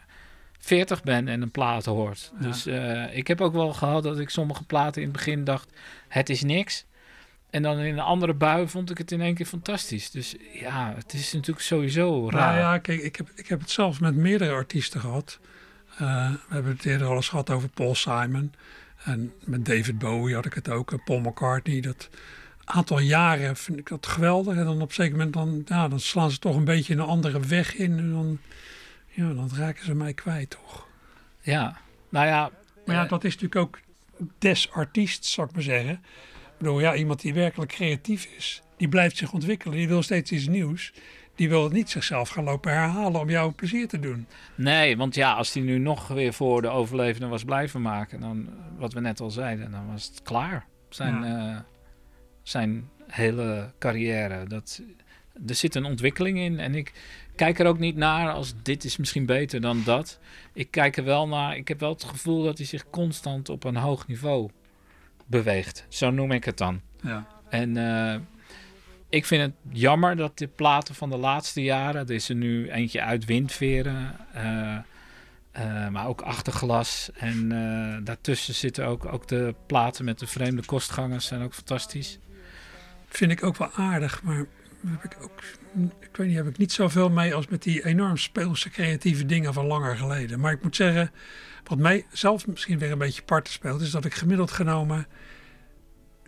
40 0.60 1.04
bent 1.04 1.28
en 1.28 1.42
een 1.42 1.52
plaat 1.52 1.86
hoort. 1.86 2.32
Dus 2.40 2.68
uh, 2.68 3.18
ik 3.18 3.28
heb 3.28 3.42
ook 3.42 3.54
wel 3.54 3.74
gehad 3.74 4.04
dat 4.04 4.20
ik 4.20 4.30
sommige 4.30 4.64
platen 4.64 5.02
in 5.02 5.08
het 5.08 5.18
begin 5.18 5.44
dacht, 5.44 5.72
het 6.08 6.30
is 6.30 6.44
niks. 6.44 6.86
En 7.56 7.62
dan 7.62 7.80
in 7.80 7.94
een 7.94 8.00
andere 8.00 8.34
bui 8.34 8.68
vond 8.68 8.90
ik 8.90 8.98
het 8.98 9.12
in 9.12 9.22
één 9.22 9.36
keer 9.36 9.46
fantastisch. 9.46 10.12
Dus 10.12 10.36
ja, 10.54 10.94
het 10.96 11.14
is 11.14 11.34
natuurlijk 11.34 11.66
sowieso 11.66 12.30
raar. 12.30 12.42
Nou 12.42 12.58
ja, 12.58 12.78
kijk, 12.78 13.02
ik 13.02 13.16
heb, 13.16 13.30
ik 13.36 13.48
heb 13.48 13.60
het 13.60 13.70
zelfs 13.70 14.00
met 14.00 14.16
meerdere 14.16 14.52
artiesten 14.52 15.00
gehad. 15.00 15.40
Uh, 15.94 16.30
we 16.48 16.54
hebben 16.54 16.72
het 16.72 16.86
eerder 16.86 17.08
al 17.08 17.16
eens 17.16 17.30
gehad 17.30 17.50
over 17.50 17.70
Paul 17.70 17.96
Simon. 17.96 18.54
En 19.04 19.34
met 19.44 19.66
David 19.66 19.98
Bowie 19.98 20.36
had 20.36 20.46
ik 20.46 20.54
het 20.54 20.70
ook. 20.70 20.92
En 20.92 21.04
Paul 21.04 21.20
McCartney. 21.20 21.82
Dat 21.82 22.10
aantal 22.64 23.00
jaren 23.00 23.56
vind 23.56 23.78
ik 23.80 23.88
dat 23.88 24.08
geweldig. 24.08 24.56
En 24.56 24.66
dan 24.66 24.82
op 24.82 24.88
een 24.88 24.94
zeker 24.94 25.18
moment 25.18 25.34
dan, 25.34 25.64
ja, 25.66 25.88
dan 25.88 26.00
slaan 26.00 26.32
ze 26.32 26.40
toch 26.40 26.56
een 26.56 26.66
beetje 26.66 26.94
een 26.94 27.00
andere 27.00 27.40
weg 27.40 27.76
in. 27.76 27.98
En 27.98 28.12
dan, 28.12 28.40
ja, 29.08 29.34
dan 29.34 29.50
raken 29.56 29.86
ze 29.86 29.96
mij 29.96 30.14
kwijt, 30.14 30.50
toch? 30.50 30.88
Ja, 31.42 31.78
nou 32.10 32.28
ja. 32.28 32.52
Maar 32.86 32.96
ja, 32.96 33.06
dat 33.06 33.24
is 33.24 33.34
natuurlijk 33.34 33.62
ook 33.62 33.80
des 34.38 34.72
artiest, 34.72 35.26
zou 35.26 35.48
ik 35.48 35.54
maar 35.54 35.64
zeggen. 35.64 36.04
Bedoel, 36.66 36.80
ja, 36.80 36.96
iemand 36.96 37.22
die 37.22 37.34
werkelijk 37.34 37.72
creatief 37.72 38.28
is, 38.38 38.62
die 38.78 38.88
blijft 38.88 39.18
zich 39.18 39.34
ontwikkelen. 39.34 39.78
Die 39.78 39.88
wil 39.88 40.02
steeds 40.02 40.32
iets 40.32 40.48
nieuws. 40.48 40.94
Die 41.36 41.50
wil 41.50 41.70
niet 41.70 41.90
zichzelf 41.90 42.30
gaan 42.30 42.44
lopen 42.44 42.72
herhalen 42.72 43.22
om 43.22 43.30
jou 43.30 43.48
een 43.48 43.56
plezier 43.56 43.88
te 43.88 44.00
doen. 44.00 44.28
Nee, 44.56 44.98
want 44.98 45.16
ja, 45.16 45.34
als 45.34 45.54
hij 45.54 45.64
nu 45.64 45.78
nog 45.78 46.08
weer 46.08 46.34
voor 46.34 46.62
de 46.62 46.68
overlevenden 46.68 47.30
was 47.30 47.44
blijven 47.44 47.82
maken, 47.82 48.20
dan, 48.20 48.50
wat 48.78 48.94
we 48.94 49.00
net 49.00 49.20
al 49.20 49.32
zeiden, 49.32 49.72
dan 49.72 49.92
was 49.92 50.06
het 50.06 50.22
klaar. 50.22 50.66
Zijn, 50.90 51.24
ja. 51.24 51.50
uh, 51.50 51.60
zijn 52.44 52.90
hele 53.08 53.72
carrière. 53.80 54.48
Dat, 54.48 54.82
er 55.48 55.56
zit 55.56 55.76
een 55.76 55.86
ontwikkeling 55.86 56.38
in. 56.38 56.60
En 56.60 56.76
ik 56.76 56.94
kijk 57.36 57.60
er 57.60 57.68
ook 57.68 57.80
niet 57.80 57.96
naar 57.96 58.32
als 58.32 58.54
dit 58.64 58.84
is 58.84 58.98
misschien 58.98 59.26
beter 59.26 59.62
dan 59.62 59.82
dat. 59.84 60.20
Ik 60.54 60.72
kijk 60.72 60.98
er 60.98 61.04
wel 61.04 61.28
naar. 61.28 61.58
Ik 61.58 61.68
heb 61.68 61.80
wel 61.80 61.94
het 61.94 62.04
gevoel 62.04 62.44
dat 62.44 62.58
hij 62.58 62.68
zich 62.68 62.90
constant 62.90 63.50
op 63.50 63.64
een 63.64 63.76
hoog 63.76 64.08
niveau 64.08 64.50
beweegt. 65.26 65.86
Zo 65.90 66.12
noem 66.12 66.32
ik 66.32 66.44
het 66.44 66.58
dan. 66.58 66.82
Ja. 67.02 67.28
En 67.50 67.76
uh, 67.76 68.16
ik 69.10 69.26
vind 69.26 69.42
het 69.42 69.54
jammer 69.72 70.16
dat 70.16 70.38
de 70.38 70.48
platen 70.48 70.96
van 70.96 71.10
de 71.10 71.18
laatste 71.18 71.64
jaren. 71.64 72.08
Er 72.08 72.14
is 72.14 72.30
er 72.30 72.36
nu 72.36 72.70
eentje 72.70 73.02
uit 73.02 73.26
Windveren. 73.26 74.16
Uh, 74.36 74.78
uh, 75.58 75.88
maar 75.88 76.08
ook 76.08 76.22
achterglas. 76.22 77.10
En 77.14 77.50
daartussen 78.04 78.54
zitten 78.54 78.86
ook, 78.86 79.06
ook 79.06 79.28
de 79.28 79.56
platen 79.66 80.06
met 80.06 80.20
de 80.20 80.28
vreemde 80.28 80.66
kostgangers. 80.66 81.26
Zijn 81.26 81.42
ook 81.42 81.54
fantastisch 81.54 82.20
vind 83.18 83.32
ik 83.32 83.44
ook 83.44 83.58
wel 83.58 83.72
aardig, 83.72 84.24
maar 84.24 84.46
heb 84.88 85.04
ik 85.04 85.18
ook, 85.22 85.42
ik 86.00 86.18
weet 86.18 86.28
niet, 86.28 86.36
heb 86.36 86.48
ik 86.48 86.58
niet 86.58 86.72
zoveel 86.72 87.10
mee 87.10 87.36
als 87.36 87.48
met 87.48 87.64
die 87.64 87.86
enorm 87.86 88.18
speelse 88.18 88.70
creatieve 88.70 89.26
dingen 89.26 89.54
van 89.54 89.66
langer 89.66 89.98
geleden. 89.98 90.40
Maar 90.40 90.52
ik 90.52 90.64
moet 90.64 90.76
zeggen, 90.76 91.12
wat 91.68 91.78
mij 91.78 92.06
zelf 92.12 92.48
misschien 92.48 92.80
weer 92.80 92.92
een 92.92 92.98
beetje 92.98 93.24
parten 93.24 93.54
speelt, 93.54 93.82
is 93.82 93.92
dat 93.92 94.06
ik 94.06 94.14
gemiddeld 94.14 94.52
genomen 94.52 95.08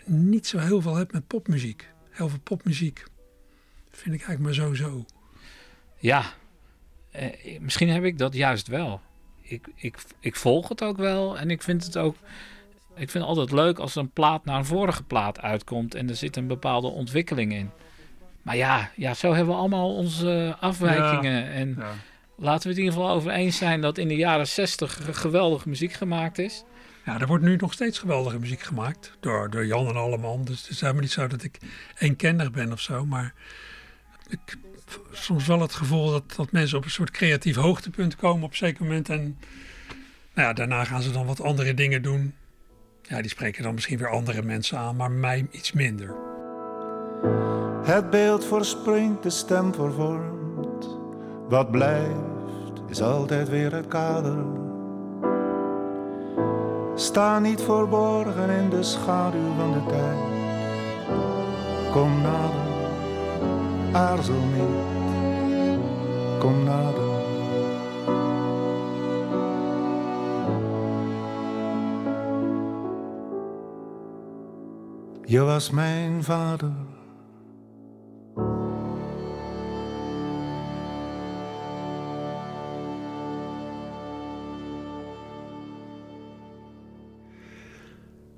niet 0.05 0.47
zo 0.47 0.57
heel 0.57 0.81
veel 0.81 0.95
heb 0.95 1.11
met 1.11 1.27
popmuziek. 1.27 1.89
Heel 2.09 2.29
veel 2.29 2.39
popmuziek 2.39 3.03
vind 3.91 4.15
ik 4.15 4.21
eigenlijk 4.27 4.39
maar 4.39 4.53
zo-zo. 4.53 5.05
Ja, 5.97 6.23
eh, 7.11 7.59
misschien 7.59 7.89
heb 7.89 8.03
ik 8.03 8.17
dat 8.17 8.33
juist 8.33 8.67
wel. 8.67 9.01
Ik, 9.41 9.67
ik, 9.75 9.97
ik 10.19 10.35
volg 10.35 10.69
het 10.69 10.83
ook 10.83 10.97
wel 10.97 11.38
en 11.38 11.49
ik 11.49 11.61
vind 11.61 11.83
het 11.83 11.97
ook 11.97 12.15
ik 12.97 13.09
vind 13.09 13.23
het 13.23 13.38
altijd 13.38 13.51
leuk 13.51 13.79
als 13.79 13.95
een 13.95 14.11
plaat 14.11 14.45
naar 14.45 14.57
een 14.57 14.65
vorige 14.65 15.03
plaat 15.03 15.41
uitkomt 15.41 15.95
en 15.95 16.09
er 16.09 16.15
zit 16.15 16.35
een 16.35 16.47
bepaalde 16.47 16.88
ontwikkeling 16.88 17.53
in. 17.53 17.69
Maar 18.41 18.55
ja, 18.55 18.91
ja 18.95 19.13
zo 19.13 19.33
hebben 19.33 19.53
we 19.53 19.59
allemaal 19.59 19.95
onze 19.95 20.55
afwijkingen. 20.59 21.49
en 21.51 21.75
ja. 21.79 21.93
Laten 22.38 22.63
we 22.63 22.69
het 22.69 22.77
in 22.77 22.83
ieder 22.83 22.99
geval 22.99 23.15
over 23.15 23.31
eens 23.31 23.57
zijn 23.57 23.81
dat 23.81 23.97
in 23.97 24.07
de 24.07 24.15
jaren 24.15 24.47
60 24.47 24.99
geweldige 25.11 25.69
muziek 25.69 25.93
gemaakt 25.93 26.38
is. 26.38 26.63
Ja, 27.05 27.19
er 27.19 27.27
wordt 27.27 27.43
nu 27.43 27.55
nog 27.55 27.73
steeds 27.73 27.99
geweldige 27.99 28.39
muziek 28.39 28.61
gemaakt 28.61 29.11
door, 29.19 29.49
door 29.49 29.65
Jan 29.65 29.88
en 29.88 29.95
Alleman. 29.95 30.43
Dus 30.43 30.61
het 30.61 30.69
is 30.69 30.81
helemaal 30.81 31.01
niet 31.01 31.11
zo 31.11 31.27
dat 31.27 31.43
ik 31.43 31.57
eenkennig 31.97 32.51
ben 32.51 32.71
of 32.71 32.79
zo. 32.79 33.05
Maar 33.05 33.33
ik 34.29 34.39
heb 34.45 35.01
soms 35.11 35.47
wel 35.47 35.61
het 35.61 35.73
gevoel 35.73 36.11
dat, 36.11 36.33
dat 36.35 36.51
mensen 36.51 36.77
op 36.77 36.83
een 36.83 36.89
soort 36.89 37.11
creatief 37.11 37.55
hoogtepunt 37.55 38.15
komen 38.15 38.43
op 38.43 38.49
een 38.49 38.57
zeker 38.57 38.83
moment. 38.83 39.09
En 39.09 39.38
nou 40.33 40.47
ja, 40.47 40.53
daarna 40.53 40.83
gaan 40.83 41.01
ze 41.01 41.11
dan 41.11 41.25
wat 41.25 41.41
andere 41.41 41.73
dingen 41.73 42.01
doen. 42.01 42.33
Ja, 43.01 43.21
die 43.21 43.29
spreken 43.29 43.63
dan 43.63 43.73
misschien 43.73 43.97
weer 43.97 44.09
andere 44.09 44.41
mensen 44.41 44.77
aan, 44.77 44.95
maar 44.95 45.11
mij 45.11 45.47
iets 45.51 45.71
minder. 45.71 46.15
Het 47.83 48.09
beeld 48.09 48.45
verspringt, 48.45 49.23
de 49.23 49.29
stem 49.29 49.73
vervormt. 49.73 50.36
Wat 51.50 51.72
blijft 51.72 52.28
is 52.88 53.02
altijd 53.02 53.50
weer 53.50 53.74
het 53.74 53.88
kader. 53.88 54.38
Sta 56.95 57.39
niet 57.39 57.62
verborgen 57.62 58.50
in 58.50 58.70
de 58.70 58.84
schaduw 58.84 59.54
van 59.58 59.74
de 59.74 59.86
tijd. 59.88 60.18
Kom 61.91 62.22
nader, 62.22 62.68
aarzel 63.91 64.43
niet. 64.56 64.86
Kom 66.39 66.64
nader. 66.64 67.06
Je 75.26 75.41
was 75.41 75.70
mijn 75.70 76.24
vader. 76.24 76.72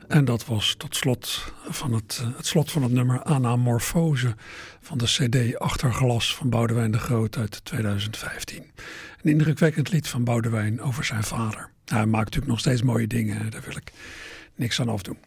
En 0.10 0.26
dat 0.26 0.46
was 0.46 0.76
tot 0.78 0.96
slot 0.96 1.54
van 1.68 1.94
het, 1.94 2.24
het 2.38 2.46
slot 2.46 2.72
van 2.72 2.84
het 2.84 2.92
nummer 2.92 3.24
Anamorfose 3.24 4.36
van 4.82 4.98
de 4.98 5.06
CD 5.06 5.60
Achterglas 5.60 6.36
van 6.36 6.50
Boudewijn 6.50 6.92
de 6.92 7.00
Groot 7.00 7.38
uit 7.38 7.66
2015. 7.66 8.64
Een 9.22 9.32
indrukwekkend 9.32 9.92
lied 9.92 10.08
van 10.08 10.24
Boudewijn 10.24 10.82
over 10.82 11.06
zijn 11.06 11.24
vader. 11.24 11.70
Hij 11.86 12.06
maakt 12.06 12.26
natuurlijk 12.26 12.52
nog 12.52 12.60
steeds 12.60 12.82
mooie 12.82 13.08
dingen, 13.08 13.52
daar 13.52 13.62
wil 13.66 13.76
ik 13.76 13.92
niks 14.56 14.82
aan 14.82 14.90
afdoen. 14.90 15.18